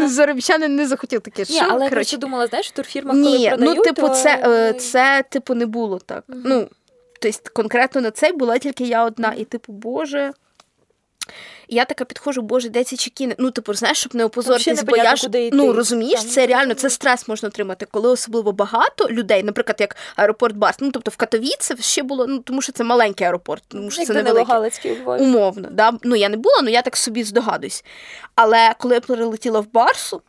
заробітчани 0.09 0.69
не 0.69 0.87
захотіли 0.87 1.21
таке. 1.21 1.45
Ні, 1.51 1.63
але 1.69 1.85
я 1.85 1.91
коротше, 1.91 2.17
думала, 2.17 2.47
знаєш, 2.47 2.69
в 2.69 2.71
турфірмах, 2.71 3.17
коли 3.17 3.39
ні, 3.39 3.49
продають, 3.49 3.77
ну, 3.77 3.85
типу, 3.85 4.09
то... 4.09 4.15
це, 4.15 4.43
е, 4.47 4.73
це, 4.73 5.25
типу, 5.31 5.55
не 5.55 5.67
було 5.67 5.99
так. 5.99 6.25
Ну, 6.29 6.69
тобто, 7.21 7.51
конкретно 7.53 8.01
на 8.01 8.11
цей 8.11 8.33
була 8.33 8.59
тільки 8.59 8.85
я 8.85 9.05
одна. 9.05 9.35
І, 9.37 9.45
типу, 9.45 9.73
Боже. 9.73 10.33
І 11.69 11.75
я 11.75 11.85
така 11.85 12.05
підходжу, 12.05 12.41
боже, 12.41 12.69
де 12.69 12.85
ці 12.85 12.97
чекіни? 12.97 13.35
Ну, 13.39 13.51
типу, 13.51 13.75
знаєш, 13.75 13.99
щоб 13.99 14.15
не 14.15 14.25
опозоритись, 14.25 14.83
бо 14.83 14.97
я 14.97 15.17
ж 15.17 15.29
ну 15.53 15.73
розумієш, 15.73 16.21
Там, 16.21 16.31
це 16.31 16.47
реально 16.47 16.75
це 16.75 16.91
стрес 16.91 17.29
можна 17.29 17.49
отримати, 17.49 17.87
коли 17.91 18.11
особливо 18.11 18.53
багато 18.53 19.09
людей, 19.09 19.43
наприклад, 19.43 19.77
як 19.81 19.97
аеропорт 20.17 20.57
Барс. 20.57 20.77
Ну 20.81 20.91
тобто 20.91 21.11
в 21.11 21.17
Катовіце 21.17 21.77
ще 21.81 22.03
було, 22.03 22.27
ну 22.27 22.39
тому 22.39 22.63
що 22.63 22.73
це 22.73 22.85
маленький 22.85 23.27
аеропорт, 23.27 23.63
тому 23.69 23.91
що 23.91 24.01
як 24.01 24.07
це 24.07 24.13
невеликий. 24.15 24.47
Умовно, 25.21 25.69
да? 25.71 25.93
ну 26.03 26.17
я 26.17 26.29
не 26.29 26.37
була, 26.37 26.55
але 26.61 26.71
я 26.71 26.83
так 26.83 26.97
собі 26.97 27.25
здогадуюсь. 27.25 27.85
Але 28.35 28.75
коли 28.79 28.95
я 28.95 29.01
прилетіла 29.01 29.61
в 29.61 29.73
Барсу, 29.73 30.23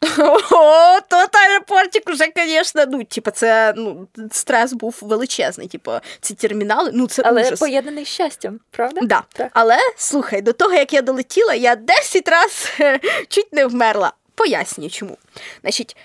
о, 0.00 1.00
тот 1.08 1.36
аеропортик 1.36 2.08
уже, 2.08 2.24
звісно, 2.36 2.84
ну, 2.88 3.04
типу, 3.04 3.30
це 3.30 3.74
ну, 3.76 4.08
стрес 4.32 4.72
був 4.72 4.98
величезний. 5.00 5.68
Типу, 5.68 5.92
ці 6.20 6.34
термінали, 6.34 6.90
ну 6.94 7.06
це 7.06 7.22
Але 7.26 7.42
ужас. 7.42 7.60
поєднаний 7.60 8.04
з 8.04 8.08
щастям, 8.08 8.60
правда? 8.70 9.00
Да. 9.02 9.22
Так. 9.32 9.50
Але 9.54 9.76
слухай, 9.96 10.42
до 10.42 10.52
того 10.52 10.74
як 10.74 10.92
я 10.92 11.02
долетіла, 11.02 11.54
я 11.54 11.76
10 11.76 12.28
разів 12.28 13.00
чуть 13.28 13.52
не 13.52 13.66
вмерла. 13.66 14.12
Пояснюю 14.34 14.90
чому. 14.90 15.18
Значить. 15.60 15.96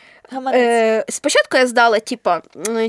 Е, 0.54 1.06
спочатку 1.10 1.58
я 1.58 1.68
здала, 1.68 2.00
типа, 2.00 2.42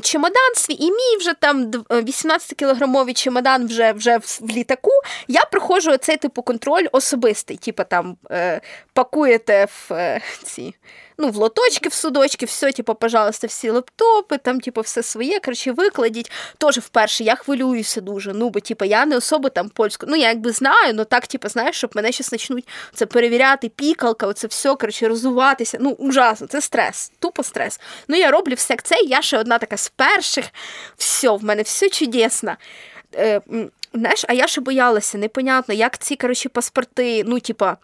чемодан 0.02 0.54
свій, 0.54 0.74
і 0.74 0.90
мій 0.90 1.16
вже 1.18 1.34
там 1.34 1.70
18-кілограмовий 1.70 3.12
чемодан 3.12 3.66
вже, 3.66 3.92
вже 3.92 4.18
в, 4.18 4.38
в 4.40 4.50
літаку. 4.50 4.90
Я 5.28 5.40
проходжу 5.52 5.96
цей 5.96 6.16
типу 6.16 6.42
контроль 6.42 6.86
особистий. 6.92 7.56
Типа 7.56 7.84
там 7.84 8.16
е, 8.30 8.60
пакуєте 8.92 9.64
в 9.64 9.92
е, 9.92 10.20
ці. 10.42 10.74
Ну, 11.18 11.30
в 11.30 11.36
лоточки, 11.36 11.88
в 11.88 11.94
судочки, 11.94 12.46
все, 12.46 12.72
типу, 12.72 12.94
пожалуйста, 12.94 13.46
всі 13.46 13.70
лептопи, 13.70 14.38
там, 14.38 14.60
типу, 14.60 14.80
все 14.80 15.02
своє, 15.02 15.40
коротше, 15.40 15.72
викладіть. 15.72 16.30
Тоже 16.58 16.80
вперше 16.80 17.24
я 17.24 17.34
хвилююся 17.34 18.00
дуже. 18.00 18.32
Ну, 18.32 18.50
бо, 18.50 18.60
типу, 18.60 18.84
я 18.84 19.06
не 19.06 19.16
особо 19.16 19.48
там 19.48 19.68
польську. 19.68 20.06
Ну, 20.08 20.16
я 20.16 20.28
якби 20.28 20.52
знаю, 20.52 20.94
але 20.94 21.04
так, 21.04 21.26
типу, 21.26 21.48
знаєш, 21.48 21.76
щоб 21.76 21.90
мене 21.94 22.12
щось 22.12 22.28
почнуть 22.28 22.68
це 22.94 23.06
перевіряти, 23.06 23.68
пікалка, 23.68 24.26
оце 24.26 24.46
все, 24.46 24.74
коротше, 24.74 25.08
розуватися. 25.08 25.78
Ну, 25.80 25.90
ужасно, 25.90 26.46
це 26.46 26.60
стрес, 26.60 27.12
тупо 27.18 27.42
стрес. 27.42 27.80
Ну, 28.08 28.16
я 28.16 28.30
роблю 28.30 28.54
все 28.54 28.76
це, 28.82 28.96
я 28.96 29.22
ще 29.22 29.38
одна 29.38 29.58
така 29.58 29.76
з 29.76 29.88
перших. 29.88 30.44
Все, 30.96 31.30
в 31.30 31.44
мене 31.44 31.62
все 31.62 31.90
чудесно. 31.90 32.56
Е, 33.14 33.40
знаєш, 33.94 34.24
а 34.28 34.32
я 34.32 34.46
ще 34.46 34.60
боялася, 34.60 35.18
непонятно, 35.18 35.74
як 35.74 35.98
ці, 35.98 36.16
коротше, 36.16 36.48
паспорти, 36.48 37.24
ну, 37.26 37.40
типа. 37.40 37.76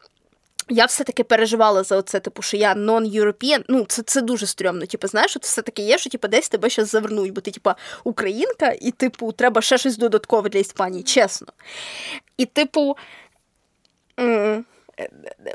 Я 0.70 0.86
все-таки 0.86 1.24
переживала 1.24 1.82
за 1.82 1.96
оце, 1.96 2.20
типу, 2.20 2.42
що 2.42 2.56
я 2.56 2.74
non-European. 2.74 3.64
Ну, 3.68 3.84
це, 3.88 4.02
це 4.02 4.20
дуже 4.20 4.46
стрьомно. 4.46 4.86
Типу, 4.86 5.08
знаєш, 5.08 5.36
от 5.36 5.44
все-таки 5.44 5.82
є, 5.82 5.98
що 5.98 6.10
типу, 6.10 6.28
десь 6.28 6.48
тебе 6.48 6.70
щас 6.70 6.90
завернуть, 6.90 7.32
бо 7.32 7.40
ти, 7.40 7.50
типу, 7.50 7.70
українка, 8.04 8.74
і, 8.80 8.90
типу, 8.90 9.32
треба 9.32 9.62
ще 9.62 9.78
щось 9.78 9.96
додаткове 9.96 10.48
для 10.48 10.58
Іспанії, 10.58 11.02
чесно. 11.02 11.46
І, 12.36 12.46
типу, 12.46 12.96
м, 14.20 14.64
е, 14.98 15.10
е, 15.46 15.54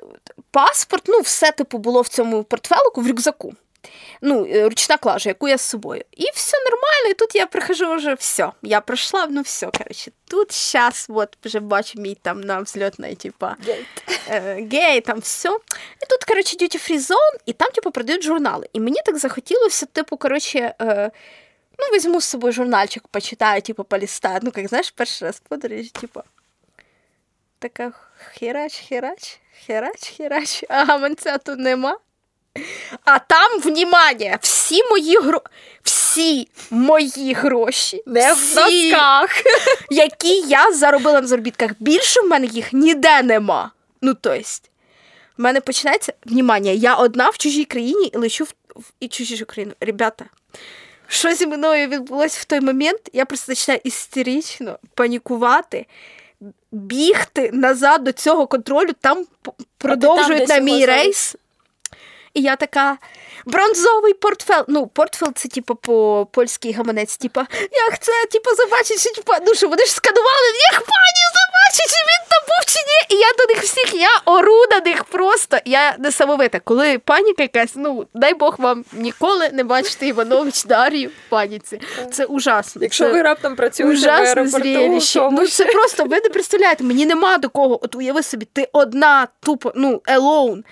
паспорт, 0.52 1.04
ну, 1.08 1.20
все, 1.20 1.52
типу, 1.52 1.78
було 1.78 2.02
в 2.02 2.08
цьому 2.08 2.44
портфелику, 2.44 3.02
в 3.02 3.08
рюкзаку. 3.08 3.54
Ну, 4.22 4.46
е, 4.46 4.64
ручна 4.70 4.98
клажа, 4.98 5.30
яку 5.30 5.48
я 5.48 5.58
з 5.58 5.62
собою. 5.62 6.02
І 6.12 6.26
все 6.34 6.58
нормально, 6.58 7.10
і 7.10 7.14
тут 7.14 7.36
я 7.36 7.46
прихожу 7.46 7.96
вже 7.96 8.14
все. 8.14 8.52
Я 8.62 8.82
пройшла, 8.82 9.28
ну 9.30 9.42
все, 9.42 9.70
коротше. 9.78 10.12
Тут 10.28 10.54
зараз, 10.54 11.06
от, 11.10 11.38
вже 11.46 11.60
бачу 11.60 12.02
мій 12.02 12.18
там 12.22 12.42
на 12.42 12.60
взльотної, 12.60 13.16
типа, 13.16 13.56
е, 14.30 14.68
гей, 14.72 15.02
там 15.02 15.20
все. 15.20 15.50
І 16.04 16.06
тут, 16.10 16.24
коротше, 16.24 16.58
duty 16.58 16.92
free 16.92 17.00
zone, 17.00 17.38
і 17.46 17.54
там, 17.54 17.72
типу, 17.72 17.92
продають 17.92 18.24
журнали. 18.24 18.70
І 18.74 18.80
мені 18.80 18.98
так 19.06 19.18
захотілося, 19.18 19.86
типу, 19.86 20.18
коротше, 20.18 20.76
е, 20.82 21.12
ну, 21.80 21.86
візьму 21.98 22.22
з 22.22 22.26
собою 22.26 22.54
журнальчик, 22.54 23.08
почитаю, 23.08 23.62
типу, 23.62 23.84
полістаю. 23.84 24.40
Ну, 24.42 24.52
як 24.56 24.68
знаєш, 24.68 24.92
перший 24.92 25.28
раз 25.28 25.42
подорожі, 25.50 25.90
типу. 25.90 26.22
Така 27.60 27.92
херач, 28.40 28.84
херач, 28.90 29.40
херач, 29.66 30.14
херач, 30.18 30.64
а 30.70 30.86
гаманця 30.86 31.38
тут 31.38 31.60
нема. 31.60 31.98
А 33.04 33.20
там, 33.20 33.60
внимание, 33.60 34.38
всі 34.42 34.84
мої 34.84 35.18
гро... 35.18 35.42
всі 35.84 36.48
мої 36.70 37.34
гроші, 37.34 38.04
Не 38.06 38.34
в 38.34 38.56
носках. 38.56 39.30
які 39.90 40.40
я 40.40 40.72
заробила 40.72 41.22
на 41.22 41.28
заробітках. 41.28 41.72
Більше 41.80 42.22
в 42.22 42.28
мене 42.28 42.48
їх 42.48 42.74
ніде 42.74 43.22
нема. 43.22 43.72
Ну, 44.02 44.14
то 44.14 44.32
есть, 44.32 44.70
в 45.38 45.42
мене 45.42 45.62
починається 45.62 46.14
внимание. 46.26 46.72
Я 46.72 46.96
одна 46.96 47.30
в 47.30 47.38
чужій 47.38 47.66
країні 47.66 48.12
і 48.14 48.18
лечу 48.18 48.44
в, 48.44 48.54
в 48.76 48.84
і 49.00 49.08
чужу 49.08 49.46
країну. 49.46 49.74
Ребята, 49.80 50.26
що 51.08 51.34
зі 51.34 51.48
мною 51.48 51.88
відбулося 51.88 52.38
в 52.42 52.46
той 52.46 52.62
момент, 52.62 53.00
я 53.14 53.26
просто 53.26 53.52
починаю 53.52 53.82
істерично 53.84 54.80
панікувати. 54.94 55.86
Бігти 56.72 57.50
назад 57.54 58.04
до 58.04 58.12
цього 58.12 58.48
контролю, 58.48 58.90
там 59.02 59.26
продовжують 59.78 60.40
десь 60.40 60.50
на 60.50 60.60
мій 60.60 60.72
залиш- 60.72 60.86
рейс. 60.86 61.36
І 62.36 62.42
я 62.42 62.56
така. 62.56 62.98
Бронзовий 63.46 64.14
портфел. 64.14 64.66
Ну, 64.68 64.88
портфел 64.88 65.32
це, 65.36 65.48
типу, 65.48 65.76
по 65.76 66.28
польський 66.32 66.72
гаманець, 66.72 67.18
типу, 67.18 67.40
як 67.72 68.00
це, 68.00 68.12
типу, 68.32 68.50
забачить, 68.56 69.16
типу, 69.16 69.32
ну 69.46 69.54
що 69.54 69.68
вони 69.68 69.86
ж 69.86 69.92
сканували, 69.92 70.48
як 70.72 70.80
пані 70.80 71.24
забачить, 71.36 71.96
чи 71.96 72.02
він 72.06 72.28
там 72.30 72.44
був 72.48 72.66
чи 72.66 72.80
ні. 72.80 73.18
І 73.18 73.22
я 73.22 73.28
до 73.38 73.54
них 73.54 73.64
всіх, 73.64 74.02
я 74.02 74.22
ору 74.26 74.66
на 74.72 74.92
них 74.92 75.04
просто. 75.04 75.58
Я 75.66 75.96
несамовита. 76.00 76.60
Коли 76.60 77.00
паніка 77.00 77.44
якась, 77.44 77.72
ну, 77.76 78.08
дай 78.14 78.34
Бог 78.34 78.56
вам 78.58 78.86
ніколи 78.94 79.50
не 79.54 79.64
бачити 79.64 80.08
Іванович 80.08 80.64
Дар'ю 80.64 81.10
в 81.10 81.30
паніці. 81.30 81.82
Це 82.12 82.26
ужасно. 82.26 82.82
Якщо 82.82 83.04
це... 83.04 83.12
ви 83.12 83.22
раптом 83.22 83.56
працюєте 83.56 84.08
в 84.08 84.10
аеропорту. 84.10 84.70
Ну 85.32 85.48
це 85.48 85.66
просто 85.66 86.04
ви 86.04 86.16
не 86.16 86.30
представляєте. 86.30 86.84
Мені 86.84 87.06
нема 87.06 87.38
до 87.38 87.50
кого. 87.50 87.86
От 87.86 87.96
уяви 87.96 88.24
собі, 88.24 88.48
ти 88.54 88.70
одна, 88.74 89.28
тупо, 89.40 89.72
ну, 89.76 90.02
alone. 90.08 90.64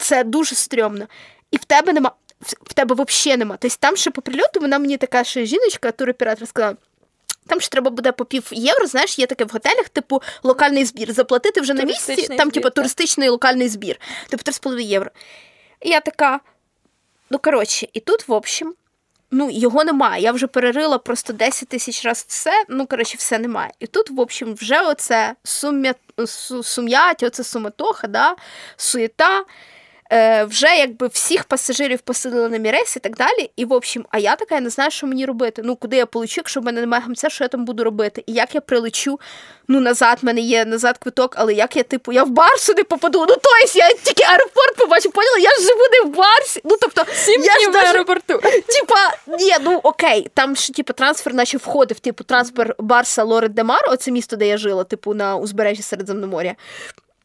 Це 0.00 0.24
дуже 0.24 0.54
стрьомно. 0.54 1.06
І 1.50 1.56
в 1.56 1.64
тебе 1.64 1.92
нема. 1.92 2.10
в- 2.40 2.74
тебе 2.74 2.94
взагалі 2.94 3.38
нема. 3.38 3.56
Тобто 3.60 3.76
там 3.80 3.96
ще 3.96 4.10
по 4.10 4.22
прильоту 4.22 4.60
вона 4.60 4.78
мені 4.78 4.96
така 4.96 5.24
ще 5.24 5.46
жіночка, 5.46 5.90
туроператор 5.92 6.48
сказала. 6.48 6.76
Там 7.46 7.60
ж 7.60 7.70
треба 7.70 7.90
буде 7.90 8.12
по 8.12 8.24
пів 8.24 8.48
євро, 8.52 8.86
знаєш, 8.86 9.18
є 9.18 9.26
таке 9.26 9.44
в 9.44 9.48
готелях, 9.48 9.88
типу 9.88 10.22
локальний 10.42 10.84
збір. 10.84 11.12
Заплатити 11.12 11.60
вже 11.60 11.74
на 11.74 11.84
місці, 11.84 12.06
Туристичний 12.06 12.38
там, 12.38 12.46
збір, 12.48 12.54
типу, 12.54 12.64
так. 12.68 12.74
туристичний 12.74 13.28
локальний 13.28 13.68
збір. 13.68 14.00
Типу 14.28 14.42
3,5 14.42 14.80
євро. 14.80 15.10
І 15.80 15.88
я 15.90 16.00
така. 16.00 16.40
Ну, 17.30 17.38
коротше, 17.38 17.88
і 17.92 18.00
тут, 18.00 18.28
в 18.28 18.32
общем, 18.32 18.74
ну, 19.30 19.50
його 19.50 19.84
немає. 19.84 20.22
Я 20.22 20.32
вже 20.32 20.46
перерила 20.46 20.98
просто 20.98 21.32
10 21.32 21.68
тисяч 21.68 22.04
разів 22.04 22.24
все. 22.28 22.64
Ну, 22.68 22.86
коротше, 22.86 23.16
все 23.18 23.38
немає. 23.38 23.70
І 23.78 23.86
тут, 23.86 24.10
в 24.10 24.20
общем, 24.20 24.54
вже 24.54 24.80
оце 24.80 25.34
сум'я, 25.44 25.94
су- 26.18 26.62
сум'ять, 26.62 27.22
оце 27.22 27.44
суматоха, 27.44 28.06
да, 28.06 28.36
суєта. 28.76 29.44
Е, 30.12 30.44
вже 30.44 30.66
якби 30.66 31.06
всіх 31.06 31.44
пасажирів 31.44 32.00
посадили 32.00 32.48
на 32.48 32.58
мій 32.58 32.70
рейс 32.70 32.96
і 32.96 33.00
так 33.00 33.16
далі. 33.16 33.50
І 33.56 33.64
в 33.64 33.72
общем, 33.72 34.06
а 34.10 34.18
я 34.18 34.36
така 34.36 34.54
я 34.54 34.60
не 34.60 34.70
знаю, 34.70 34.90
що 34.90 35.06
мені 35.06 35.26
робити. 35.26 35.62
Ну, 35.64 35.76
куди 35.76 35.96
я 35.96 36.06
полечу, 36.06 36.34
якщо 36.36 36.60
в 36.60 36.64
мене 36.64 36.80
немає 36.80 37.02
гамця, 37.02 37.30
що 37.30 37.44
я 37.44 37.48
там 37.48 37.64
буду 37.64 37.84
робити? 37.84 38.24
І 38.26 38.32
як 38.32 38.54
я 38.54 38.60
прилечу? 38.60 39.20
Ну, 39.68 39.80
назад 39.80 40.18
в 40.22 40.24
мене 40.24 40.40
є 40.40 40.64
назад 40.64 40.98
квиток, 40.98 41.34
але 41.36 41.54
як 41.54 41.76
я, 41.76 41.82
типу, 41.82 42.12
я 42.12 42.24
в 42.24 42.30
Барсу 42.30 42.74
не 42.76 42.84
попаду. 42.84 43.18
Ну, 43.28 43.36
то 43.36 43.50
есть 43.64 43.76
я 43.76 43.92
тільки 43.92 44.24
аеропорт 44.24 44.76
побачу, 44.76 45.10
поняла, 45.10 45.38
я 45.38 45.50
ж 45.50 45.62
живу 45.62 45.80
не 45.92 46.10
в 46.10 46.16
Барсі. 46.16 46.60
Ну, 46.64 46.76
тобто, 46.80 47.04
Сім 47.14 47.42
я 47.42 47.60
ж 47.60 47.68
в 47.68 47.72
даже- 47.72 47.86
аеропорту. 47.86 48.38
Типа, 48.66 48.96
ні, 49.38 49.54
ну 49.60 49.80
окей, 49.82 50.30
там 50.34 50.56
ж 50.56 50.72
типу, 50.72 50.92
трансфер, 50.92 51.34
наче 51.34 51.58
входив, 51.58 51.98
типу, 52.00 52.24
трансфер 52.24 52.74
Барса 52.78 53.24
Лорет 53.24 53.54
де 53.54 53.64
Мар, 53.64 53.80
оце 53.88 54.10
місто, 54.10 54.36
де 54.36 54.46
я 54.46 54.56
жила, 54.58 54.84
типу, 54.84 55.14
на 55.14 55.36
узбережжі 55.36 55.82
Середземноморя. 55.82 56.54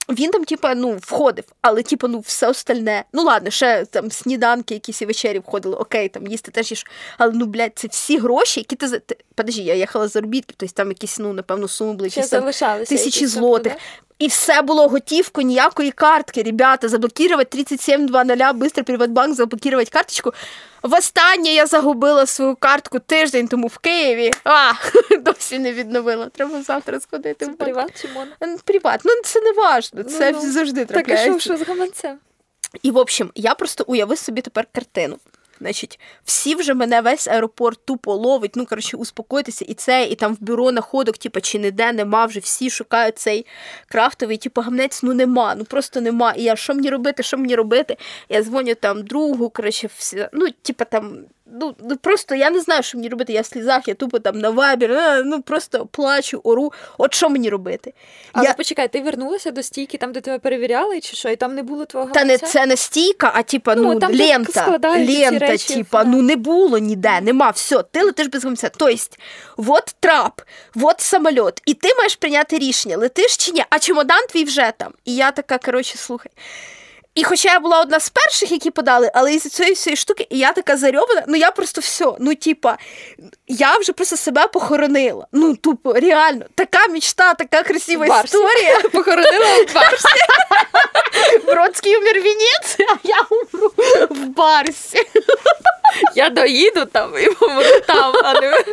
Він 0.09 0.31
там, 0.31 0.43
типа, 0.43 0.75
ну, 0.75 0.97
входив, 1.01 1.45
але, 1.61 1.83
типа, 1.83 2.07
ну, 2.07 2.19
все 2.19 2.47
остальне. 2.47 3.03
Ну, 3.13 3.23
ладно, 3.23 3.49
ще 3.49 3.85
там 3.85 4.11
сніданки, 4.11 4.73
якісь 4.73 5.01
і 5.01 5.05
вечері 5.05 5.39
входили, 5.39 5.75
окей, 5.75 6.09
там 6.09 6.27
їсти 6.27 6.51
теж 6.51 6.71
їж. 6.71 6.85
Але 7.17 7.31
ну, 7.35 7.45
блядь, 7.45 7.71
це 7.75 7.87
всі 7.87 8.17
гроші, 8.17 8.59
які 8.59 8.75
ти 8.75 8.87
за. 8.87 8.99
Подожди, 9.35 9.61
я 9.61 9.75
їхала 9.75 10.07
з 10.07 10.11
заробітки, 10.11 10.53
тобто 10.57 10.75
там 10.75 10.87
якісь, 10.87 11.19
ну, 11.19 11.33
напевно, 11.33 11.67
суми 11.67 11.93
були 11.93 12.09
Ще 12.09 12.19
якісь 12.19 12.29
там 12.31 12.41
залишалися. 12.41 12.95
тисячі 12.95 13.27
злотих. 13.27 13.73
І 14.19 14.27
все 14.27 14.61
було 14.61 14.87
готівко, 14.87 15.41
ніякої 15.41 15.91
картки. 15.91 16.43
Ребята, 16.43 16.89
заблокувати 16.89 17.45
3720, 17.45 18.55
быстро 18.55 18.83
Приватбанк, 18.83 19.35
заблокувати 19.35 19.91
карточку. 19.91 20.33
Востаннє 20.83 21.49
я 21.49 21.65
загубила 21.65 22.25
свою 22.25 22.55
картку 22.55 22.99
тиждень 22.99 23.47
тому 23.47 23.67
в 23.67 23.77
Києві. 23.77 24.31
А, 24.43 24.71
досі 25.19 25.59
не 25.59 25.73
відновила. 25.73 26.29
Треба 26.29 26.61
завтра 26.61 26.99
сходити 26.99 27.45
Це 27.45 27.51
в 27.51 27.57
банк. 27.57 27.59
приват 27.59 28.01
чи 28.01 28.07
моно? 28.07 28.57
Приват. 28.65 29.01
Ну 29.05 29.11
це 29.25 29.41
не 29.41 29.51
важно. 29.51 30.03
Це 30.03 30.31
Ну-ну. 30.31 30.51
завжди 30.51 30.85
Так, 30.85 30.89
а 30.89 30.93
трапляється. 30.93 31.39
що, 31.39 31.55
що 31.55 31.65
з 31.65 31.67
гаманцем? 31.67 32.17
І 32.81 32.91
в 32.91 32.97
общем, 32.97 33.31
я 33.35 33.55
просто 33.55 33.83
уяви 33.87 34.15
собі 34.15 34.41
тепер 34.41 34.67
картину. 34.71 35.17
Значить, 35.59 35.99
всі 36.23 36.55
вже 36.55 36.73
мене 36.73 37.01
весь 37.01 37.27
аеропорт 37.27 37.79
тупо 37.85 38.15
ловить. 38.15 38.55
Ну 38.55 38.65
коротше, 38.65 38.97
успокойтеся, 38.97 39.65
і 39.67 39.73
це, 39.73 40.03
і 40.05 40.15
там 40.15 40.33
в 40.33 40.41
бюро 40.41 40.71
находок, 40.71 41.17
типу, 41.17 41.41
чи 41.41 41.59
ніде 41.59 41.91
нема, 41.91 42.25
вже 42.25 42.39
всі 42.39 42.69
шукають 42.69 43.17
цей 43.17 43.45
крафтовий, 43.87 44.37
типу, 44.37 44.61
гамнець, 44.61 45.03
ну 45.03 45.13
нема, 45.13 45.55
ну 45.55 45.65
просто 45.65 46.01
нема. 46.01 46.31
І 46.31 46.43
я 46.43 46.55
що 46.55 46.75
мені 46.75 46.89
робити, 46.89 47.23
що 47.23 47.37
мені 47.37 47.55
робити? 47.55 47.97
Я 48.29 48.43
дзвоню 48.43 48.75
там 48.75 49.03
другу, 49.03 49.49
коротше, 49.49 49.89
всі, 49.97 50.29
ну, 50.33 50.47
типу, 50.61 50.85
там. 50.91 51.17
Ну, 51.47 51.75
ну 51.79 51.97
просто 51.97 52.35
я 52.35 52.49
не 52.49 52.59
знаю, 52.59 52.83
що 52.83 52.97
мені 52.97 53.09
робити. 53.09 53.33
Я 53.33 53.41
в 53.41 53.45
слізах, 53.45 53.87
я 53.87 53.93
тупо 53.93 54.19
там 54.19 54.39
на 54.39 54.49
вайбер, 54.49 54.91
е, 54.91 55.23
ну 55.23 55.41
просто 55.41 55.85
плачу, 55.85 56.41
ору. 56.43 56.73
От 56.97 57.13
що 57.13 57.29
мені 57.29 57.49
робити? 57.49 57.93
Але 58.33 58.47
я... 58.47 58.53
почекай, 58.53 58.87
ти 58.87 59.01
вернулася 59.01 59.51
до 59.51 59.63
стійки, 59.63 59.97
там, 59.97 60.11
де 60.11 60.21
тебе 60.21 60.39
перевіряли, 60.39 61.01
чи 61.01 61.15
що, 61.15 61.29
і 61.29 61.35
там 61.35 61.55
не 61.55 61.63
було 61.63 61.85
твого 61.85 62.11
Та 62.11 62.23
не 62.23 62.37
це 62.37 62.65
не 62.65 62.77
стійка, 62.77 63.31
а 63.35 63.43
типа 63.43 63.75
ну, 63.75 63.93
Ну, 63.93 63.99
там, 63.99 64.15
лента. 64.15 64.79
Лента, 64.97 65.47
речі, 65.47 65.73
типа, 65.73 66.03
да. 66.03 66.09
ну 66.09 66.21
не 66.21 66.35
було 66.35 66.77
ніде, 66.77 67.21
нема, 67.21 67.49
все, 67.49 67.83
ти 67.83 68.03
летиш 68.03 68.27
без 68.27 68.43
гамця. 68.45 68.69
Тобто, 68.77 68.95
вот 69.57 69.95
трап, 69.99 70.41
вот 70.75 71.01
самоліт, 71.01 71.61
і 71.65 71.73
ти 71.73 71.89
маєш 71.97 72.15
прийняти 72.15 72.57
рішення, 72.57 72.97
летиш 72.97 73.37
чи 73.37 73.51
ні, 73.51 73.63
а 73.69 73.79
чемодан 73.79 74.27
твій 74.29 74.43
вже 74.43 74.73
там. 74.77 74.93
І 75.05 75.15
я 75.15 75.31
така, 75.31 75.57
коротше, 75.57 75.97
слухай. 75.97 76.31
І 77.15 77.23
хоча 77.23 77.53
я 77.53 77.59
була 77.59 77.81
одна 77.81 77.99
з 77.99 78.09
перших, 78.09 78.51
які 78.51 78.71
подали, 78.71 79.11
але 79.13 79.33
із 79.33 79.43
цієї 79.43 79.73
всієї 79.73 79.97
штуки, 79.97 80.27
і 80.29 80.37
я 80.37 80.53
така 80.53 80.77
зарьована, 80.77 81.23
ну 81.27 81.35
я 81.35 81.51
просто 81.51 81.81
все. 81.81 82.13
Ну, 82.19 82.35
типа, 82.35 82.77
я 83.47 83.77
вже 83.77 83.93
просто 83.93 84.17
себе 84.17 84.47
похоронила. 84.47 85.27
Ну, 85.31 85.55
тупо, 85.55 85.93
реально, 85.93 86.45
така 86.55 86.87
мічта, 86.87 87.33
така 87.33 87.63
красива 87.63 88.07
Барсі. 88.07 88.37
історія. 88.37 88.79
Похоронила 88.93 89.63
в 89.67 89.73
Барсі. 89.73 90.07
Бродський 91.45 91.97
умер 91.97 92.19
в 92.19 92.23
Венеції, 92.23 92.87
а 92.91 92.95
я 93.03 93.21
умру 93.29 93.71
в 94.09 94.25
Барсі. 94.27 94.97
Я 96.15 96.29
доїду 96.29 96.85
там 96.91 97.11
і 97.23 97.29
помру 97.29 97.63
там, 97.87 98.13
а 98.23 98.41
не 98.41 98.51
в 98.51 98.65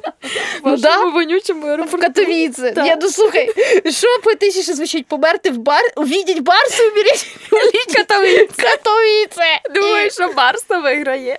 Ну, 0.64 0.76
да. 0.76 0.88
вашому 0.88 1.12
вонючому 1.12 1.66
В 1.66 1.70
аеропорту. 1.70 1.98
Катовіце. 2.06 2.70
Так. 2.72 2.86
Я 2.86 2.98
ну 3.02 3.08
слухай, 3.08 3.50
що 3.90 4.06
поетичніше 4.24 4.74
звучить? 4.74 5.06
Померти 5.06 5.50
в 5.50 5.56
бар, 5.56 5.82
увидіть 5.96 6.40
Барсу, 6.40 6.82
умереть 6.92 7.26
в 7.50 7.96
Катовіце. 7.96 8.62
Катовіце. 8.62 9.60
Думаю, 9.74 10.10
що 10.10 10.28
Барса 10.36 10.78
виграє. 10.78 11.36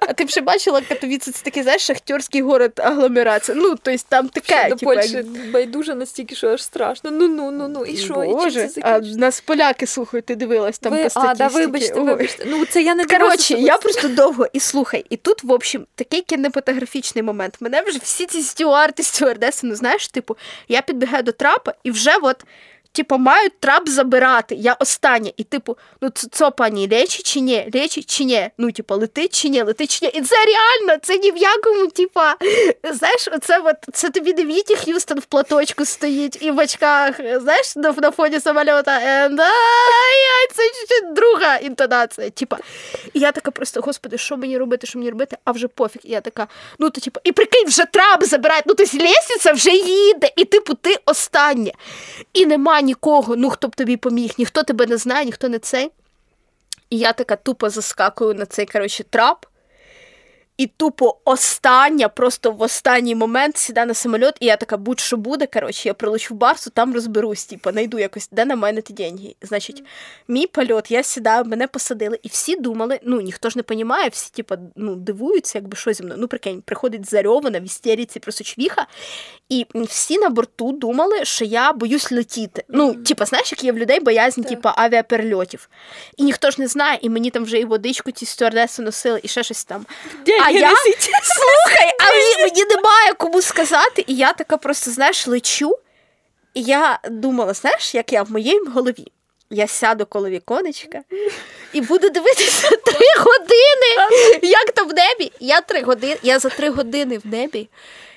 А 0.00 0.12
ти 0.12 0.24
б 0.24 0.30
ще 0.30 0.40
бачила 0.40 0.80
Катовіце, 0.88 1.32
це 1.32 1.44
такий, 1.44 1.62
знаєш, 1.62 1.86
шахтерський 1.86 2.42
город 2.42 2.72
агломерація. 2.76 3.56
Ну, 3.60 3.74
тобто 3.82 4.04
там 4.08 4.28
таке, 4.28 4.68
до 4.68 4.76
типу, 4.76 4.92
як- 4.94 5.02
Польщі 5.02 5.22
байдуже 5.52 5.94
настільки, 5.94 6.34
що 6.34 6.48
аж 6.48 6.62
страшно. 6.62 7.10
Ну, 7.10 7.28
ну, 7.28 7.50
ну, 7.50 7.68
ну. 7.68 7.84
І 7.84 7.96
що? 7.96 8.14
Боже, 8.14 8.68
а 8.82 8.98
нас 9.00 9.40
поляки, 9.40 9.86
слухай, 9.86 10.20
ти 10.20 10.34
дивилась 10.34 10.78
там 10.78 10.92
Ви- 10.92 11.08
по 11.14 11.20
а, 11.20 11.34
да, 11.34 11.46
вибачте, 11.46 12.00
вибачте. 12.00 12.44
Ну, 12.46 12.66
це 12.66 12.82
я 12.82 12.94
не 12.94 13.04
Коротше, 13.04 13.54
я 13.54 13.78
просто 13.78 14.08
довго 14.08 14.46
і 14.54 14.60
слухай, 14.60 15.06
і 15.10 15.16
тут, 15.16 15.44
в 15.44 15.52
общем, 15.52 15.86
такий 15.94 16.20
кінематографічний 16.20 17.22
момент. 17.22 17.56
Мене 17.60 17.82
вже 17.82 17.98
всі 17.98 18.26
ці 18.26 18.42
стюарти, 18.42 19.02
стюардеси, 19.02 19.66
ну 19.66 19.74
знаєш, 19.74 20.08
типу, 20.08 20.36
я 20.68 20.82
підбігаю 20.82 21.22
до 21.22 21.32
трапа, 21.32 21.74
і 21.84 21.90
вже 21.90 22.16
от. 22.22 22.44
Типу, 22.94 23.18
мають 23.18 23.60
трап 23.60 23.88
забирати. 23.88 24.54
Я 24.54 24.72
остання. 24.72 25.32
І 25.36 25.44
типу, 25.44 25.76
ну 26.00 26.10
це, 26.10 26.50
пані, 26.50 26.88
лечі 26.92 27.22
чи 27.22 27.40
ні? 27.40 27.70
Лечі 27.74 28.02
чи 28.02 28.24
ні? 28.24 28.50
Ну, 28.58 28.72
типу, 28.72 28.94
летить 28.94 29.34
чи 29.34 29.48
ні, 29.48 29.62
летить 29.62 29.98
чи 29.98 30.06
ні. 30.06 30.12
І 30.14 30.20
це 30.20 30.36
реально, 30.36 31.00
це 31.02 31.18
ні 31.18 31.30
в 31.30 31.36
якому, 31.36 31.86
типа, 31.86 32.36
знаєш, 32.92 33.28
оце 33.32 33.58
от, 33.58 33.76
це 33.92 34.10
тобі 34.10 34.34
не 34.34 34.44
Віті 34.44 34.76
Х'юстон 34.76 35.18
в 35.18 35.24
платочку 35.24 35.84
стоїть 35.84 36.42
і 36.42 36.50
в 36.50 36.58
очках, 36.58 37.16
знаєш, 37.16 37.76
на, 37.76 37.92
на 37.92 38.10
фоні 38.10 38.36
I, 38.36 38.40
це 40.54 41.12
друга 41.12 41.56
інтонація. 41.56 42.30
Типа, 42.30 42.58
і 43.12 43.20
я 43.20 43.32
така 43.32 43.50
просто, 43.50 43.80
господи, 43.80 44.18
що 44.18 44.36
мені 44.36 44.58
робити, 44.58 44.86
що 44.86 44.98
мені 44.98 45.10
робити, 45.10 45.36
а 45.44 45.52
вже 45.52 45.68
пофіг. 45.68 46.02
І 46.04 46.12
я 46.12 46.20
така, 46.20 46.46
ну 46.78 46.90
то 46.90 47.00
типу, 47.00 47.20
і 47.24 47.32
прикинь, 47.32 47.66
вже 47.66 47.84
трап 47.84 48.24
забирають, 48.24 48.64
ну 48.66 48.74
тобто 48.74 48.98
лестниця 48.98 49.52
вже 49.52 49.70
їде, 49.70 50.30
і 50.36 50.44
типу, 50.44 50.74
ти 50.74 50.96
остання. 51.06 51.72
І 52.32 52.46
нема 52.46 52.80
нікого, 52.84 53.36
ну 53.36 53.50
хто 53.50 53.68
б 53.68 53.76
тобі 53.76 53.96
поміг, 53.96 54.34
ніхто 54.38 54.62
тебе 54.62 54.86
не 54.86 54.96
знає, 54.96 55.24
ніхто 55.24 55.48
не 55.48 55.58
цей. 55.58 55.90
І 56.90 56.98
я 56.98 57.12
така 57.12 57.36
тупо 57.36 57.70
заскакую 57.70 58.34
на 58.34 58.46
цей, 58.46 58.66
коротше, 58.66 59.04
трап. 59.04 59.46
І 60.56 60.66
тупо 60.66 61.16
остання, 61.24 62.08
просто 62.08 62.50
в 62.52 62.62
останній 62.62 63.14
момент 63.14 63.56
сідаю 63.56 63.86
на 63.86 63.94
самоліт, 63.94 64.34
і 64.40 64.46
я 64.46 64.56
така, 64.56 64.76
будь-що 64.76 65.16
буде, 65.16 65.46
коротше, 65.46 65.88
я 65.88 65.94
прилечу 65.94 66.34
в 66.34 66.36
Барсу, 66.36 66.70
там 66.70 66.94
розберусь, 66.94 67.44
типу, 67.44 67.72
найду 67.72 67.98
якось, 67.98 68.28
де 68.32 68.44
на 68.44 68.56
мене 68.56 68.82
ті 68.82 68.92
деньги. 68.92 69.34
Значить, 69.42 69.82
мій 70.28 70.46
польот, 70.46 70.90
я 70.90 71.02
сідаю, 71.02 71.44
мене 71.44 71.66
посадили, 71.66 72.18
і 72.22 72.28
всі 72.28 72.56
думали, 72.56 73.00
ну 73.02 73.20
ніхто 73.20 73.50
ж 73.50 73.58
не 73.58 73.64
розуміє, 73.68 74.08
всі, 74.08 74.30
типу, 74.30 74.54
ну, 74.76 74.94
дивуються, 74.94 75.58
якби 75.58 75.76
що 75.76 75.92
зі 75.92 76.02
мною. 76.02 76.20
Ну, 76.20 76.28
прикинь, 76.28 76.62
приходить 76.62 77.10
зарьована 77.10 77.60
в 77.60 77.64
істериці, 77.64 78.20
просто 78.20 78.44
чвіха, 78.44 78.86
і 79.48 79.66
всі 79.74 80.18
на 80.18 80.28
борту 80.28 80.72
думали, 80.72 81.24
що 81.24 81.44
я 81.44 81.72
боюсь 81.72 82.12
летіти. 82.12 82.64
Ну, 82.68 82.94
типу, 82.94 83.24
знаєш, 83.24 83.52
як 83.52 83.64
є 83.64 83.72
в 83.72 83.78
людей 83.78 84.00
боязнь, 84.00 84.42
типу, 84.42 84.68
авіаперельотів. 84.74 85.68
І 86.16 86.22
ніхто 86.22 86.50
ж 86.50 86.60
не 86.60 86.66
знає, 86.66 86.98
і 87.02 87.10
мені 87.10 87.30
там 87.30 87.44
вже 87.44 87.58
і 87.58 87.64
водичку 87.64 88.10
ті 88.10 88.26
стюардеси 88.26 88.82
носили, 88.82 89.20
і 89.22 89.28
ще 89.28 89.42
щось 89.42 89.64
там. 89.64 89.86
А 90.46 90.50
я 90.50 90.74
слухай, 91.22 91.92
а 92.00 92.04
мені, 92.04 92.42
мені 92.42 92.64
немає 92.64 93.14
кому 93.14 93.42
сказати, 93.42 94.04
і 94.06 94.14
я 94.14 94.32
така 94.32 94.56
просто, 94.56 94.90
знаєш, 94.90 95.26
лечу. 95.26 95.78
І 96.54 96.62
я 96.62 96.98
думала, 97.10 97.54
знаєш, 97.54 97.94
як 97.94 98.12
я 98.12 98.22
в 98.22 98.32
моїй 98.32 98.60
голові. 98.74 99.06
Я 99.50 99.66
сяду 99.66 100.06
коло 100.06 100.28
віконечка 100.28 101.00
і 101.72 101.80
буду 101.80 102.10
дивитися 102.10 102.68
три 102.84 103.06
години, 103.18 104.18
як 104.42 104.72
там 104.72 104.88
в 104.88 104.94
небі. 104.94 105.32
Я 105.40 105.60
три 105.60 105.82
години, 105.82 106.16
я 106.22 106.38
за 106.38 106.48
три 106.48 106.70
години 106.70 107.18
в 107.18 107.26
небі. 107.26 107.68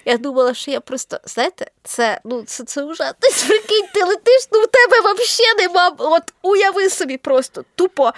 Я 0.06 0.18
думала, 0.18 0.54
що 0.54 0.72
я 0.72 0.80
просто, 0.80 1.20
знаєте, 1.24 1.68
це 1.84 2.20
ну 2.24 2.44
це, 2.44 2.64
це 2.64 2.84
ужасно. 2.84 3.16
Ти 3.20 3.30
прикинь, 3.48 3.88
ти 3.94 4.04
летиш, 4.04 4.48
ну 4.52 4.62
в 4.62 4.68
тебе 4.68 5.00
взагалі 5.00 5.58
нема. 5.58 5.96
От 5.98 6.24
уяви 6.42 6.90
собі 6.90 7.18
просто 7.18 7.66
тупо, 7.76 8.12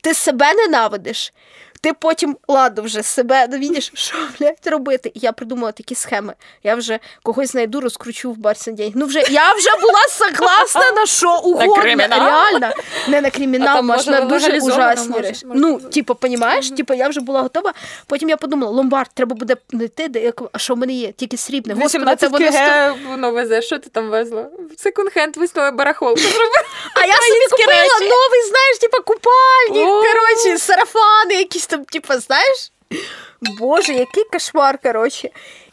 ти 0.00 0.14
себе 0.14 0.54
ненавидиш. 0.54 1.32
Ти 1.84 1.92
потім, 1.92 2.36
ладно, 2.48 2.82
вже 2.82 3.02
себе 3.02 3.46
видиш, 3.46 3.92
що 3.94 4.16
блядь, 4.38 4.66
робити. 4.66 5.12
І 5.14 5.18
я 5.18 5.32
придумала 5.32 5.72
такі 5.72 5.94
схеми. 5.94 6.34
Я 6.62 6.74
вже 6.74 6.98
когось 7.22 7.50
знайду, 7.50 7.80
розкручу 7.80 8.32
в 8.32 8.36
барсі 8.36 8.72
день. 8.72 8.92
Ну 8.94 9.06
вже 9.06 9.22
я 9.30 9.52
вже 9.52 9.70
була 9.80 10.00
согласна 10.08 10.92
на 10.92 11.06
що 11.06 11.40
угодно. 11.44 11.74
кримінал? 11.74 12.20
Реально. 12.20 12.70
Не 13.08 13.20
на 13.20 13.30
кримінал, 13.30 13.76
там, 13.76 13.86
можна 13.86 14.20
дуже 14.20 14.58
ужасні 14.60 15.20
речі. 15.20 15.46
Ну, 15.54 15.80
типу, 15.80 16.14
понімаєш? 16.14 16.70
Типу, 16.70 16.94
я 16.94 17.08
вже 17.08 17.20
була 17.20 17.42
готова. 17.42 17.72
Потім 18.06 18.28
я 18.28 18.36
подумала, 18.36 18.72
ломбард, 18.72 19.10
треба 19.14 19.34
буде 19.34 19.56
знайти, 19.70 20.08
де 20.08 20.32
а 20.52 20.58
що 20.58 20.74
в 20.74 20.78
мене 20.78 20.92
є? 20.92 21.12
Тільки 21.12 21.36
срібне. 21.36 21.74
Господи, 21.74 22.16
це 22.16 22.28
18 22.28 22.30
воно 22.30 22.52
сто... 22.52 23.08
воно 23.10 23.30
везе, 23.30 23.62
що 23.62 23.78
ти 23.78 23.88
там 23.88 24.10
везла? 24.10 24.46
Секонд-хенд 24.78 25.38
виснове 25.38 25.70
барахолку 25.70 26.20
зробила. 26.20 26.64
А 26.94 27.06
я 27.06 27.12
собі 27.12 27.46
купила 27.50 27.98
новий, 28.00 28.42
знаєш, 28.48 28.78
типу, 28.80 28.96
купальник, 28.96 29.86
коротше, 29.86 30.58
сарафани, 30.58 31.34
якісь 31.34 31.66
там, 31.74 31.84
типу, 31.84 32.14
знаєш? 32.14 32.72
Боже, 33.40 33.92
який 33.92 34.24
кошмар, 34.24 34.78
коротше. 34.82 35.30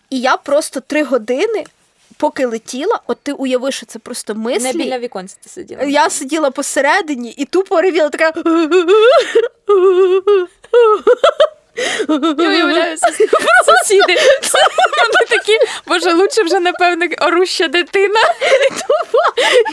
І 0.09 0.19
я 0.19 0.37
просто 0.37 0.79
три 0.79 1.03
години, 1.03 1.63
поки 2.17 2.45
летіла, 2.45 2.99
от 3.07 3.17
ти 3.23 3.31
уяви, 3.31 3.71
що 3.71 3.85
це 3.85 3.99
просто 3.99 4.33
Не 4.35 4.73
біля 4.73 4.99
віконця 4.99 5.37
ти 5.43 5.49
сиділа. 5.49 5.83
Я 5.83 6.09
сиділа 6.09 6.51
посередині 6.51 7.31
і 7.37 7.45
тупо 7.45 7.81
ревіла 7.81 8.09
така. 8.09 8.33
Я 11.75 12.15
уявляю 12.49 12.97
сусіди. 12.97 14.15
Вони 14.97 15.25
такі, 15.29 15.57
боже, 15.87 16.13
лучше 16.13 16.43
вже, 16.43 16.59
напевне, 16.59 17.09
оруща 17.21 17.67
дитина. 17.67 18.19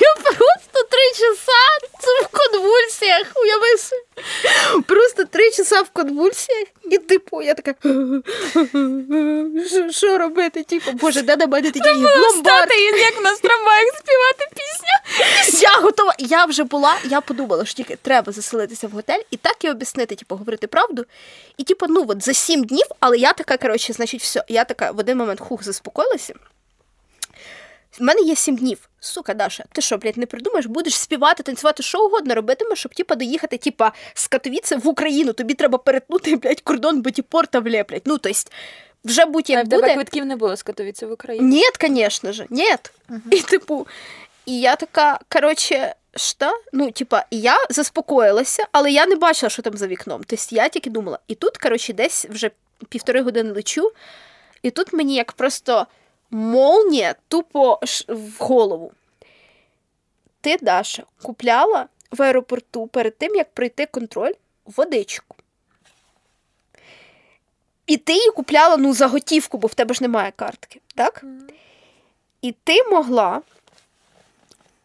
Я 0.00 0.14
просто 0.22 0.82
три 0.90 1.10
часа 1.12 1.62
в 2.22 2.28
конвульсіях. 2.38 3.26
Уяви. 3.36 3.68
Просто 4.86 5.24
три 5.24 5.50
часа 5.50 5.82
в 5.82 5.88
конвульсіях, 5.92 6.68
і 6.90 6.98
типу, 6.98 7.42
я 7.42 7.54
така. 7.54 7.74
«Що- 9.90 10.18
робити? 10.18 10.62
Типу, 10.62 10.92
боже, 10.92 11.22
де 11.22 11.46
мене 11.46 11.70
ті 11.70 11.80
деньги? 11.80 12.00
В 12.06 12.20
ломбард. 12.20 12.58
Стати, 12.58 12.74
і 12.80 12.84
як 12.84 13.22
на 13.24 13.36
трамваях 13.36 13.88
співати 13.98 14.48
пісню. 14.54 15.60
Я 15.62 15.80
готова. 15.82 16.14
Я 16.18 16.44
вже 16.44 16.64
була, 16.64 16.96
я 17.04 17.20
подумала, 17.20 17.64
що 17.64 17.74
тільки 17.74 17.96
треба 18.02 18.32
заселитися 18.32 18.86
в 18.88 18.90
готель 18.90 19.20
і 19.30 19.36
так 19.36 19.64
і 19.64 19.70
об'яснити, 19.70 20.14
типу, 20.14 20.36
говорити 20.36 20.66
правду. 20.66 21.04
І, 21.56 21.64
типу, 21.64 21.86
ну 21.88 22.04
от 22.08 22.24
за 22.24 22.34
сім 22.34 22.64
днів, 22.64 22.86
але 23.00 23.18
я 23.18 23.32
така, 23.32 23.56
коротше, 23.56 23.92
значить, 23.92 24.20
все. 24.22 24.44
Я 24.48 24.64
така 24.64 24.90
в 24.90 24.98
один 24.98 25.18
момент 25.18 25.40
хух 25.40 25.62
заспокоїлася. 25.62 26.34
В 27.98 28.02
мене 28.02 28.20
є 28.20 28.36
сім 28.36 28.56
днів. 28.56 28.88
Сука, 29.00 29.34
Даша, 29.34 29.64
ти 29.72 29.80
що, 29.80 29.98
блядь, 29.98 30.16
не 30.16 30.26
придумаєш? 30.26 30.66
Будеш 30.66 30.94
співати, 30.94 31.42
танцювати, 31.42 31.82
що 31.82 32.04
угодно 32.04 32.34
робитимеш, 32.34 32.78
щоб 32.78 32.94
типа 32.94 33.14
доїхати, 33.14 33.56
типа, 33.56 33.92
з 34.14 34.26
Катовіце 34.26 34.76
в 34.76 34.88
Україну. 34.88 35.32
Тобі 35.32 35.54
треба 35.54 35.78
перетнути, 35.78 36.36
блядь, 36.36 36.60
кордон, 36.60 37.02
бо 37.02 37.10
ті 37.10 37.22
порта 37.22 37.60
влеплять. 37.60 38.02
Ну, 38.04 38.18
тобто, 38.18 38.38
вже 39.04 39.24
будь-як 39.24 39.66
в 39.66 39.68
тебе 39.68 39.94
квитків 39.94 40.26
не 40.26 40.36
було 40.36 40.56
з 40.56 40.62
Катовіці 40.62 41.06
в 41.06 41.12
Україну. 41.12 41.48
Нет, 41.48 41.76
конечно 41.76 42.32
же, 42.32 42.46
нет. 42.50 42.92
І 43.30 43.40
типу, 43.40 43.86
і 44.46 44.60
я 44.60 44.76
така, 44.76 45.20
коротше, 45.28 45.94
що? 46.16 46.60
Ну, 46.72 46.90
типа, 46.90 47.24
я 47.30 47.56
заспокоїлася, 47.70 48.66
але 48.72 48.90
я 48.92 49.06
не 49.06 49.16
бачила, 49.16 49.50
що 49.50 49.62
там 49.62 49.76
за 49.76 49.86
вікном. 49.86 50.22
Тобто 50.26 50.44
я 50.50 50.68
тільки 50.68 50.90
думала. 50.90 51.18
І 51.28 51.34
тут, 51.34 51.56
коротше, 51.56 51.92
десь 51.92 52.26
вже 52.30 52.50
півтори 52.88 53.22
години 53.22 53.52
лечу, 53.52 53.92
і 54.62 54.70
тут 54.70 54.92
мені 54.92 55.14
як 55.14 55.32
просто 55.32 55.86
молнія 56.30 57.14
тупо 57.28 57.80
в 58.08 58.36
голову. 58.38 58.92
Ти, 60.40 60.56
Даша, 60.60 61.04
купляла 61.22 61.88
в 62.10 62.22
аеропорту 62.22 62.86
перед 62.86 63.18
тим, 63.18 63.34
як 63.34 63.54
пройти 63.54 63.86
контроль, 63.86 64.32
водичку. 64.64 65.36
І 67.86 67.96
ти 67.96 68.12
її 68.12 68.30
купляла 68.30 68.76
ну, 68.76 68.94
за 68.94 69.06
готівку, 69.06 69.58
бо 69.58 69.66
в 69.66 69.74
тебе 69.74 69.94
ж 69.94 70.02
немає 70.02 70.32
картки, 70.36 70.80
так? 70.94 71.24
І 72.42 72.52
ти 72.64 72.82
могла 72.82 73.42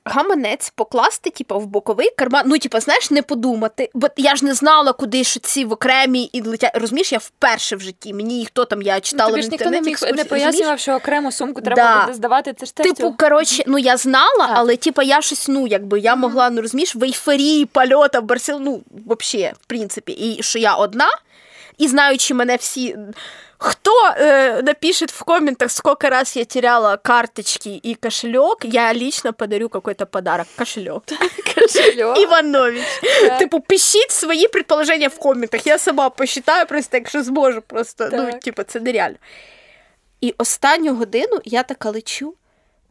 гаманець 0.06 0.70
покласти, 0.76 1.30
типу, 1.30 1.60
в 1.60 1.66
боковий 1.66 2.10
карман. 2.18 2.44
Ну, 2.46 2.58
типу, 2.58 2.80
знаєш, 2.80 3.12
не 3.12 3.22
подумати. 3.22 3.90
Бо 3.94 4.08
я 4.18 4.36
ж 4.36 4.46
не 4.46 4.54
знала, 4.54 4.94
куди 4.94 5.24
ж 5.24 5.40
ці 5.40 5.66
в 5.66 5.72
окремі 5.74 6.24
і 6.24 6.42
летять. 6.42 6.72
Розумієш, 6.76 7.12
я 7.12 7.18
вперше 7.18 7.76
в 7.76 7.80
житті. 7.80 8.14
Мені 8.14 8.38
ніхто 8.38 8.66
там, 8.66 8.82
я 8.82 9.00
читала 9.00 9.30
Тобі 9.30 9.42
ж 9.42 9.50
ніхто 9.50 9.70
не 9.70 9.82
міг 9.82 9.98
не 10.16 10.24
пояснював, 10.24 10.80
що 10.80 10.94
окрему 10.94 11.32
сумку 11.32 11.62
треба 11.62 11.76
Да. 11.84 12.02
буде 12.02 12.14
здавати. 12.14 12.54
Це 12.54 12.66
ж 12.66 12.76
теж 12.76 12.84
Типу, 12.88 12.96
цього. 13.02 13.16
коротше, 13.20 13.64
ну 13.68 13.78
я 13.78 13.98
знала, 13.98 14.48
Так. 14.48 14.52
але 14.54 14.76
типу, 14.78 15.02
я 15.02 15.22
щось, 15.22 15.48
ну 15.48 15.68
якби 15.68 16.00
я 16.00 16.16
могла, 16.16 16.50
ну 16.50 16.62
розумієш, 16.62 16.96
в 16.96 17.04
ейфорії 17.04 17.66
польота 17.66 18.20
в 18.20 18.24
Барселону, 18.24 18.82
ну, 19.08 19.16
взагалі, 19.20 19.54
в 19.62 19.66
принципі, 19.66 20.12
і 20.12 20.44
що 20.44 20.60
я 20.60 20.76
одна, 20.76 21.08
і 21.78 21.88
знаючи 21.88 22.34
мене 22.34 22.56
всі. 22.56 22.98
Хто 23.58 23.92
э, 23.92 24.62
напишет 24.62 25.12
в 25.12 25.24
комментах, 25.24 25.72
сколько 25.72 26.10
раз 26.10 26.36
я 26.36 26.44
теряла 26.46 26.98
карточки 26.98 27.70
и 27.70 27.96
кошелек, 27.96 28.66
я 28.66 28.94
лично 28.94 29.32
подарю 29.34 29.70
какой-то 29.70 30.06
подарок. 30.06 30.48
Кошелек. 30.58 31.04
Кошельок. 31.56 32.20
Іванович. 32.20 32.84
Так. 33.22 33.40
Типу, 33.40 33.60
пишіть 33.60 34.12
свої 34.12 34.48
предположення 34.48 35.08
в 35.08 35.18
коментах. 35.18 35.68
Я 35.68 35.78
сама 35.78 36.10
посчитаю 36.10 36.66
просто, 36.66 36.98
якщо 36.98 37.24
зможу. 37.24 37.62
Просто, 37.62 38.10
ну, 38.12 38.32
типу, 38.42 38.64
це 38.64 38.80
нереально. 38.80 39.18
І 40.22 40.36
останню 40.38 40.96
годину 40.96 41.42
я 41.46 41.64
така 41.64 41.90
лечу. 41.90 42.34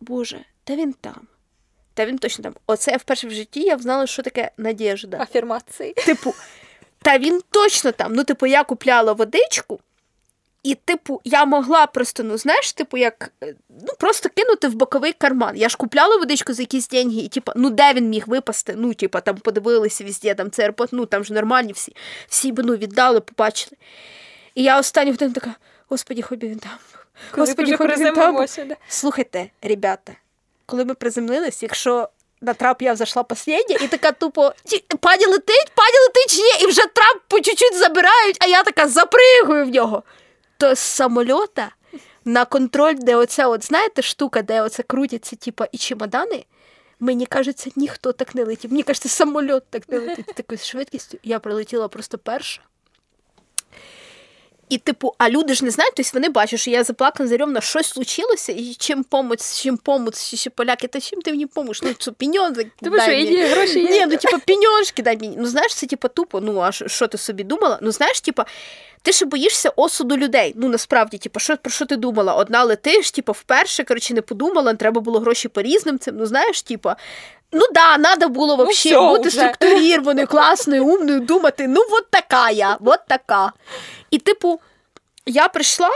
Боже, 0.01 0.39
та 0.65 0.77
він 0.77 0.93
там. 0.93 1.27
Та 1.95 2.07
він 2.07 2.19
точно 2.19 2.43
там. 2.43 2.55
Оце 2.67 2.97
вперше 2.97 3.27
в 3.27 3.31
житті 3.31 3.61
я 3.61 3.77
взнала, 3.77 4.07
що 4.07 4.23
таке 4.23 4.51
надіжда. 4.57 5.19
Афірмації. 5.21 5.93
Типу, 5.93 6.35
та 7.03 7.19
він 7.19 7.41
точно 7.51 7.93
там. 7.93 8.15
Ну, 8.15 8.25
типу, 8.25 8.47
я 8.47 8.65
купляла 8.65 9.13
водичку, 9.13 9.81
і, 10.63 10.75
типу, 10.75 11.21
я 11.25 11.45
могла 11.45 11.87
просто, 11.87 12.23
ну 12.23 12.39
знаєш, 12.39 12.73
типу, 12.73 12.97
як 12.97 13.33
е, 13.43 13.55
ну 13.69 13.93
просто 13.99 14.29
кинути 14.29 14.69
в 14.69 14.75
боковий 14.75 15.13
карман. 15.13 15.57
Я 15.57 15.69
ж 15.69 15.77
купляла 15.77 16.17
водичку 16.17 16.53
за 16.53 16.63
якісь 16.63 16.89
деньги, 16.89 17.21
і 17.21 17.29
типу, 17.29 17.53
ну 17.57 17.71
де 17.71 17.95
він 17.95 18.09
міг 18.09 18.25
випасти? 18.27 18.75
Ну, 18.77 18.95
типу, 18.95 19.21
там 19.21 19.37
подивилися 19.37 20.05
везде, 20.05 20.35
там 20.35 20.51
це 20.51 20.63
аеропорт, 20.63 20.93
ну 20.93 21.07
там 21.07 21.25
ж 21.25 21.33
нормальні 21.33 21.73
всі. 21.73 21.97
Всі 22.29 22.53
б 22.53 22.63
ну 22.65 22.77
віддали, 22.77 23.21
побачили. 23.21 23.77
І 24.55 24.63
я 24.63 24.79
останню 24.79 25.11
годину 25.11 25.33
така, 25.33 25.55
господі, 25.89 26.23
хоч 26.23 26.39
би 26.39 26.49
він 26.49 26.59
там. 26.59 26.73
Господі, 27.33 27.77
хоч 27.77 27.89
би 27.89 27.97
він 27.97 28.15
там. 28.15 28.37
Слухайте, 28.89 29.51
ребята, 29.63 30.13
коли 30.67 30.85
ми 30.85 30.95
приземлились, 30.95 31.63
якщо 31.63 32.09
на 32.43 32.55
трап 32.55 32.83
я 32.83 32.93
взошла 32.93 33.23
последня, 33.23 33.77
і 33.81 33.89
така 33.89 34.13
тупо 34.13 34.53
пані 35.01 35.27
летить, 35.27 35.73
пані 35.75 35.99
летить 36.07 36.39
ні, 36.39 36.65
і 36.67 36.71
вже 36.71 36.81
трап 36.81 37.21
по 37.29 37.41
чуть-чуть 37.41 37.77
забирають, 37.77 38.37
а 38.41 38.47
я 38.47 38.63
така 38.63 38.89
запригую 38.89 39.65
в 39.65 39.69
нього. 39.69 40.03
То 40.59 40.75
з 40.75 40.79
самольота 40.79 41.71
на 42.25 42.45
контроль, 42.45 42.95
де 42.95 43.17
оця, 43.17 43.49
от 43.49 43.65
знаєте, 43.65 44.03
штука, 44.03 44.43
де 44.43 44.63
оце 44.63 44.83
крутяться, 44.83 45.37
типа, 45.37 45.67
і 45.73 45.79
чемодани. 45.79 46.45
Мені 47.01 47.27
кажеться, 47.27 47.71
ніхто 47.77 48.13
так 48.13 48.35
не 48.35 48.45
летів. 48.45 48.71
Мені 48.71 48.83
кажеться, 48.83 49.09
самольот 49.09 49.65
так 49.71 49.89
не 49.89 49.99
летить 49.99 50.27
такою 50.35 50.59
швидкістю. 50.59 51.19
Я 51.23 51.39
прилетіла 51.39 51.89
просто 51.89 52.19
перша. 52.19 52.63
І, 54.69 54.79
типу, 54.79 55.15
а 55.19 55.31
люди 55.31 55.55
ж 55.55 55.65
не 55.65 55.71
знають, 55.71 55.95
тобто 55.97 56.11
вони 56.15 56.29
бачать, 56.29 56.61
що 56.61 56.71
я 56.71 56.85
заплакана 56.85 57.29
зарьовна, 57.29 57.61
щось 57.61 57.87
случилося, 57.87 58.53
і 58.53 58.75
чим 58.79 59.05
помоць, 59.05 59.61
чим 59.63 59.77
помоць, 59.77 60.31
чи 60.31 60.37
ще 60.37 60.51
поляки, 60.51 60.89
та 60.89 61.01
чим 61.01 61.23
ти 61.23 61.31
мені 61.31 61.47
помиш? 61.47 61.83
Ну, 61.83 61.93
це 61.99 62.11
піньонзи. 62.13 62.67
Тобі 62.83 63.01
що, 63.01 63.11
є 63.13 63.47
гроші 63.47 63.81
є? 63.81 63.91
Ні, 63.91 64.07
ну 64.07 64.17
типу, 64.17 64.39
піньоншки 64.47 65.03
дай 65.03 65.19
мені. 65.19 65.37
Ну 65.39 65.47
знаєш, 65.47 65.75
це 65.75 65.87
типу 65.87 66.09
тупо. 66.09 66.41
Ну 66.41 66.61
а 66.61 66.73
що 66.73 67.07
ти 67.07 67.19
собі 67.19 67.45
думала? 67.45 67.79
Ну 67.83 67.93
знаєш, 67.93 68.21
типу, 68.21 68.43
ти 69.03 69.13
ще 69.13 69.27
боїшся 69.27 69.73
осуду 69.77 70.17
людей. 70.17 70.53
Ну 70.57 70.69
насправді, 70.69 71.19
типу, 71.19 71.41
що 71.41 71.57
про 71.57 71.71
що 71.71 71.87
ти 71.87 71.97
думала? 71.97 72.35
Одна 72.35 72.65
летиш, 72.65 73.11
типу, 73.11 73.33
вперше, 73.33 73.85
коротше, 73.85 74.15
не 74.15 74.23
подумала, 74.23 74.75
треба 74.75 75.01
було 75.01 75.21
гроші 75.21 75.49
по 75.49 75.63
різним 75.63 75.99
цим. 75.99 76.17
Ну 76.17 76.27
знаєш, 76.27 76.63
типу. 76.63 76.91
Ну 77.53 77.67
да, 77.73 77.99
треба 77.99 78.29
було 78.29 78.57
вообще 78.57 78.89
всьо 78.89 79.09
бути 79.09 79.29
вже. 79.29 79.39
структурірованою, 79.39 80.27
класною, 80.27 80.87
умною, 80.87 81.21
думати. 81.21 81.69
Ну, 81.69 81.81
от 81.91 82.11
така 82.11 82.51
я, 82.51 82.79
от 82.85 83.01
така. 83.09 83.53
І, 84.11 84.19
типу, 84.19 84.61
я 85.27 85.49
прийшла, 85.49 85.91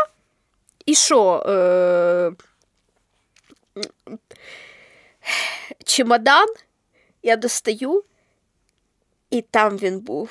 і 0.86 0.94
що? 0.94 1.42
Е... 1.48 2.30
Чемодан, 5.84 6.46
я 7.22 7.36
достаю, 7.36 8.04
і 9.30 9.42
там 9.42 9.76
він 9.76 9.98
був. 9.98 10.30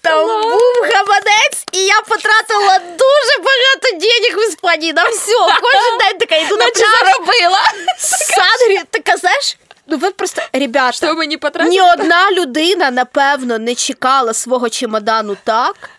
Там 0.00 0.42
був 0.42 0.82
гаманець, 0.94 1.64
і 1.72 1.86
я 1.86 2.00
потратила 2.00 2.78
дуже 2.78 3.38
багато 3.38 3.90
денег 3.92 4.36
в 4.36 4.48
Іспанії 4.48 4.92
на 4.92 5.08
все. 5.08 5.32
Кожен 5.60 5.98
день 5.98 6.18
така 6.18 6.36
йду 6.36 6.56
на 6.56 6.64
пляж, 6.64 6.74
заробила. 6.74 7.60
садгрі, 7.98 8.84
така 8.90 9.16
знаєш, 9.16 9.56
ну 9.88 9.96
ви 9.96 10.10
просто, 10.10 10.42
ребята, 10.52 10.92
Що 10.92 11.14
мені 11.14 11.36
потратили? 11.36 11.70
ні 11.70 11.80
одна 11.82 12.30
людина, 12.32 12.90
напевно, 12.90 13.58
не 13.58 13.74
чекала 13.74 14.32
свого 14.32 14.68
чемодану 14.68 15.36
так, 15.44 15.90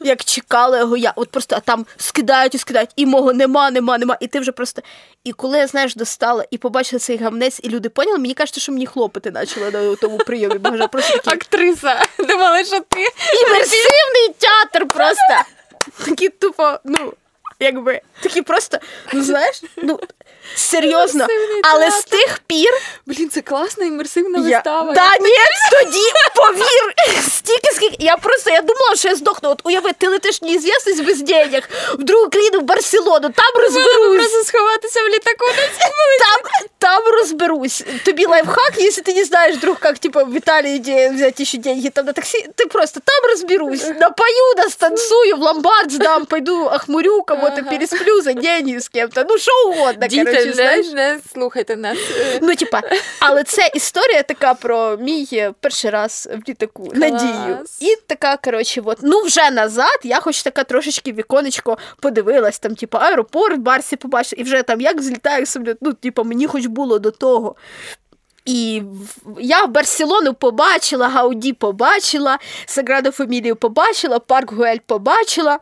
як 0.00 0.24
чекала 0.24 0.78
його 0.78 0.96
я. 0.96 1.12
От 1.16 1.30
просто 1.30 1.56
а 1.56 1.60
там 1.60 1.86
скидають 1.96 2.54
і 2.54 2.58
скидають, 2.58 2.90
і 2.96 3.06
мого 3.06 3.32
нема, 3.32 3.70
нема, 3.70 3.98
нема. 3.98 4.16
І 4.20 4.26
ти 4.26 4.40
вже 4.40 4.52
просто. 4.52 4.82
І 5.24 5.32
коли 5.32 5.58
я, 5.58 5.66
знаєш, 5.66 5.94
достала 5.94 6.44
і 6.50 6.58
побачила 6.58 7.00
цей 7.00 7.16
гамнець, 7.16 7.60
і 7.62 7.68
люди 7.68 7.88
поняли, 7.88 8.18
мені 8.18 8.34
кажуть, 8.34 8.58
що 8.62 8.72
мені 8.72 8.86
хлопати 8.86 9.30
почали 9.32 9.70
на 9.70 9.96
тому 9.96 10.18
прийомі. 10.18 10.58
Бо 10.58 10.70
вже 10.70 10.86
просто 10.88 11.18
такі 11.18 11.30
Актриса. 11.30 12.02
Думали, 12.18 12.64
що 12.64 12.80
ти. 12.80 13.00
імерсивний 13.46 14.34
театр 14.38 14.88
просто. 14.88 15.50
Такі 16.04 16.28
тупо, 16.28 16.78
ну, 16.84 17.12
якби, 17.60 18.00
такі 18.22 18.42
просто, 18.42 18.78
ну 19.12 19.22
знаєш, 19.22 19.62
ну. 19.76 20.00
Серйозно, 20.54 21.26
але 21.62 21.90
з 21.90 22.04
тих 22.04 22.40
пір 22.46 22.70
Блін, 23.06 23.30
це 23.30 23.40
класна 23.40 23.84
імерсивна 23.84 24.48
Я... 24.48 24.56
вистава. 24.56 24.92
Да, 24.92 25.18
ні, 25.20 25.34
тоді 25.70 26.04
повір. 26.36 26.94
Стільки 27.30 27.74
скільки. 27.74 27.96
Я 27.98 28.16
просто 28.16 28.50
я 28.50 28.60
думала, 28.60 28.96
що 28.96 29.08
я 29.08 29.14
здохну. 29.14 29.50
От 29.50 29.60
уяви, 29.64 29.90
ти 29.98 30.08
летиш 30.08 30.42
неізвісність 30.42 31.04
без 31.04 31.22
денег, 31.22 31.68
в 31.92 32.02
другу 32.02 32.30
країну 32.30 32.60
в 32.60 32.62
Барселону, 32.62 33.28
там 33.28 33.62
розберусь. 33.62 34.16
просто 34.16 34.44
сховатися 34.44 35.00
в 35.02 35.08
літаку. 35.08 35.46
Там, 36.20 36.50
там 36.78 37.12
розберусь. 37.12 37.84
Тобі 38.04 38.26
лайфхак, 38.26 38.72
якщо 38.76 39.02
ти 39.02 39.14
не 39.14 39.24
знаєш, 39.24 39.56
друг, 39.56 39.76
як 39.84 39.98
типа 39.98 40.22
в 40.22 40.36
Італії 40.36 40.78
де 40.78 41.10
взяти 41.10 41.44
ще 41.44 41.58
деньги 41.58 41.90
там 41.90 42.06
на 42.06 42.12
таксі, 42.12 42.46
ти 42.56 42.66
просто 42.66 43.00
там 43.04 43.30
розберусь. 43.30 43.84
Напою, 43.84 44.54
настанцую, 44.56 45.36
в 45.36 45.40
ломбард 45.40 45.92
здам, 45.92 46.26
пойду 46.26 46.64
охмурю, 46.64 47.22
кого-то 47.50 47.68
Ага. 47.68 47.70
пересплю 47.70 48.22
за 48.22 48.32
деньги 48.32 48.80
з 48.80 48.88
кем-то. 48.88 49.24
Ну, 49.28 49.38
що 49.38 49.50
угодно, 49.68 50.06
Діти, 50.06 50.24
коротше, 50.24 50.46
не, 50.46 50.52
знаєш. 50.52 50.92
не 50.92 51.18
слухайте 51.32 51.76
нас. 51.76 51.98
Ну, 52.42 52.54
типа, 52.54 52.82
але 53.20 53.44
це 53.44 53.70
історія 53.74 54.22
така 54.22 54.54
про 54.54 54.96
мій 54.96 55.28
е, 55.32 55.52
перший 55.60 55.90
раз 55.90 56.28
в 56.32 56.48
літаку. 56.48 56.86
Клас. 56.86 56.98
Надію. 56.98 57.58
І 57.80 57.96
така, 58.06 58.36
коротше, 58.36 58.82
от, 58.84 58.98
ну 59.02 59.22
вже 59.22 59.50
назад, 59.50 60.00
я 60.04 60.20
хоч 60.20 60.42
така 60.42 60.64
трошечки 60.64 61.12
віконечко 61.12 61.78
подивилась, 62.00 62.58
там, 62.58 62.74
типа, 62.74 62.98
аеропорт 62.98 63.56
в 63.56 63.60
Барсі 63.60 63.96
побачила, 63.96 64.40
і 64.40 64.44
вже 64.44 64.62
там 64.62 64.80
як 64.80 65.02
злітаю 65.02 65.46
самоліт, 65.46 65.76
ну, 65.80 65.92
типа, 65.92 66.22
мені 66.22 66.46
хоч 66.46 66.66
було 66.66 66.98
до 66.98 67.10
того. 67.10 67.56
І 68.44 68.82
я 69.40 69.66
Барселону 69.66 70.34
побачила, 70.34 71.08
Гауді 71.08 71.52
побачила, 71.52 72.38
Саграду 72.66 73.10
Фамілію 73.10 73.56
побачила, 73.56 74.18
парк 74.18 74.52
Гуель 74.52 74.78
побачила. 74.86 75.58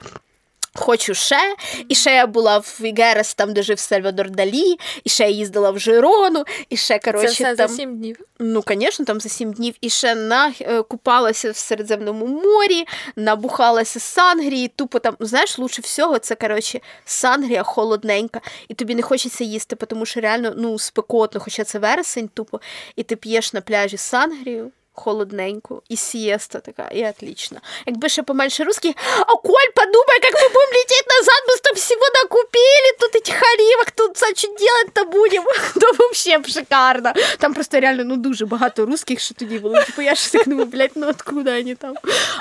Хочу 0.78 1.14
ще, 1.14 1.56
і 1.88 1.94
ще 1.94 2.14
я 2.14 2.26
була 2.26 2.58
в 2.58 2.80
Ігерес, 2.84 3.34
там, 3.34 3.52
де 3.52 3.62
жив 3.62 3.78
Сальвадор 3.78 4.30
Далі, 4.30 4.76
і 5.04 5.10
ще 5.10 5.24
я 5.24 5.30
їздила 5.30 5.70
в 5.70 5.78
Жирону, 5.78 6.44
і 6.68 6.76
ще, 6.76 6.98
коротше, 6.98 7.26
Це 7.28 7.32
все 7.32 7.54
там... 7.54 7.68
за 7.68 7.74
сім 7.74 7.98
днів. 7.98 8.16
Ну, 8.38 8.64
звісно, 8.68 9.04
там 9.04 9.20
за 9.20 9.28
сім 9.28 9.52
днів 9.52 9.74
і 9.80 9.90
ще 9.90 10.14
на, 10.14 10.52
е, 10.60 10.82
купалася 10.82 11.50
в 11.50 11.56
Середземному 11.56 12.26
морі, 12.26 12.84
набухалася 13.16 14.00
сангрії, 14.00 14.68
тупо 14.68 14.98
там, 14.98 15.16
знаєш, 15.20 15.58
лучше 15.58 15.82
всього, 15.82 16.18
це, 16.18 16.34
коротше, 16.34 16.80
сангрія 17.04 17.62
холодненька, 17.62 18.40
і 18.68 18.74
тобі 18.74 18.94
не 18.94 19.02
хочеться 19.02 19.44
їсти, 19.44 19.76
тому 19.76 20.06
що 20.06 20.20
реально 20.20 20.52
ну, 20.56 20.78
спекотно, 20.78 21.40
хоча 21.40 21.64
це 21.64 21.78
вересень, 21.78 22.28
тупо, 22.28 22.60
і 22.96 23.02
ти 23.02 23.16
п'єш 23.16 23.52
на 23.52 23.60
пляжі 23.60 23.96
сангрію. 23.96 24.70
Холодненьку, 24.98 25.82
і 25.88 25.96
сієста 25.96 26.60
така, 26.60 26.88
і 26.92 27.04
отлично. 27.08 27.58
Якби 27.86 28.08
ще 28.08 28.22
поменше 28.22 28.64
русських, 28.64 28.94
а 29.20 29.36
Коль, 29.36 29.70
подумай, 29.74 30.18
як 30.22 30.34
ми 30.34 30.48
будемо 30.48 30.72
летіти 30.72 31.06
назад, 31.18 31.42
ми 31.48 31.54
там 31.62 31.74
всього 31.74 32.00
накупили, 32.22 32.90
тут 33.00 33.14
этих 33.16 33.34
харивок, 33.34 33.90
тут 33.90 34.16
це 34.16 34.26
що 34.36 34.48
делать-то 34.48 35.04
будемо? 35.04 35.46
То 35.80 36.08
взагалі 36.12 36.44
шикарно. 36.52 37.12
Там 37.38 37.54
просто 37.54 37.80
реально 37.80 38.04
ну 38.04 38.16
дуже 38.16 38.46
багато 38.46 38.86
русських, 38.86 39.20
що 39.20 39.34
тоді 39.34 39.58
було. 39.58 39.82
Типу, 39.82 40.02
я 40.02 40.14
ж 40.14 40.32
так 40.32 40.48
думаю, 40.48 40.66
блядь, 40.66 40.90
ну 40.94 41.08
откуда 41.08 41.56
вони 41.56 41.74
там? 41.74 41.94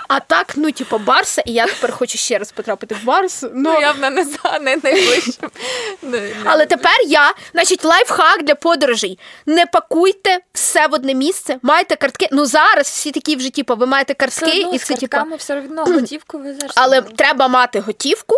А 0.08 0.20
так, 0.20 0.54
ну, 0.56 0.72
типу, 0.72 0.98
Барса, 0.98 1.42
і 1.46 1.52
я 1.54 1.66
тепер 1.68 1.92
хочу 1.92 2.18
ще 2.18 2.38
раз 2.38 2.52
потрапити 2.52 2.96
в 2.96 3.04
Барсу. 3.06 3.52
Ну, 3.54 3.74
Ну, 3.74 3.82
явно 3.82 4.10
не 4.10 4.24
за 4.24 4.60
не 4.60 4.78
найближчим. 4.84 5.50
Ну, 6.02 6.20
але 6.46 6.66
тепер 6.66 6.96
я, 7.08 7.34
значить, 7.54 7.86
лайфхак 7.86 8.44
для 8.44 8.56
подорожей. 8.56 9.20
Не 9.46 9.66
пакуйте 9.66 10.40
все 10.54 10.88
в 10.88 10.94
одне 10.94 11.14
місце, 11.14 11.60
майте 11.62 11.96
картки. 11.96 12.28
Ну 12.32 12.46
зараз 12.48 12.86
всі 12.86 13.12
такі 13.12 13.36
вже, 13.36 13.50
типу, 13.50 13.76
ви 13.76 13.86
маєте 13.86 14.14
Все 14.14 14.42
картки, 14.42 14.60
одно 14.60 14.76
і 14.76 14.78
це 14.78 14.96
типу. 14.96 15.36
все 15.36 15.58
одно 15.58 15.86
готівку 15.86 16.38
везеш. 16.38 16.72
Але 16.76 17.02
треба 17.02 17.48
мати 17.48 17.80
готівку 17.80 18.36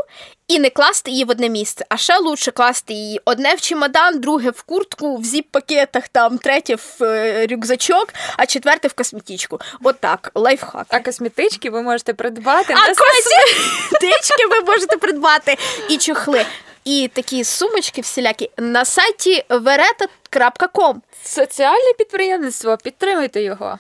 і 0.48 0.60
не 0.60 0.70
класти 0.70 1.12
її 1.12 1.24
в 1.24 1.30
одне 1.30 1.50
місце. 1.50 1.86
А 1.90 1.98
ще 1.98 2.18
лучше 2.18 2.52
класти 2.52 2.94
її 2.94 3.22
одне 3.26 3.56
в 3.56 3.62
чемодан, 3.62 4.20
друге 4.20 4.50
в 4.50 4.62
куртку, 4.62 5.18
в 5.18 5.24
зіп-пакетах, 5.24 6.04
там 6.12 6.38
третє 6.38 6.76
в 6.76 7.04
е, 7.04 7.48
рюкзачок, 7.48 8.14
а 8.38 8.46
четверте 8.46 8.88
в 8.88 8.94
косметичку. 8.94 9.60
От 9.84 10.00
так, 10.00 10.32
лайфхак. 10.36 10.88
А 10.90 11.00
косметички 11.00 11.70
ви 11.70 11.82
можете 11.82 12.14
придбати 12.14 12.74
А 12.74 12.88
косметички 12.88 14.48
ви 14.50 14.62
можете 14.62 14.98
придбати 14.98 15.58
і 15.90 15.98
чохли. 15.98 16.46
І 16.84 17.10
такі 17.14 17.44
сумочки 17.44 18.02
всілякі 18.02 18.52
на 18.58 18.86
сайті 18.86 19.44
vereta.com. 19.50 20.96
Соціальне 21.24 21.94
підприємництво, 21.98 22.78
підтримуйте 22.78 23.42
його. 23.42 23.80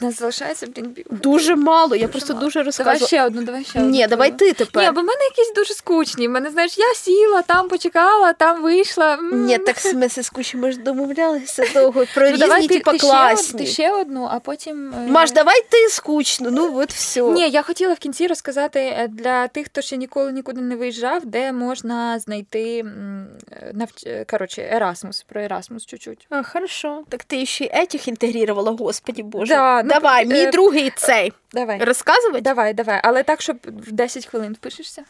В 0.00 0.04
нас 0.04 0.18
залишається 0.18 0.66
блінбів. 0.66 1.06
Дуже 1.10 1.56
мало, 1.56 1.96
я 1.96 2.08
просто 2.08 2.34
мало. 2.34 2.44
дуже 2.44 2.64
Давай 2.78 2.98
ще 2.98 3.24
одну, 3.24 3.42
давай 3.42 3.64
ще 3.64 3.78
одну. 3.78 3.90
Ні, 3.90 4.06
давай 4.06 4.30
ти 4.30 4.52
тепер. 4.52 4.82
Ні, 4.84 4.90
бо 4.90 5.00
в 5.00 5.04
мене 5.04 5.24
якісь 5.24 5.52
дуже 5.54 5.74
скучні. 5.74 6.28
В 6.28 6.30
Мене, 6.30 6.50
знаєш, 6.50 6.78
я 6.78 6.94
сіла, 6.94 7.42
там 7.42 7.68
почекала, 7.68 8.32
там 8.32 8.62
вийшла. 8.62 9.18
Ні, 9.32 9.58
так 9.58 9.76
в 9.76 9.86
смысле 9.86 10.22
скучі, 10.22 10.56
ми 10.56 10.72
ж 10.72 10.78
домовлялися 10.78 11.64
довго 11.74 12.04
про 12.14 12.26
ну, 12.26 12.32
різні, 12.32 12.38
давай 12.38 12.66
ти, 12.68 12.74
типа, 12.74 12.92
ти, 12.92 12.98
ще, 12.98 13.58
ти 13.58 13.66
ще 13.66 13.92
одну, 13.92 14.28
а 14.30 14.40
потім. 14.40 14.94
е, 14.94 15.10
Маш, 15.10 15.32
давай 15.32 15.62
ти 15.68 15.88
скучно, 15.88 16.50
ну 16.50 16.78
от 16.78 16.92
все. 16.92 17.22
Ні, 17.22 17.50
я 17.50 17.62
хотіла 17.62 17.94
в 17.94 17.98
кінці 17.98 18.26
розказати 18.26 18.80
е, 18.80 19.08
для 19.08 19.48
тих, 19.48 19.66
хто 19.66 19.80
ще 19.80 19.96
ніколи 19.96 20.32
нікуди 20.32 20.60
не 20.60 20.76
виїжджав, 20.76 21.26
де 21.26 21.52
можна 21.52 22.18
знайти 22.18 22.78
е, 22.78 23.72
навч... 23.72 24.04
е, 24.06 24.24
коротше, 24.30 24.68
Ерасмус, 24.72 25.22
про 25.28 25.40
Ерасмус 25.42 25.86
чуть-чуть. 25.86 26.26
А, 26.30 26.42
хорошо. 26.42 27.02
Так 27.08 27.24
ти 27.24 27.46
ще 27.46 27.64
й 27.64 27.70
етіх 27.72 28.08
інтегрувала, 28.08 28.70
господі 28.70 29.22
боже. 29.22 29.54
Да, 29.54 29.77
ну, 29.82 29.88
давай, 29.88 30.26
мій 30.26 30.42
е, 30.42 30.50
другий 30.50 30.92
цей. 30.96 31.32
Давай. 31.52 31.84
Розказувати? 31.84 32.40
Давай, 32.40 32.74
давай. 32.74 33.00
Але 33.04 33.22
так, 33.22 33.42
щоб 33.42 33.56
в 33.64 33.92
10 33.92 34.26
хвилин 34.26 34.52
впишешся. 34.52 35.02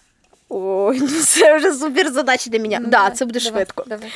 Ой, 0.49 0.99
ну 1.01 1.09
це 1.25 1.57
вже 1.57 1.73
супер 1.73 2.13
задача 2.13 2.51
для 2.51 2.59
мене. 2.59 2.79
Ну, 2.81 2.85
да, 2.85 2.91
давай, 2.91 3.15
це 3.15 3.25
буде 3.25 3.41
давай, 3.41 3.53
швидко. 3.53 3.85
Давай. 3.87 4.13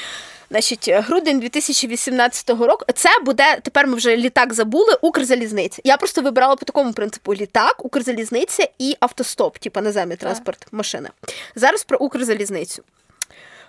Значить, 0.50 0.88
грудень 0.88 1.40
2018 1.40 2.50
року. 2.50 2.84
Це 2.94 3.08
буде 3.24 3.60
тепер 3.62 3.86
ми 3.86 3.94
вже 3.94 4.16
літак 4.16 4.54
забули. 4.54 4.96
Укрзалізниця. 5.02 5.82
Я 5.84 5.96
просто 5.96 6.22
вибирала 6.22 6.56
по 6.56 6.64
такому 6.64 6.92
принципу: 6.92 7.34
літак, 7.34 7.84
Укрзалізниця 7.84 8.68
і 8.78 8.96
автостоп, 9.00 9.58
типу 9.58 9.80
наземний 9.80 10.16
транспорт, 10.16 10.66
машина. 10.72 11.10
Зараз 11.54 11.84
про 11.84 11.98
Укрзалізницю. 11.98 12.82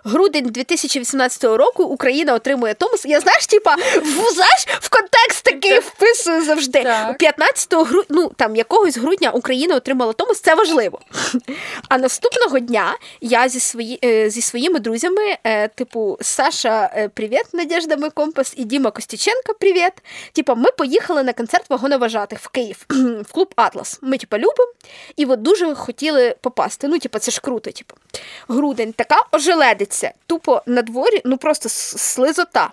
Грудень 0.04 0.45
2018 0.45 1.43
року 1.43 1.84
Україна 1.84 2.34
отримує 2.34 2.74
Томас. 2.74 3.06
Я 3.06 3.20
знаєш, 3.20 3.47
типа, 3.47 3.76
в, 3.76 4.34
знаєш, 4.34 4.66
в 4.68 4.89
контекст 4.89 5.43
такий 5.43 5.80
вписую 5.80 6.43
завжди. 6.45 6.84
Так. 6.84 7.18
15 7.18 7.74
грудня, 7.74 8.06
ну 8.10 8.32
там 8.36 8.56
якогось 8.56 8.97
грудня 8.97 9.30
Україна 9.30 9.76
отримала 9.76 10.14
Томас, 10.14 10.39
це 10.39 10.56
важливо. 10.56 10.99
А 11.89 11.97
наступного 11.97 12.60
дня 12.60 12.97
я 13.22 13.49
зі, 13.49 13.60
свої, 13.60 13.99
е, 14.04 14.30
зі 14.30 14.41
своїми 14.41 14.80
друзями, 14.80 15.38
е, 15.43 15.68
типу, 15.68 16.18
Саша, 16.22 16.91
е, 16.95 17.10
привіт, 17.10 17.43
Надежда, 17.54 17.97
ми 17.97 18.10
компас, 18.10 18.54
і 18.58 18.64
Діма 18.64 18.91
Костюченко, 18.91 19.54
привіт. 19.60 19.93
Типа, 20.34 20.56
ми 20.56 20.72
поїхали 20.78 21.24
на 21.24 21.34
концерт 21.34 21.70
вагоноважатих 21.70 22.39
в 22.39 22.47
Київ, 22.47 22.86
в 23.30 23.32
клуб 23.32 23.54
Атлас. 23.56 23.99
Ми, 24.01 24.18
типа, 24.18 24.38
любимо, 24.38 24.74
і 25.16 25.26
от 25.26 25.41
дуже 25.41 25.76
хотіли 25.76 26.36
попасти. 26.41 26.88
Ну, 26.88 26.99
типа, 26.99 27.20
це 27.20 27.32
ж 27.32 27.41
круто, 27.41 27.72
типу. 27.72 27.95
Грудень 28.47 28.93
така 28.93 29.24
ожеледиться, 29.94 30.12
тупо 30.28 30.62
на 30.66 30.82
дворі, 30.82 31.22
ну 31.26 31.38
просто 31.38 31.70
слизота. 31.70 32.72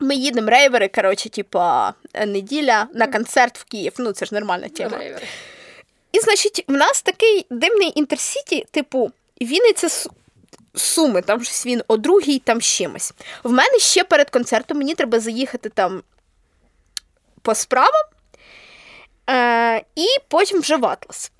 Ми 0.00 0.14
їдемо 0.14 0.50
рейвери, 0.50 0.88
коротше, 0.88 1.28
типа, 1.28 1.94
е, 2.14 2.26
неділя 2.26 2.86
на 2.94 3.06
концерт 3.06 3.58
в 3.58 3.64
Київ. 3.64 3.92
Ну, 3.98 4.12
це 4.12 4.26
ж 4.26 4.34
нормальна 4.34 4.68
тема. 4.68 4.98
І, 6.12 6.20
значить, 6.20 6.64
в 6.68 6.72
нас 6.72 7.02
такий 7.02 7.46
дивний 7.50 7.92
інтерсіті, 7.94 8.66
типу, 8.70 9.10
Вінниця 9.42 9.86
Су- 9.86 10.10
Суми, 10.74 11.22
там 11.22 11.44
щось 11.44 11.66
він 11.66 11.82
о 11.88 11.96
другій, 11.96 12.38
там 12.38 12.60
чимось. 12.60 13.12
В 13.44 13.50
мене 13.52 13.78
ще 13.78 14.04
перед 14.04 14.30
концертом 14.30 14.78
мені 14.78 14.94
треба 14.94 15.20
заїхати 15.20 15.68
там 15.68 16.02
по 17.42 17.54
справам, 17.54 18.04
е, 19.30 19.84
і 19.96 20.06
потім 20.28 20.60
вже 20.60 20.76
в 20.76 20.86
Атлас. 20.86 21.32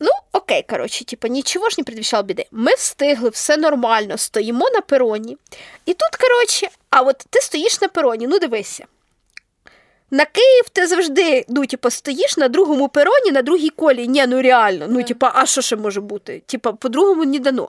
Ну, 0.00 0.10
окей, 0.32 0.64
коротше, 0.68 1.04
типу, 1.04 1.28
нічого 1.28 1.68
ж 1.70 1.74
не 1.78 1.84
предвіщало 1.84 2.22
біди. 2.22 2.46
Ми 2.50 2.74
встигли, 2.74 3.28
все 3.28 3.56
нормально, 3.56 4.18
стоїмо 4.18 4.70
на 4.74 4.80
пероні. 4.80 5.36
І 5.86 5.94
тут, 5.94 6.16
коротше, 6.20 6.68
а 6.90 7.00
от 7.00 7.24
ти 7.30 7.40
стоїш 7.40 7.80
на 7.80 7.88
пероні, 7.88 8.26
ну 8.26 8.38
дивися. 8.38 8.84
На 10.10 10.24
Київ 10.24 10.68
ти 10.72 10.86
завжди, 10.86 11.44
ну, 11.48 11.66
типу, 11.66 11.90
стоїш 11.90 12.36
на 12.36 12.48
другому 12.48 12.88
пероні, 12.88 13.32
на 13.32 13.42
другій 13.42 13.68
колі. 13.68 14.08
Ні, 14.08 14.26
ну 14.26 14.42
реально. 14.42 14.86
Ну, 14.88 15.02
типу, 15.02 15.26
а 15.34 15.46
що 15.46 15.60
ще 15.60 15.76
може 15.76 16.00
бути? 16.00 16.42
Типа, 16.46 16.72
по-другому 16.72 17.24
не 17.24 17.38
дано. 17.38 17.68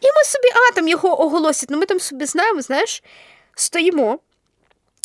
І 0.00 0.06
ми 0.06 0.24
собі, 0.24 0.48
а 0.54 0.74
там 0.74 0.88
його 0.88 1.22
оголосять. 1.22 1.70
Ну, 1.70 1.78
ми 1.78 1.86
там 1.86 2.00
собі 2.00 2.24
знаємо, 2.24 2.62
знаєш, 2.62 3.02
стоїмо. 3.54 4.18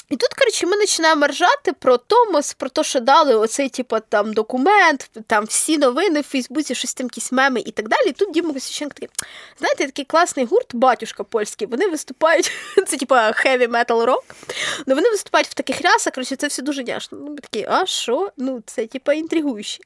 І 0.09 0.15
тут, 0.15 0.33
коротше, 0.33 0.65
ми 0.65 0.77
починаємо 0.77 1.27
ржати 1.27 1.73
про 1.73 1.97
Томос, 1.97 2.53
про 2.53 2.69
те, 2.69 2.83
що 2.83 2.99
дали 2.99 3.35
оцей, 3.35 3.69
типу, 3.69 3.97
там 4.09 4.33
документ, 4.33 5.09
там 5.27 5.45
всі 5.45 5.77
новини 5.77 6.21
в 6.21 6.23
Фейсбуці, 6.23 6.75
щось 6.75 6.93
там 6.93 7.05
якісь 7.05 7.31
меми 7.31 7.63
і 7.65 7.71
так 7.71 7.87
далі. 7.87 8.07
І 8.07 8.11
тут 8.11 8.31
Діма 8.33 8.53
Косюченко 8.53 8.93
такий, 8.93 9.09
знаєте, 9.59 9.85
такий 9.85 10.05
класний 10.05 10.45
гурт, 10.45 10.75
батюшка 10.75 11.23
польський, 11.23 11.67
вони 11.67 11.87
виступають, 11.87 12.51
це 12.87 12.97
типу 12.97 13.15
heavy 13.15 13.67
metal 13.67 14.05
rock, 14.05 14.21
Ну, 14.85 14.95
вони 14.95 15.09
виступають 15.09 15.47
в 15.47 15.53
таких 15.53 15.81
рясах, 15.81 16.13
коротше, 16.13 16.35
це 16.35 16.47
все 16.47 16.61
дуже 16.61 16.83
няшно. 16.83 17.17
Ну, 17.21 17.29
ми 17.31 17.37
такі, 17.37 17.65
а 17.69 17.85
що? 17.85 18.31
Ну, 18.37 18.63
це 18.65 18.87
типа 18.87 19.13
інтригуюче. 19.13 19.79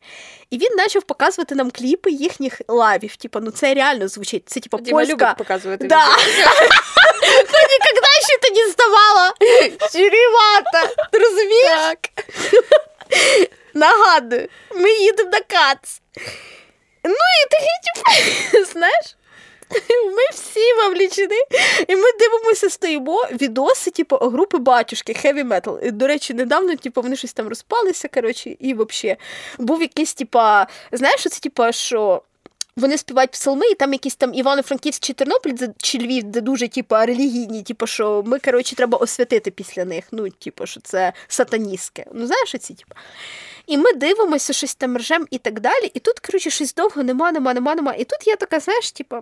І 0.50 0.58
він 0.58 0.78
почав 0.78 1.04
показувати 1.04 1.56
нам 1.56 1.72
кліпи 1.72 2.12
їхніх 2.12 2.62
лайвів. 2.68 3.16
Типа, 3.16 3.40
ну 3.40 3.52
це 3.52 3.74
реально 3.74 4.08
звучить. 4.08 4.44
Це 4.46 4.60
типа 4.60 4.78
Діма 4.78 5.06
любить 5.06 5.38
показувати. 5.38 5.88
Да. 5.88 6.06
відео. 8.56 9.32
Ну, 10.74 10.90
ти 11.12 11.18
розумієш? 11.20 11.70
Так. 11.70 12.26
Нагадую, 13.74 14.48
ми 14.76 14.92
їдемо 14.92 15.30
на 15.30 15.40
кац. 15.40 16.02
Ну 17.04 17.14
і 17.14 17.50
такий, 17.50 17.68
типу, 17.86 18.66
знаєш, 18.72 19.16
ми 20.06 20.24
всі 20.34 20.74
вовлічені, 20.74 21.42
і 21.88 21.96
ми 21.96 22.12
дивимося, 22.20 22.70
стоїмо 22.70 23.28
відоси, 23.32 23.92
типу, 23.92 24.16
групи 24.16 24.58
батюшки, 24.58 25.14
heavy 25.14 25.48
metal. 25.48 25.92
До 25.92 26.08
речі, 26.08 26.34
недавно, 26.34 26.76
типу, 26.76 27.02
вони 27.02 27.16
щось 27.16 27.34
там 27.34 27.48
розпалися, 27.48 28.08
коротше, 28.08 28.56
і 28.60 28.74
взагалі 28.74 29.18
був 29.58 29.82
якийсь, 29.82 30.14
типа, 30.14 30.68
знаєш, 30.92 31.24
це 31.24 31.40
типа, 31.40 31.72
що. 31.72 32.22
Вони 32.76 32.98
співають 32.98 33.32
псалми, 33.32 33.66
і 33.68 33.76
там 33.76 33.94
якісь 33.94 34.16
там 34.16 34.34
Івано-Франківськ 34.34 35.04
чи 35.04 35.14
Тернопіль 35.14 35.56
чи 35.78 35.98
Львів, 35.98 36.24
де 36.24 36.42
дуже 36.42 36.68
типу, 36.68 36.96
релігійні, 36.96 37.64
типу, 37.64 37.88
що 37.88 38.24
ми, 38.26 38.40
коротше, 38.40 38.76
треба 38.76 38.98
освятити 38.98 39.52
після 39.52 39.86
них. 39.86 40.06
Ну, 40.12 40.30
типу, 40.30 40.66
що 40.66 40.80
це 40.82 41.14
сатаністське. 41.28 42.06
Ну, 42.14 42.28
знаєш, 42.28 42.56
оці, 42.56 42.74
типу. 42.74 42.96
І 43.68 43.78
ми 43.78 43.94
дивимося, 43.94 44.54
щось 44.54 44.76
там 44.76 44.98
ржем 44.98 45.28
і 45.32 45.38
так 45.38 45.60
далі. 45.60 45.92
І 45.94 46.00
тут, 46.00 46.20
коротше, 46.20 46.50
щось 46.50 46.74
довго 46.74 47.04
нема, 47.04 47.32
нема, 47.32 47.54
нема, 47.54 47.76
нема. 47.76 47.94
І 47.94 48.04
тут 48.04 48.28
я 48.28 48.36
така, 48.36 48.60
знаєш, 48.60 48.92
типу, 48.92 49.20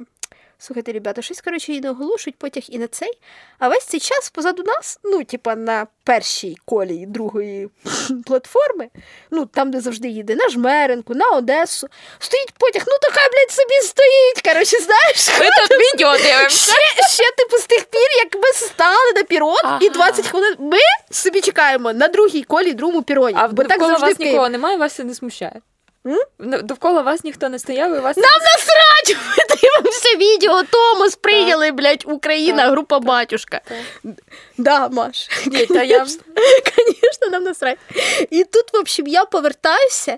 Слухайте, 0.62 0.92
ребята, 0.92 1.22
щось, 1.22 1.42
коротше, 1.42 1.74
і 1.74 1.82
не 1.82 1.90
оголошують 1.90 2.38
потяг 2.38 2.64
і 2.70 2.78
на 2.80 2.88
цей. 2.88 3.12
А 3.60 3.68
весь 3.68 3.86
цей 3.86 4.00
час 4.00 4.30
позаду 4.30 4.64
нас, 4.64 5.00
ну, 5.04 5.24
типа, 5.24 5.56
на 5.56 5.88
першій 6.04 6.58
колії 6.66 7.06
другої 7.06 7.70
платформи, 8.26 8.90
ну, 9.32 9.46
там, 9.46 9.72
де 9.72 9.82
завжди 9.82 10.08
їде, 10.08 10.36
на 10.36 10.50
Жмеренку, 10.50 11.16
на 11.16 11.30
Одесу, 11.30 11.88
стоїть 12.20 12.52
потяг, 12.52 12.84
ну 12.88 12.94
така, 13.02 13.30
блядь, 13.30 13.52
собі 13.52 13.76
стоїть. 13.82 14.42
Коротше, 14.44 14.78
знаєш, 14.78 15.40
Ми 15.40 15.46
тут 15.46 15.78
відео 15.94 16.18
дивимося. 16.18 16.72
ще, 16.72 17.04
ще 17.10 17.24
типу 17.38 17.58
з 17.58 17.66
тих 17.66 17.86
пір, 17.86 18.08
як 18.24 18.36
ми 18.36 18.54
стали 18.54 19.14
на 19.16 19.24
пірон, 19.24 19.80
і 19.82 19.90
20 19.90 20.28
хвилин 20.28 20.56
ми 20.60 20.78
собі 21.12 21.42
чекаємо 21.42 21.94
на 21.94 22.08
другій 22.08 22.44
колі, 22.44 22.74
другому 22.74 23.04
піроні. 23.04 23.36
А 23.40 23.48
бо 23.48 23.64
так 23.64 23.80
завжди 23.80 24.06
вас 24.06 24.20
нікого 24.20 24.50
немає, 24.50 24.78
вас 24.78 24.94
це 24.94 25.04
не 25.04 25.14
смущає. 25.14 25.62
М? 26.06 26.20
Довкола 26.64 27.02
вас 27.02 27.24
ніхто 27.24 27.50
не 27.50 27.60
стояв, 27.60 27.96
і 27.96 28.00
вас 28.00 28.18
Нам 28.18 28.26
насрать! 28.42 29.18
Ми 29.38 29.56
дивимося 29.56 30.16
відео, 30.18 30.64
Томас 30.64 31.16
прийняли, 31.16 31.72
блядь, 31.72 32.04
Україна, 32.08 32.64
Так, 32.64 32.72
група 32.72 33.00
батюшка. 33.00 33.62
Так. 33.68 34.14
Да, 34.58 34.90
Маш. 34.90 35.30
Ні, 35.46 35.66
та 35.66 35.84
я- 35.84 36.06
Звісно, 36.06 37.30
нам 37.32 37.44
насрать. 37.44 37.78
І 38.30 38.44
тут, 38.44 38.74
в 38.74 38.78
общем, 38.78 39.08
я 39.08 39.26
повертаюся 39.26 40.18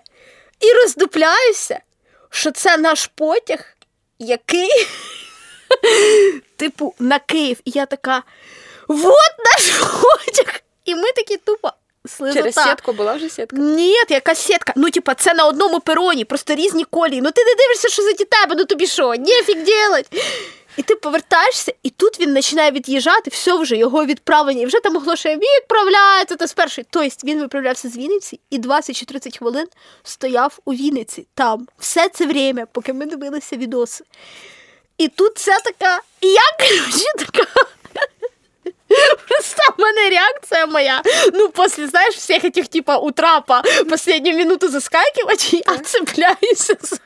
і 0.59 0.73
роздупляюся, 0.73 1.79
що 2.29 2.51
це 2.51 2.77
наш 2.77 3.07
потяг, 3.15 3.59
який, 4.19 4.69
типу, 6.55 6.95
на 6.99 7.19
Київ. 7.19 7.57
І 7.65 7.71
я 7.71 7.85
така: 7.85 8.23
вот 8.87 9.31
наш 9.51 9.69
потяг! 9.79 10.59
І 10.85 10.95
ми 10.95 11.11
такі 11.11 11.37
тупо 11.37 11.71
слизота. 12.05 12.39
через 12.39 12.55
сітку 12.55 12.93
була 12.93 13.13
вже 13.13 13.29
сітка. 13.29 13.57
Ні, 13.57 13.95
яка 14.09 14.35
сітка. 14.35 14.73
Ну, 14.75 14.89
типа, 14.89 15.15
це 15.15 15.33
на 15.33 15.45
одному 15.45 15.79
пероні, 15.79 16.25
просто 16.25 16.55
різні 16.55 16.83
колії. 16.83 17.21
Ну 17.21 17.31
ти 17.31 17.43
не 17.43 17.55
дивишся, 17.55 17.89
що 17.89 18.01
за 18.01 18.13
тебе, 18.13 18.55
ну 18.57 18.65
тобі 18.65 18.87
що, 18.87 19.09
нефіг 19.09 19.63
делать. 19.65 20.05
І 20.77 20.81
ти 20.81 20.95
повертаєшся, 20.95 21.73
і 21.83 21.89
тут 21.89 22.19
він 22.19 22.35
починає 22.35 22.71
від'їжджати, 22.71 23.29
все 23.29 23.53
вже 23.53 23.77
його 23.77 24.05
відправлення. 24.05 24.61
І 24.61 24.65
вже 24.65 24.79
там 24.79 24.95
оголошує, 24.95 25.37
відправляється 25.37 26.35
то 26.35 26.47
з 26.47 26.53
першої. 26.53 26.87
Тобто 26.89 27.27
він 27.27 27.39
виправлявся 27.39 27.89
з 27.89 27.97
Вінниці 27.97 28.39
і 28.49 28.57
20 28.57 28.95
чи 28.95 29.05
30 29.05 29.37
хвилин 29.37 29.67
стояв 30.03 30.59
у 30.65 30.73
Вінниці 30.73 31.27
там. 31.33 31.67
Все 31.79 32.09
це 32.09 32.25
время, 32.25 32.65
поки 32.71 32.93
ми 32.93 33.05
дивилися 33.05 33.55
відоси. 33.55 34.03
І 34.97 35.07
тут 35.07 35.37
ця 35.37 35.59
така, 35.59 35.99
і 36.21 36.27
я, 36.27 36.41
коротше, 36.59 37.05
така. 37.17 37.65
Просто 39.27 39.63
в 39.77 39.81
мене 39.81 40.09
реакція 40.09 40.65
моя. 40.65 41.01
Ну, 41.33 41.49
після, 41.49 41.87
знаєш, 41.87 42.15
всіх 42.15 42.43
этих, 42.43 42.67
типа, 42.67 42.97
у 42.97 43.11
трапа 43.11 43.63
минуту 44.33 44.69
заскакивать, 44.69 45.53
я 45.53 45.77
цепляюся 45.77 46.75
за. 46.81 46.97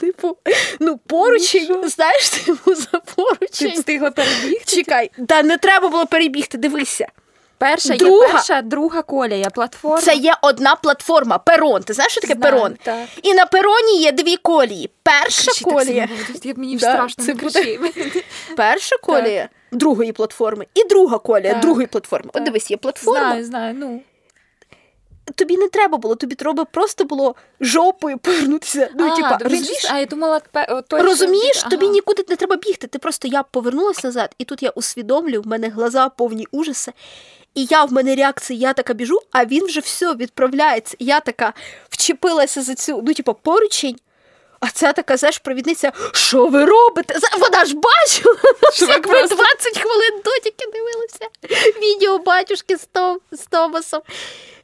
Типу, 0.00 0.36
ну, 0.80 0.98
поручень, 1.06 1.88
знаєш, 1.88 2.28
типу, 2.28 2.74
за 2.74 3.00
Ти 3.58 3.68
встигла 3.68 4.10
перебігти? 4.10 4.76
Чекай, 4.76 5.10
та 5.28 5.42
не 5.42 5.58
треба 5.58 5.88
було 5.88 6.06
перебігти, 6.06 6.58
дивися. 6.58 7.08
Перша 7.58 7.94
Друга. 7.96 8.26
є 8.26 8.32
перша, 8.32 8.62
друга 8.62 9.02
колія, 9.02 9.50
платформа. 9.50 10.00
Це 10.00 10.14
є 10.14 10.34
одна 10.42 10.74
платформа, 10.74 11.38
перон. 11.38 11.82
Ти 11.82 11.92
знаєш, 11.92 12.12
що 12.12 12.20
таке 12.20 12.34
Знаю, 12.34 12.52
перон? 12.54 12.76
так. 12.82 13.06
І 13.22 13.34
на 13.34 13.46
пероні 13.46 14.00
є 14.00 14.12
дві 14.12 14.36
колії. 14.36 14.90
Перша 15.02 15.44
Кричи 15.44 15.64
так 15.64 15.74
колія. 15.74 16.08
сильно, 16.08 16.54
бо 16.54 16.60
Мені 16.60 16.76
Да, 16.76 16.92
страшно, 16.92 17.24
це 17.24 17.34
не 17.34 17.42
буде- 17.42 17.76
кричи. 17.76 18.24
Перша 18.56 18.96
колія 19.02 19.48
другої 19.72 20.12
платформи 20.12 20.66
і 20.74 20.84
друга 20.84 21.18
колія 21.18 21.52
Так, 21.52 21.62
другої 21.62 21.86
платформи. 21.86 22.30
От 22.34 22.42
дивись, 22.42 22.70
є 22.70 22.76
платформа. 22.76 23.20
Знаю, 23.20 23.44
знаю, 23.44 23.74
ну. 23.78 24.00
тобі 25.34 25.56
не 25.56 25.68
треба 25.68 25.98
було, 25.98 26.14
тобі 26.14 26.34
треба 26.34 26.64
просто 26.64 27.04
було 27.04 27.34
жопою 27.60 28.18
повернутися. 28.18 28.90
Ну, 28.94 29.06
а, 29.06 29.16
типа, 29.16 29.38
розумієш? 29.40 29.86
а, 29.90 29.98
я 29.98 30.06
думала, 30.06 30.40
той, 30.88 31.02
Розумієш, 31.02 31.64
від- 31.64 31.70
тобі 31.70 31.88
нікуди 31.88 32.24
не 32.28 32.36
треба 32.36 32.56
бігти. 32.56 32.86
Ти 32.86 32.98
просто 32.98 33.28
я 33.28 33.42
повернулася 33.42 34.00
назад, 34.04 34.34
і 34.38 34.44
тут 34.44 34.62
я 34.62 34.70
усвідомлю, 34.70 35.42
в 35.42 35.46
мене 35.46 35.68
глаза 35.68 36.08
повні 36.08 36.46
ужаса. 36.50 36.92
І 37.54 37.64
я 37.64 37.84
в 37.84 37.92
мене 37.92 38.14
реакція, 38.14 38.60
я 38.60 38.72
така 38.72 38.94
біжу, 38.94 39.18
а 39.30 39.44
він 39.44 39.64
вже 39.66 39.80
все 39.80 40.14
відправляється. 40.14 40.96
Я 40.98 41.20
така 41.20 41.52
вчепилася 41.88 42.62
за 42.62 42.74
цю, 42.74 43.02
ну, 43.06 43.14
типу, 43.14 43.34
поручень. 43.34 43.96
А 44.60 44.70
ця 44.70 44.92
така, 44.92 45.16
знаєш, 45.16 45.38
провідниця, 45.38 45.92
що 46.12 46.46
ви 46.46 46.64
робите? 46.64 47.14
Вона 47.38 47.64
ж 47.64 47.74
бачила, 47.74 48.36
Що 48.72 48.86
ви 48.86 48.92
як 48.92 49.06
ми 49.06 49.12
просто- 49.14 49.36
20 49.36 49.78
хвилин 49.78 50.20
дотіки 50.24 50.66
дивилися. 50.72 51.28
Відео 51.82 52.18
батюшки 52.18 52.76
з, 52.76 52.86
Том, 52.92 53.20
з 53.32 53.46
Томасом. 53.46 54.00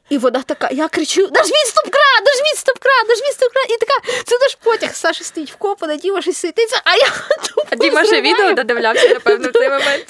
І 0.09 0.17
вона 0.17 0.41
така, 0.41 0.69
я 0.71 0.87
кричу: 0.87 1.21
нажміть 1.21 1.67
стоп-кран, 1.67 2.23
нажміть 2.25 2.57
стоп-кран, 2.57 3.07
нажміть 3.09 3.33
стоп-кран. 3.33 3.65
І 3.69 3.77
така, 3.77 4.23
це 4.25 4.37
наш 4.41 4.55
потяг. 4.55 4.95
Саша 4.95 5.23
стоїть 5.23 5.51
вкопана, 5.51 5.95
Діма 5.95 6.21
щось 6.21 6.37
світиться, 6.37 6.81
а 6.83 6.95
я 6.95 7.07
тупо 7.47 7.67
А 7.71 7.75
Діма 7.75 8.05
ще 8.05 8.21
відео 8.21 8.53
додивлявся, 8.53 9.07
напевно, 9.07 9.49
в 9.49 9.53
цей 9.53 9.69
момент. 9.69 10.05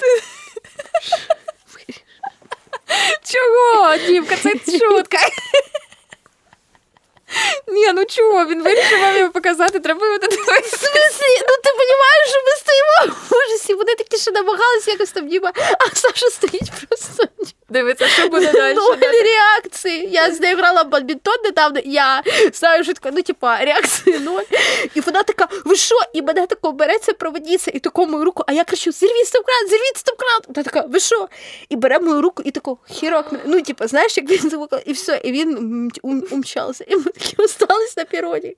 Чого, 3.24 3.96
Дімка, 3.96 4.36
це 4.36 4.78
шутка. 4.78 5.18
Ні, 7.68 7.92
ну 7.92 8.04
чого? 8.04 8.44
Він 8.46 8.62
вирішив 8.62 9.00
вам 9.00 9.16
його 9.18 9.30
показати, 9.30 9.80
треба 9.80 10.06
його 10.06 10.18
В 10.18 10.66
смислі? 10.66 11.40
Ну 11.40 11.54
ти 11.64 11.70
розумієш, 11.70 12.28
що 12.30 12.38
ми 12.46 12.52
стоїмо 12.56 13.18
в 13.30 13.34
ужасі. 13.36 13.74
Вони 13.74 13.94
такі 13.94 14.16
ще 14.16 14.30
намагалися 14.32 14.90
якось 14.90 15.10
там 15.10 15.28
Діма, 15.28 15.52
а 15.56 15.96
Саша 15.96 16.26
стоїть 16.30 16.70
просто 16.88 17.24
Дивиться, 17.68 18.08
що 18.08 18.28
буде 18.28 18.52
далі. 18.52 18.74
ноль 18.74 18.96
реакції. 19.00 20.08
Я 20.12 20.30
з 20.30 20.40
нею 20.40 20.56
грала 20.56 20.82
в 20.82 20.88
бадмінтон 20.88 21.34
недавно, 21.44 21.80
я 21.84 22.22
знаю, 22.52 22.84
що 22.84 22.94
така, 22.94 23.10
ну 23.16 23.22
типа, 23.22 23.58
реакції 23.58 24.18
ноль. 24.18 24.42
І 24.94 25.00
вона 25.00 25.22
така, 25.22 25.48
ви 25.64 25.76
що? 25.76 25.94
І 26.12 26.22
мене 26.22 26.46
тако 26.46 26.72
береться 26.72 27.12
проводниця 27.12 27.70
і 27.74 27.78
тако 27.78 28.06
мою 28.06 28.24
руку, 28.24 28.44
а 28.46 28.52
я 28.52 28.64
кричу: 28.64 28.92
зірвіть 28.92 29.26
стоп-кран, 29.26 29.68
зірвіть 29.68 29.96
стоп-кран. 29.96 30.40
Вона 30.48 30.62
така, 30.62 30.80
ви 30.80 31.00
що? 31.00 31.28
І 31.68 31.76
бере 31.76 31.98
мою 31.98 32.22
руку 32.22 32.42
і 32.46 32.50
тако 32.50 32.78
хірок. 32.90 33.32
мене. 33.32 33.44
Ну, 33.46 33.62
типа, 33.62 33.86
знаєш, 33.86 34.16
як 34.16 34.30
він 34.30 34.50
звукав, 34.50 34.80
і 34.86 34.92
все, 34.92 35.20
і 35.24 35.32
він 35.32 35.90
умчався. 36.30 36.84
І 36.88 36.96
ми 36.96 37.04
остались 37.38 37.96
на 37.96 38.04
піроні. 38.04 38.56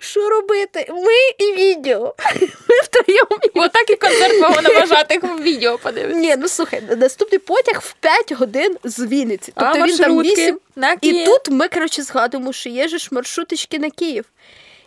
Що 0.00 0.28
робити? 0.28 0.86
Ми 0.88 1.46
і 1.46 1.52
відео. 1.52 2.14
Ми 2.40 2.76
втроєм. 2.84 3.26
Отак 3.54 3.90
і 3.90 3.96
концерт 3.96 4.40
мого 4.40 4.62
наважатих 4.62 5.22
в 5.38 5.42
відео 5.42 5.78
подивитися. 5.78 6.18
Ні, 6.20 6.36
ну 6.38 6.48
слухай, 6.48 6.82
наступний 6.96 7.38
потяг 7.38 7.80
в 7.84 7.92
5 7.92 8.32
годин 8.32 8.76
з 8.84 9.06
Вінниці. 9.06 9.52
А 9.54 9.72
Тобто 9.72 9.86
він 9.86 9.98
там 9.98 10.22
8. 10.22 10.58
на 10.76 10.96
І 11.00 11.24
тут 11.24 11.50
ми, 11.50 11.68
коротше, 11.68 12.02
згадуємо, 12.02 12.52
що 12.52 12.68
є 12.68 12.88
ж 12.88 13.08
маршруточки 13.10 13.78
на 13.78 13.90
Київ. 13.90 14.24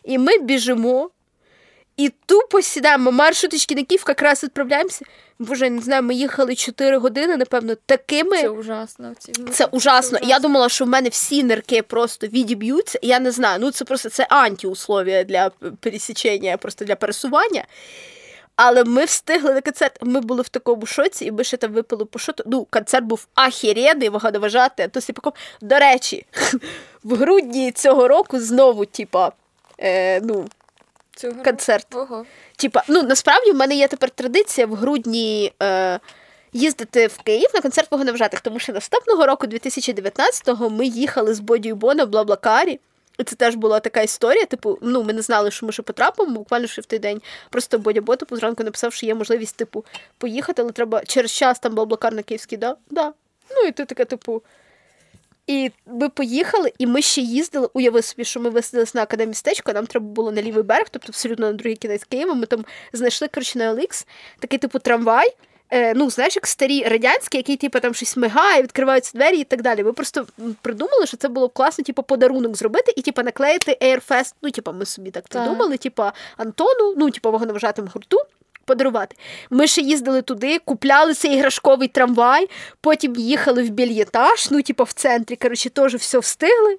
І 0.04 0.18
ми 0.18 0.38
біжимо, 0.38 1.10
і 1.98 2.12
тупо 2.26 2.62
сідаємо. 2.62 3.12
Маршруточки 3.12 3.76
на 3.76 3.84
Київ, 3.84 4.04
якраз 4.08 4.44
відправляємося. 4.44 5.06
Боже, 5.40 5.70
не 5.70 5.82
знаю, 5.82 6.04
ми 6.04 6.16
їхали 6.16 6.56
4 6.56 6.98
години, 6.98 7.38
напевно, 7.38 7.76
такими. 7.86 8.38
Це 8.42 8.50
ужасно. 8.50 9.14
Ну, 9.40 9.48
Це 9.48 9.66
ужасно. 9.66 10.20
Я 10.24 10.40
думала, 10.40 10.70
що 10.70 10.86
в 10.86 10.88
мене 10.88 11.10
всі 11.10 11.44
нирки 11.44 11.82
просто 11.82 12.28
відіб'ються. 12.28 13.00
Я 13.02 13.20
не 13.20 13.32
знаю. 13.32 13.60
Ну 13.62 13.72
це 13.72 13.86
просто 13.86 14.10
це 14.10 14.28
антиусловія 14.30 15.24
для 15.24 15.50
пересічення, 15.80 16.58
просто 16.58 16.86
для 16.86 16.96
пересування. 16.96 17.64
Але 18.56 18.84
ми 18.84 19.06
встигли 19.06 19.54
на 19.54 19.62
концерт. 19.62 19.98
Ми 20.02 20.22
були 20.22 20.42
в 20.42 20.50
такому 20.50 20.86
шоці, 20.86 21.26
і 21.26 21.32
ми 21.32 21.44
ще 21.44 21.58
там 21.58 21.72
випили 21.72 22.06
по 22.06 22.20
шоту. 22.20 22.44
Ну, 22.46 22.68
концерт 22.70 23.06
був 23.06 23.28
ахірєнний, 23.36 24.10
вагано 24.10 24.40
вважати. 24.40 24.84
А 24.84 24.88
то 24.88 25.02
Сліпаков. 25.02 25.34
До 25.62 25.80
речі, 25.80 26.26
в 27.04 27.16
грудні 27.16 27.72
цього 27.72 28.08
року 28.08 28.40
знову, 28.40 28.86
типа, 28.86 29.32
е, 29.80 30.22
ну, 30.22 30.48
Цього 31.18 31.44
концерт. 31.44 31.88
року. 31.94 32.14
Ого. 32.14 32.26
Типа, 32.56 32.84
ну 32.88 33.04
насправді 33.04 33.52
в 33.52 33.56
мене 33.56 33.76
є 33.76 33.88
тепер 33.88 34.10
традиція 34.10 34.68
в 34.68 34.76
грудні 34.76 35.54
е, 35.64 36.00
їздити 36.54 37.08
в 37.08 37.18
Київ 37.18 37.50
на 37.54 37.62
концерт 37.62 37.92
вогневжатих, 37.92 38.42
тому 38.42 38.60
що 38.60 38.74
наступного 38.74 39.26
року, 39.26 39.48
2019-го, 39.48 40.70
ми 40.70 40.86
їхали 40.86 41.34
з 41.34 41.40
Бодію 41.40 41.76
Бона 41.76 42.04
в 42.04 42.10
Блаблакарі. 42.10 42.80
І 43.18 43.24
це 43.24 43.36
теж 43.36 43.56
була 43.56 43.80
така 43.80 44.02
історія. 44.02 44.46
Типу, 44.46 44.78
ну 44.82 45.04
ми 45.04 45.14
не 45.14 45.22
знали, 45.22 45.52
що 45.52 45.66
ми 45.66 45.72
ще 45.72 45.82
потрапимо, 45.82 46.32
буквально 46.32 46.68
ще 46.68 46.82
в 46.82 46.86
той 46.86 47.00
день. 47.00 47.22
Просто 47.50 47.80
Бодя 47.80 48.02
Бо 48.02 48.16
типу, 48.16 48.36
зранку 48.36 48.64
написав, 48.64 48.94
що 48.94 49.06
є 49.06 49.16
можливість, 49.16 49.56
типу, 49.56 49.86
поїхати, 50.18 50.62
але 50.62 50.72
треба 50.72 51.02
через 51.06 51.32
час 51.32 51.60
там 51.60 51.76
Блаблакар 51.76 52.14
на 52.14 52.24
Київський, 52.24 52.58
да? 52.58 52.76
Да. 52.90 53.14
Ну 53.52 53.62
і 53.68 53.72
ти 53.72 53.86
така, 53.86 54.06
типу. 54.06 54.42
І 55.48 55.72
ми 55.86 56.10
поїхали, 56.10 56.74
і 56.78 56.88
ми 56.88 57.02
ще 57.02 57.22
їздили. 57.22 57.70
Уяви 57.74 58.02
собі, 58.02 58.26
що 58.26 58.40
ми 58.40 58.50
висадилися 58.50 58.92
на 58.96 59.04
академістечко, 59.04 59.74
нам 59.74 59.86
треба 59.86 60.06
було 60.06 60.32
на 60.32 60.42
лівий 60.42 60.64
берег, 60.64 60.86
тобто 60.92 61.08
абсолютно 61.10 61.48
на 61.48 61.54
другий 61.54 61.76
кінець 61.76 62.04
Києва. 62.04 62.34
Ми 62.34 62.46
там 62.46 62.66
знайшли 62.94 63.28
коротше, 63.28 63.60
на 63.60 63.74
OLX 63.74 64.06
такий 64.40 64.60
типу 64.60 64.80
трамвай. 64.80 65.34
Е, 65.70 65.94
ну, 65.94 66.10
знаєш, 66.10 66.36
як 66.36 66.48
старі 66.48 66.84
радянські, 66.84 67.38
який 67.38 67.58
типу, 67.58 67.80
там 67.80 67.94
щось 67.94 68.18
мигає, 68.18 68.64
відкриваються 68.64 69.12
двері 69.18 69.38
і 69.38 69.44
так 69.44 69.62
далі. 69.62 69.84
Ми 69.84 69.94
просто 69.94 70.28
придумали, 70.62 71.06
що 71.06 71.18
це 71.18 71.28
було 71.28 71.48
б 71.48 71.54
класно, 71.54 71.84
типу, 71.84 72.04
подарунок 72.04 72.58
зробити 72.58 72.94
і 72.96 73.02
типу, 73.02 73.24
наклеїти 73.24 73.78
Airfest. 73.82 74.34
Ну, 74.42 74.52
типу, 74.52 74.74
ми 74.74 74.86
собі 74.86 75.12
так 75.12 75.28
Так. 75.28 75.44
придумали, 75.44 75.78
типу, 75.78 76.04
Антону, 76.38 76.94
ну, 76.98 77.12
типу, 77.12 77.32
вогневажатим 77.32 77.90
гурту. 77.94 78.18
Подарувати. 78.68 79.16
Ми 79.50 79.68
ще 79.68 79.82
їздили 79.82 80.22
туди, 80.22 80.60
купляли 80.60 81.14
цей 81.14 81.36
іграшковий 81.36 81.88
трамвай, 81.88 82.50
потім 82.82 83.16
їхали 83.16 83.64
в 83.64 83.70
більєтаж, 83.70 84.52
ну, 84.52 84.62
типу, 84.62 84.84
в 84.84 84.94
центрі. 84.94 85.36
Коротше, 85.36 85.70
теж 85.70 85.96
все 85.96 86.20
встигли. 86.20 86.78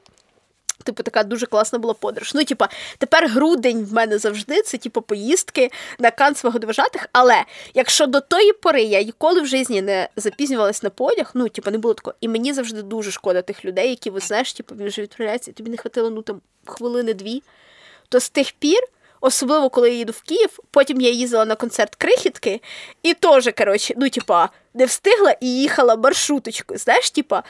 Типу, 0.84 1.02
така 1.02 1.22
дуже 1.22 1.46
класна 1.46 1.78
була 1.78 1.94
подорож. 1.94 2.34
Ну, 2.34 2.44
типа, 2.44 2.68
тепер 2.98 3.28
грудень 3.28 3.84
в 3.84 3.92
мене 3.92 4.18
завжди 4.18 4.62
це 4.62 4.78
типу 4.78 5.02
поїздки 5.02 5.70
на 5.98 6.10
канц 6.10 6.44
вагодоважатих. 6.44 7.08
Але 7.12 7.44
якщо 7.74 8.06
до 8.06 8.20
тої 8.20 8.52
пори 8.52 8.82
я 8.82 9.02
ніколи 9.02 9.40
в 9.40 9.46
житті 9.46 9.82
не 9.82 10.08
запізнювалась 10.16 10.82
на 10.82 10.90
потяг, 10.90 11.30
ну 11.34 11.48
типу, 11.48 11.70
не 11.70 11.78
було 11.78 11.94
такого. 11.94 12.16
І 12.20 12.28
мені 12.28 12.52
завжди 12.52 12.82
дуже 12.82 13.10
шкода 13.10 13.42
тих 13.42 13.64
людей, 13.64 13.90
які 13.90 14.10
ви 14.10 14.20
знаєш, 14.20 14.52
типу, 14.52 14.74
він 14.74 14.86
вже 14.86 15.02
відправляється, 15.02 15.50
і 15.50 15.54
тобі 15.54 15.70
не 15.70 15.76
хватило 15.76 16.10
ну 16.10 16.22
там 16.22 16.40
хвилини 16.64 17.14
дві. 17.14 17.42
То 18.08 18.20
з 18.20 18.30
тих 18.30 18.52
пір 18.52 18.80
Особливо, 19.20 19.70
коли 19.70 19.90
я 19.90 19.96
їду 19.96 20.12
в 20.12 20.22
Київ, 20.22 20.58
потім 20.70 21.00
я 21.00 21.10
їздила 21.10 21.44
на 21.44 21.54
концерт 21.54 21.94
крихітки, 21.94 22.60
і 23.02 23.14
теж, 23.14 23.50
коротше, 23.58 23.94
ну, 23.96 24.10
типа, 24.10 24.48
не 24.78 24.84
встигла 24.84 25.34
і 25.40 25.46
їхала 25.46 25.96
маршруточкою, 25.96 26.78
знаєш, 26.78 27.10
типа. 27.10 27.42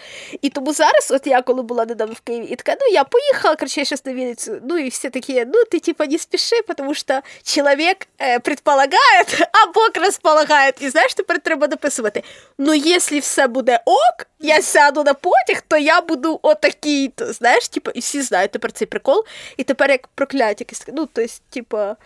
І 0.42 0.48
тому 0.48 0.72
зараз, 0.72 1.10
от 1.10 1.26
я 1.26 1.42
коли 1.42 1.62
була 1.62 1.84
недавно 1.84 2.14
в 2.14 2.20
Києві, 2.20 2.44
і 2.44 2.56
така, 2.56 2.78
ну 2.80 2.92
я 2.92 3.04
поїхала, 3.04 3.56
короче, 3.56 3.80
я 3.80 3.96
на 4.04 4.12
Вінницю, 4.12 4.60
ну 4.62 4.78
і 4.78 4.88
всі 4.88 5.10
такі, 5.10 5.44
ну 5.44 5.64
ти 5.70 5.80
типа 5.80 6.06
не 6.06 6.18
спіши, 6.18 6.56
тому 6.76 6.94
що 6.94 7.20
чоловік 7.42 7.96
е, 8.20 8.38
предполагає, 8.38 9.24
а 9.52 9.72
Бог 9.74 9.90
розполагає. 10.04 10.72
І 10.80 10.88
знаєш, 10.88 11.14
тепер 11.14 11.40
треба 11.40 11.66
дописувати. 11.66 12.22
Ну, 12.58 12.74
якщо 12.74 13.18
все 13.18 13.46
буде 13.46 13.80
ок, 13.84 14.26
я 14.40 14.62
сяду 14.62 15.04
на 15.04 15.14
потяг, 15.14 15.62
то 15.68 15.76
я 15.76 16.00
буду 16.00 16.40
отакий-то. 16.42 17.32
Знаєш, 17.32 17.68
типа, 17.68 17.90
і 17.94 18.00
всі 18.00 18.22
знають 18.22 18.50
тепер 18.50 18.72
цей 18.72 18.86
прикол. 18.86 19.24
І 19.56 19.64
тепер 19.64 19.90
як 19.90 20.08
прокляття 20.08 20.64
ну, 20.92 21.06
то 21.06 21.22
есть, 21.22 21.42
типа. 21.50 21.96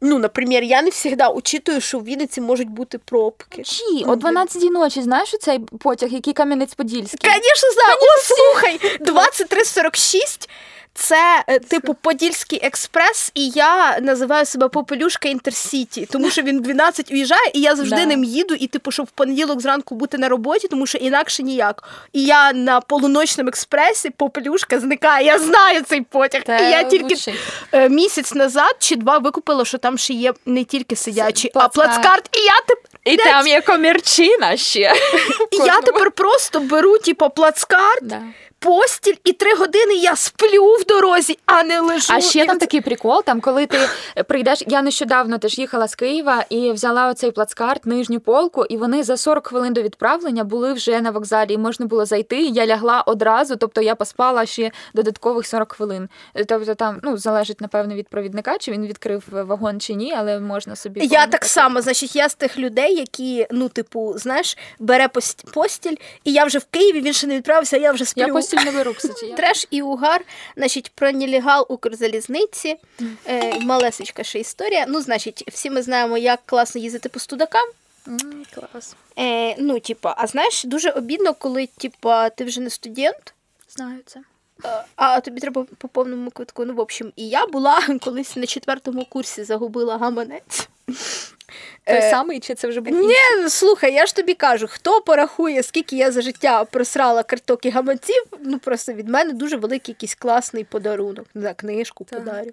Ну, 0.00 0.18
наприклад, 0.18 0.64
я 0.64 0.82
не 0.82 0.90
завжди 0.90 1.26
учитую, 1.26 1.80
що 1.80 1.98
в 1.98 2.04
Вінниці 2.04 2.40
можуть 2.40 2.68
бути 2.68 2.98
пробки. 2.98 3.62
Чи 3.62 4.04
о 4.06 4.16
12 4.16 4.62
ночі, 4.62 5.02
знаєш 5.02 5.34
цей 5.40 5.58
потяг, 5.58 6.08
який 6.12 6.34
Кам'янець-Подільський? 6.34 7.30
Звісно, 7.30 7.72
знаю. 7.74 7.96
О, 8.00 8.22
слухай, 8.22 8.98
2346 9.00 10.48
це 10.98 11.44
е, 11.46 11.58
типу 11.58 11.94
Подільський 11.94 12.60
експрес, 12.62 13.30
і 13.34 13.48
я 13.48 13.98
називаю 14.00 14.46
себе 14.46 14.68
Попелюшка 14.68 15.28
Інтерсіті, 15.28 16.08
тому 16.12 16.30
що 16.30 16.42
він 16.42 16.60
12 16.60 17.10
уїжджає, 17.10 17.50
і 17.54 17.60
я 17.60 17.76
завжди 17.76 17.96
Да. 17.96 18.06
ним 18.06 18.24
їду, 18.24 18.54
і 18.54 18.66
типу, 18.66 18.90
щоб 18.90 19.06
в 19.06 19.10
понеділок 19.10 19.60
зранку 19.60 19.94
бути 19.94 20.18
на 20.18 20.28
роботі, 20.28 20.68
тому 20.68 20.86
що 20.86 20.98
інакше 20.98 21.42
ніяк. 21.42 21.84
І 22.12 22.24
я 22.24 22.52
на 22.52 22.80
полуночному 22.80 23.48
експресі 23.48 24.10
Попелюшка 24.10 24.80
зникає. 24.80 25.26
Я 25.26 25.38
знаю 25.38 25.82
цей 25.82 26.00
потяг. 26.00 26.42
Та 26.42 26.58
і 26.58 26.70
я 26.70 26.84
тільки 26.84 27.04
лучший. 27.14 27.34
е, 27.72 27.88
місяць 27.88 28.34
назад 28.34 28.76
чи 28.78 28.96
два 28.96 29.18
викупила, 29.18 29.64
що 29.64 29.78
там 29.78 29.98
ще 29.98 30.12
є 30.14 30.32
не 30.46 30.64
тільки 30.64 30.96
сидячі, 30.96 31.50
а 31.54 31.68
плацкарт. 31.68 32.36
І 32.36 32.38
я 32.40 32.60
тепер. 32.66 32.84
І 33.04 33.16
там 33.16 33.46
є 33.46 33.60
комірчина 33.60 34.56
ще. 34.56 34.92
І 35.50 35.56
я 35.56 35.80
тепер 35.80 36.10
просто 36.10 36.60
беру, 36.60 36.98
типу, 36.98 37.30
плацкарт, 37.30 37.98
Да. 38.02 38.22
Постіль, 38.58 39.14
і 39.24 39.32
три 39.32 39.54
години 39.54 39.94
я 39.94 40.16
сплю 40.16 40.76
в 40.80 40.84
дорозі, 40.86 41.38
а 41.46 41.62
не 41.62 41.80
лежу. 41.80 42.12
А 42.16 42.20
ще 42.20 42.38
І 42.38 42.46
там 42.46 42.58
такий 42.58 42.80
прикол, 42.80 43.22
там 43.24 43.40
коли 43.40 43.66
ти 43.66 43.78
прийдеш. 44.28 44.62
Я 44.66 44.82
нещодавно 44.82 45.38
теж 45.38 45.58
їхала 45.58 45.88
з 45.88 45.94
Києва 45.94 46.44
і 46.50 46.72
взяла 46.72 47.08
оцей 47.08 47.30
плацкарт, 47.30 47.86
нижню 47.86 48.20
полку, 48.20 48.64
і 48.64 48.76
вони 48.76 49.02
за 49.02 49.16
40 49.16 49.46
хвилин 49.46 49.72
до 49.72 49.82
відправлення 49.82 50.44
були 50.44 50.72
вже 50.72 51.00
на 51.00 51.10
вокзалі, 51.10 51.52
і 51.52 51.58
можна 51.58 51.86
було 51.86 52.06
зайти. 52.06 52.40
Я 52.40 52.66
лягла 52.66 53.02
одразу, 53.06 53.56
тобто 53.56 53.80
я 53.82 53.94
поспала 53.94 54.46
ще 54.46 54.70
додаткових 54.94 55.46
40 55.46 55.72
хвилин. 55.72 56.08
Тобто 56.46 56.74
там 56.74 57.00
ну 57.02 57.16
залежить 57.16 57.60
напевно 57.60 57.94
від 57.94 58.08
провідника, 58.08 58.58
чи 58.58 58.72
він 58.72 58.86
відкрив 58.86 59.24
вагон 59.30 59.80
чи 59.80 59.94
ні, 59.94 60.14
але 60.18 60.40
можна 60.40 60.76
собі 60.76 61.00
Я 61.06 61.26
так 61.26 61.44
само, 61.44 61.82
значить, 61.82 62.16
я 62.16 62.28
з 62.28 62.34
тих 62.34 62.58
людей, 62.58 62.94
які, 62.94 63.46
ну, 63.50 63.68
типу, 63.68 64.14
знаєш, 64.16 64.56
бере 64.78 65.08
пост- 65.08 65.52
постіль, 65.52 65.96
і 66.24 66.32
я 66.32 66.44
вже 66.44 66.58
в 66.58 66.64
Києві, 66.64 67.00
він 67.00 67.12
ще 67.12 67.26
не 67.26 67.36
відправився, 67.36 67.76
а 67.76 67.80
я 67.80 67.92
вже 67.92 68.04
сплю. 68.04 68.22
Я 68.26 68.32
не 68.56 68.70
беру, 68.70 68.94
кстати. 68.94 69.34
Треш 69.36 69.66
і 69.70 69.82
угар, 69.82 70.24
значить, 70.56 70.92
про 70.94 71.12
нелегал 71.12 71.66
Укрзалізниці. 71.68 72.76
Е, 73.26 73.60
малесечка 73.60 74.24
ще 74.24 74.38
історія. 74.38 74.84
Ну, 74.88 75.00
значить, 75.00 75.44
всі 75.52 75.70
ми 75.70 75.82
знаємо, 75.82 76.18
як 76.18 76.40
класно 76.46 76.80
їздити 76.80 77.08
по 77.08 77.18
студакам. 77.20 77.68
М, 78.08 78.18
Клас. 78.54 78.96
Е, 79.18 79.56
ну, 79.58 79.80
типа, 79.80 80.14
а 80.18 80.26
знаєш, 80.26 80.64
дуже 80.64 80.90
обідно, 80.90 81.34
коли, 81.34 81.66
типа, 81.66 82.30
ти 82.30 82.44
вже 82.44 82.60
не 82.60 82.70
студент, 82.70 83.34
Знаю 83.76 84.00
це. 84.06 84.20
Е, 84.64 84.84
А 84.96 85.20
тобі 85.20 85.40
треба 85.40 85.66
по 85.78 85.88
повному 85.88 86.30
квитку. 86.30 86.64
Ну, 86.64 86.74
в 86.74 86.80
общем, 86.80 87.12
і 87.16 87.28
я 87.28 87.46
була 87.46 87.80
колись 88.00 88.36
на 88.36 88.46
четвертому 88.46 89.04
курсі, 89.04 89.44
загубила 89.44 89.98
гаманець. 89.98 90.68
Той 91.84 91.96
Е, 91.96 92.10
самий, 92.10 92.40
чи 92.40 92.54
це 92.54 92.68
вже 92.68 92.80
був? 92.80 93.00
Ні, 93.06 93.48
слухай, 93.48 93.94
я 93.94 94.06
ж 94.06 94.14
тобі 94.16 94.34
кажу, 94.34 94.66
хто 94.70 95.00
порахує, 95.00 95.62
скільки 95.62 95.96
я 95.96 96.12
за 96.12 96.20
життя 96.22 96.64
просрала 96.64 97.22
карток 97.22 97.66
і 97.66 97.70
гаманців, 97.70 98.22
ну 98.44 98.58
просто 98.58 98.92
від 98.92 99.08
мене 99.08 99.32
дуже 99.32 99.56
великий 99.56 99.92
якийсь 99.92 100.14
класний 100.14 100.64
подарунок. 100.64 101.26
Не 101.34 101.40
знаю, 101.40 101.54
книжку 101.58 102.04
Так. 102.04 102.18
подарю. 102.18 102.50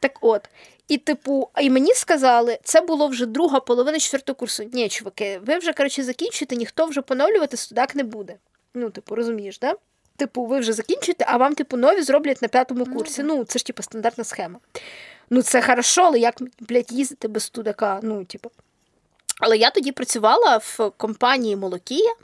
Так 0.00 0.12
от. 0.20 0.40
І, 0.88 0.98
типу, 0.98 1.48
і 1.60 1.70
мені 1.70 1.94
сказали, 1.94 2.58
це 2.64 2.80
було 2.80 3.08
вже 3.08 3.26
друга 3.26 3.60
половина 3.60 3.98
четвертого 3.98 4.36
курсу. 4.36 4.64
Ні, 4.72 4.88
чуваки, 4.88 5.40
ви 5.46 5.58
вже, 5.58 5.72
коротше, 5.72 6.02
закінчуєте, 6.02 6.56
ніхто 6.56 6.86
вже 6.86 7.02
поновлювати 7.02 7.56
студак 7.56 7.94
не 7.94 8.02
буде. 8.04 8.34
Ну, 8.74 8.90
типу, 8.90 9.14
розумієш, 9.14 9.58
да? 9.58 9.74
Типу, 10.16 10.44
ви 10.46 10.58
вже 10.58 10.72
закінчуєте, 10.72 11.24
а 11.28 11.36
вам, 11.36 11.54
типу, 11.54 11.76
нові 11.76 12.02
зроблять 12.02 12.42
на 12.42 12.48
п'ятому 12.48 12.84
Ну, 12.88 12.94
курсі. 12.96 13.22
да. 13.22 13.28
Ну, 13.28 13.44
це 13.44 13.58
ж 13.58 13.66
типу 13.66 13.82
стандартна 13.82 14.24
схема. 14.24 14.58
Ну, 15.30 15.42
це 15.42 15.62
хорошо, 15.62 16.02
але 16.02 16.18
як, 16.18 16.34
блядь, 16.60 16.92
їздити 16.92 17.28
без 17.28 17.42
студака? 17.42 18.00
Ну, 18.02 18.24
типу. 18.24 18.50
Але 19.40 19.56
я 19.56 19.70
тоді 19.70 19.92
працювала 19.92 20.56
в 20.56 20.90
компанії 20.96 21.56
Молокія. 21.56 22.14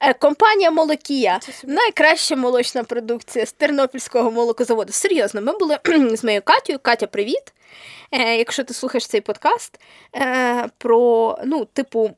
Е, 0.00 0.14
Компанія 0.14 0.70
Молокія 0.70 1.40
найкраща 1.64 2.36
молочна 2.36 2.84
продукція 2.84 3.46
з 3.46 3.52
Тернопільського 3.52 4.30
молокозаводу. 4.30 4.92
Серйозно, 4.92 5.42
ми 5.42 5.58
були 5.58 5.78
з 6.16 6.24
моєю 6.24 6.42
Катєю. 6.42 6.78
Катя, 6.82 7.06
привіт. 7.06 7.52
Е, 8.12 8.36
якщо 8.36 8.64
ти 8.64 8.74
слухаєш 8.74 9.06
цей 9.06 9.20
подкаст, 9.20 9.80
е, 10.16 10.68
про, 10.78 11.38
ну, 11.44 11.64
типу, 11.64 12.10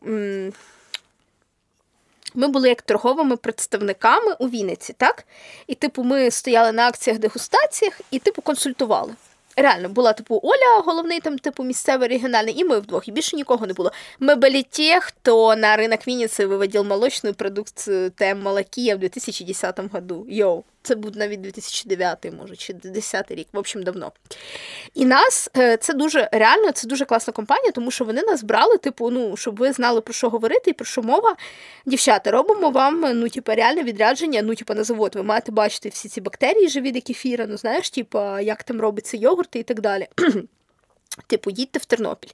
ми 2.34 2.48
були 2.48 2.68
як 2.68 2.82
торговими 2.82 3.36
представниками 3.36 4.36
у 4.38 4.48
Вінниці, 4.48 4.92
так? 4.92 5.24
І, 5.66 5.74
типу, 5.74 6.02
ми 6.02 6.30
стояли 6.30 6.72
на 6.72 6.88
акціях, 6.88 7.18
дегустаціях 7.18 8.00
і, 8.10 8.18
типу, 8.18 8.42
консультували. 8.42 9.14
Реально, 9.58 9.88
була 9.88 10.12
типу 10.12 10.40
Оля, 10.42 10.82
головний 10.84 11.20
там, 11.20 11.38
типу, 11.38 11.64
місцевий 11.64 12.08
регіональний, 12.08 12.60
і 12.60 12.64
ми 12.64 12.78
вдвох, 12.78 13.08
і 13.08 13.12
більше 13.12 13.36
нікого 13.36 13.66
не 13.66 13.72
було. 13.72 13.92
Ми 14.20 14.34
були 14.34 14.62
ті, 14.62 14.94
хто 15.00 15.56
на 15.56 15.76
ринок 15.76 16.08
Вінниці 16.08 16.44
виводив 16.44 16.84
молочну 16.84 17.34
продукцію 17.34 18.10
ТМ 18.10 18.42
молокія 18.42 18.96
в 18.96 18.98
2010 18.98 19.80
году. 19.92 20.26
Йоу, 20.28 20.64
це 20.86 20.94
був 20.94 21.16
навіть 21.16 21.40
2009, 21.40 22.32
може, 22.38 22.56
чи 22.56 22.72
2010 22.72 23.30
рік, 23.30 23.48
в 23.52 23.58
общем, 23.58 23.82
давно. 23.82 24.12
І 24.94 25.04
нас 25.04 25.50
е, 25.56 25.76
це 25.76 25.94
дуже 25.94 26.28
реально, 26.32 26.72
це 26.72 26.88
дуже 26.88 27.04
класна 27.04 27.32
компанія, 27.32 27.72
тому 27.72 27.90
що 27.90 28.04
вони 28.04 28.22
нас 28.22 28.42
брали, 28.42 28.78
типу, 28.78 29.10
ну, 29.10 29.36
щоб 29.36 29.58
ви 29.58 29.72
знали 29.72 30.00
про 30.00 30.14
що 30.14 30.28
говорити 30.28 30.70
і 30.70 30.72
про 30.72 30.84
що 30.84 31.02
мова. 31.02 31.36
Дівчата, 31.86 32.30
робимо 32.30 32.70
вам 32.70 33.00
ну, 33.00 33.28
типу, 33.28 33.52
реальне 33.52 33.82
відрядження, 33.82 34.42
ну, 34.42 34.54
типу, 34.54 34.74
на 34.74 34.84
завод. 34.84 35.14
Ви 35.14 35.22
маєте 35.22 35.52
бачити 35.52 35.88
всі 35.88 36.08
ці 36.08 36.20
бактерії 36.20 36.68
живі 36.68 36.92
до 36.92 37.00
кефіра, 37.00 37.46
ну 37.48 37.56
знаєш, 37.56 37.90
типу, 37.90 38.38
як 38.38 38.62
там 38.62 38.80
робиться 38.80 39.16
йогурти 39.16 39.58
і 39.58 39.62
так 39.62 39.80
далі. 39.80 40.06
Типу, 41.26 41.50
їдьте 41.50 41.78
в 41.78 41.84
Тернопіль. 41.84 42.30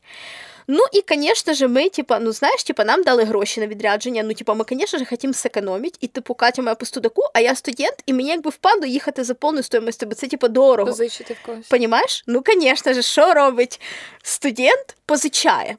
Ну 0.68 0.80
і, 0.92 1.04
звісно 1.14 1.54
ж, 1.54 1.68
ми, 1.68 1.88
типа, 1.88 2.18
ну 2.18 2.32
знаєш, 2.32 2.64
типа, 2.64 2.84
нам 2.84 3.02
дали 3.02 3.24
гроші 3.24 3.60
на 3.60 3.66
відрядження. 3.66 4.22
Ну, 4.22 4.34
типа, 4.34 4.54
ми, 4.54 4.64
звісно 4.70 4.98
ж, 4.98 5.04
хотімо 5.04 5.32
зекономити. 5.32 5.98
І, 6.00 6.06
типу, 6.06 6.34
Катя 6.34 6.62
моя 6.62 6.74
по 6.74 6.86
студаку, 6.86 7.22
а 7.34 7.40
я 7.40 7.54
студент, 7.54 7.94
і 8.06 8.12
мені 8.12 8.28
якби 8.28 8.50
впадло 8.50 8.86
їхати 8.86 9.24
за 9.24 9.34
повною 9.34 9.62
стоїмостю, 9.62 10.06
бо 10.06 10.14
це, 10.14 10.26
типа, 10.26 10.48
дорого. 10.48 10.90
Позичити 10.90 11.36
в 11.42 11.46
когось. 11.46 11.66
Понімаєш? 11.66 12.24
Ну, 12.26 12.42
звісно 12.46 12.92
ж, 12.92 13.02
що 13.02 13.34
робить 13.34 13.80
студент? 14.22 14.96
Позичає. 15.06 15.76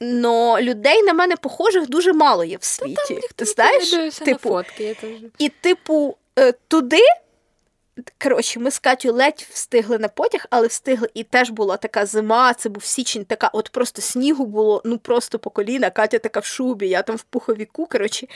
Но 0.00 0.60
людей 0.60 1.02
на 1.02 1.12
мене 1.12 1.36
похожих 1.36 1.88
дуже 1.88 2.12
мало 2.12 2.44
є 2.44 2.56
в 2.56 2.64
світі. 2.64 3.20
Ти 3.36 3.44
знаєш? 3.44 3.90
Типу, 4.18 4.30
на 4.30 4.62
фотки, 4.62 4.84
я 4.84 4.94
теж. 4.94 5.10
і, 5.38 5.48
типу, 5.48 6.16
е, 6.38 6.52
туди. 6.68 7.00
Коротше, 8.22 8.60
ми 8.60 8.70
з 8.70 8.78
Катю 8.78 9.12
ледь 9.12 9.46
встигли 9.50 9.98
на 9.98 10.08
потяг, 10.08 10.46
але 10.50 10.66
встигли. 10.66 11.08
І 11.14 11.24
теж 11.24 11.50
була 11.50 11.76
така 11.76 12.06
зима, 12.06 12.54
це 12.54 12.68
був 12.68 12.84
січень, 12.84 13.24
така, 13.24 13.50
от 13.52 13.68
просто 13.68 14.02
снігу 14.02 14.46
було, 14.46 14.82
ну 14.84 14.98
просто 14.98 15.38
по 15.38 15.50
коліна. 15.50 15.90
Катя 15.90 16.18
така 16.18 16.40
в 16.40 16.44
шубі, 16.44 16.88
я 16.88 17.02
там 17.02 17.16
в 17.16 17.22
пуховіку. 17.22 17.86
Коротше. 17.86 18.26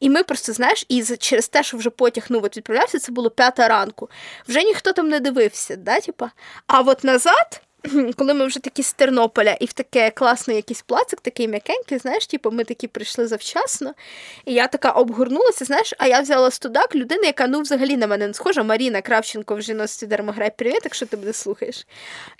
І 0.00 0.10
ми 0.10 0.22
просто, 0.22 0.52
знаєш, 0.52 0.86
і 0.88 1.02
через 1.02 1.48
те, 1.48 1.62
що 1.62 1.76
вже 1.76 1.90
потяг 1.90 2.26
ну, 2.28 2.40
от 2.44 2.56
відправлявся, 2.56 2.98
це 2.98 3.12
було 3.12 3.30
п'ята 3.30 3.68
ранку. 3.68 4.10
Вже 4.48 4.62
ніхто 4.62 4.92
там 4.92 5.08
не 5.08 5.20
дивився, 5.20 5.76
да, 5.76 6.00
типа? 6.00 6.30
А 6.66 6.80
от 6.80 7.04
назад. 7.04 7.60
коли 8.16 8.34
ми 8.34 8.46
вже 8.46 8.60
такі 8.60 8.82
з 8.82 8.92
Тернополя 8.92 9.56
і 9.60 9.66
в 9.66 9.72
таке 9.72 10.10
класний 10.10 10.56
якийсь 10.56 10.82
плацик, 10.82 11.20
такий 11.20 11.48
м'якенький, 11.48 11.98
знаєш, 11.98 12.26
типу, 12.26 12.50
ми 12.50 12.64
такі 12.64 12.88
прийшли 12.88 13.26
завчасно, 13.26 13.94
і 14.44 14.54
я 14.54 14.68
така 14.68 14.90
обгорнулася, 14.90 15.64
знаєш, 15.64 15.94
а 15.98 16.06
я 16.06 16.20
взяла 16.20 16.50
студак 16.50 16.94
людини, 16.94 17.26
яка 17.26 17.46
ну 17.46 17.60
взагалі 17.60 17.96
на 17.96 18.06
мене 18.06 18.26
не 18.26 18.34
схожа, 18.34 18.62
Маріна 18.62 19.00
Кравченко 19.00 19.54
в 19.54 19.62
жіності 19.62 20.06
Дермограй, 20.06 20.50
привіт, 20.56 20.80
якщо 20.84 21.06
ти 21.06 21.16
мене 21.16 21.32
слухаєш. 21.32 21.86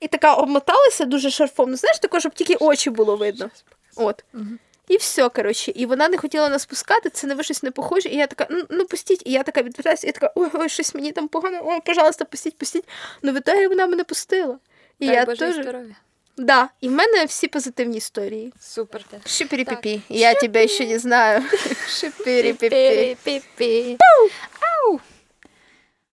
І 0.01 0.09
така 0.09 0.35
обмоталася 0.35 1.05
дуже 1.05 1.31
шарфом. 1.31 1.71
ну, 1.71 1.77
Знаєш, 1.77 1.99
також 1.99 2.21
щоб 2.21 2.35
тільки 2.35 2.55
очі 2.55 2.91
було 2.91 3.17
видно. 3.17 3.51
От. 3.97 4.25
І 4.89 4.97
все, 4.97 5.29
коротше, 5.29 5.73
і 5.75 5.87
вона 5.87 6.09
не 6.09 6.17
хотіла 6.17 6.49
нас 6.49 6.67
пускати, 6.67 7.11
це 7.11 7.27
на 7.27 7.43
щось 7.43 7.63
не 7.63 7.71
похоже. 7.71 8.09
І 8.09 8.17
я 8.17 8.27
така, 8.27 8.47
ну, 8.51 8.65
ну 8.71 8.85
пустіть, 8.85 9.23
і 9.27 9.33
я 9.33 9.43
така 9.43 9.63
відвертаюся, 9.63 10.07
і 10.07 10.09
я 10.09 10.13
така, 10.13 10.33
ой, 10.35 10.49
ой, 10.53 10.69
щось 10.69 10.95
мені 10.95 11.13
там 11.13 11.29
погано, 11.29 11.61
ой, 11.65 11.81
пожалуйста, 11.87 12.25
пустіть, 12.25 12.59
пустіть. 12.59 12.85
Ну, 13.23 13.33
в 13.33 13.37
ітогі 13.37 13.67
вона 13.67 13.87
мене 13.87 14.05
пустила. 14.05 14.59
І 14.99 15.07
Дай 15.07 15.17
я 15.17 15.25
Боже 15.25 15.39
теж... 15.39 15.55
здоров'я. 15.55 15.95
Да, 16.37 16.69
і 16.81 16.89
в 16.89 16.93
мене 16.93 17.25
всі 17.25 17.49
позитивні 17.49 17.97
історії. 17.97 18.53
Супер. 18.61 19.05
Шипірі-пі-пі. 19.27 20.01
Я 20.09 20.35
тебе 20.35 20.69
ще 20.69 20.87
не 20.87 20.99
знаю. 20.99 21.43
Шипірі-пі-пі. 21.89 23.97
Ау! 24.61 25.01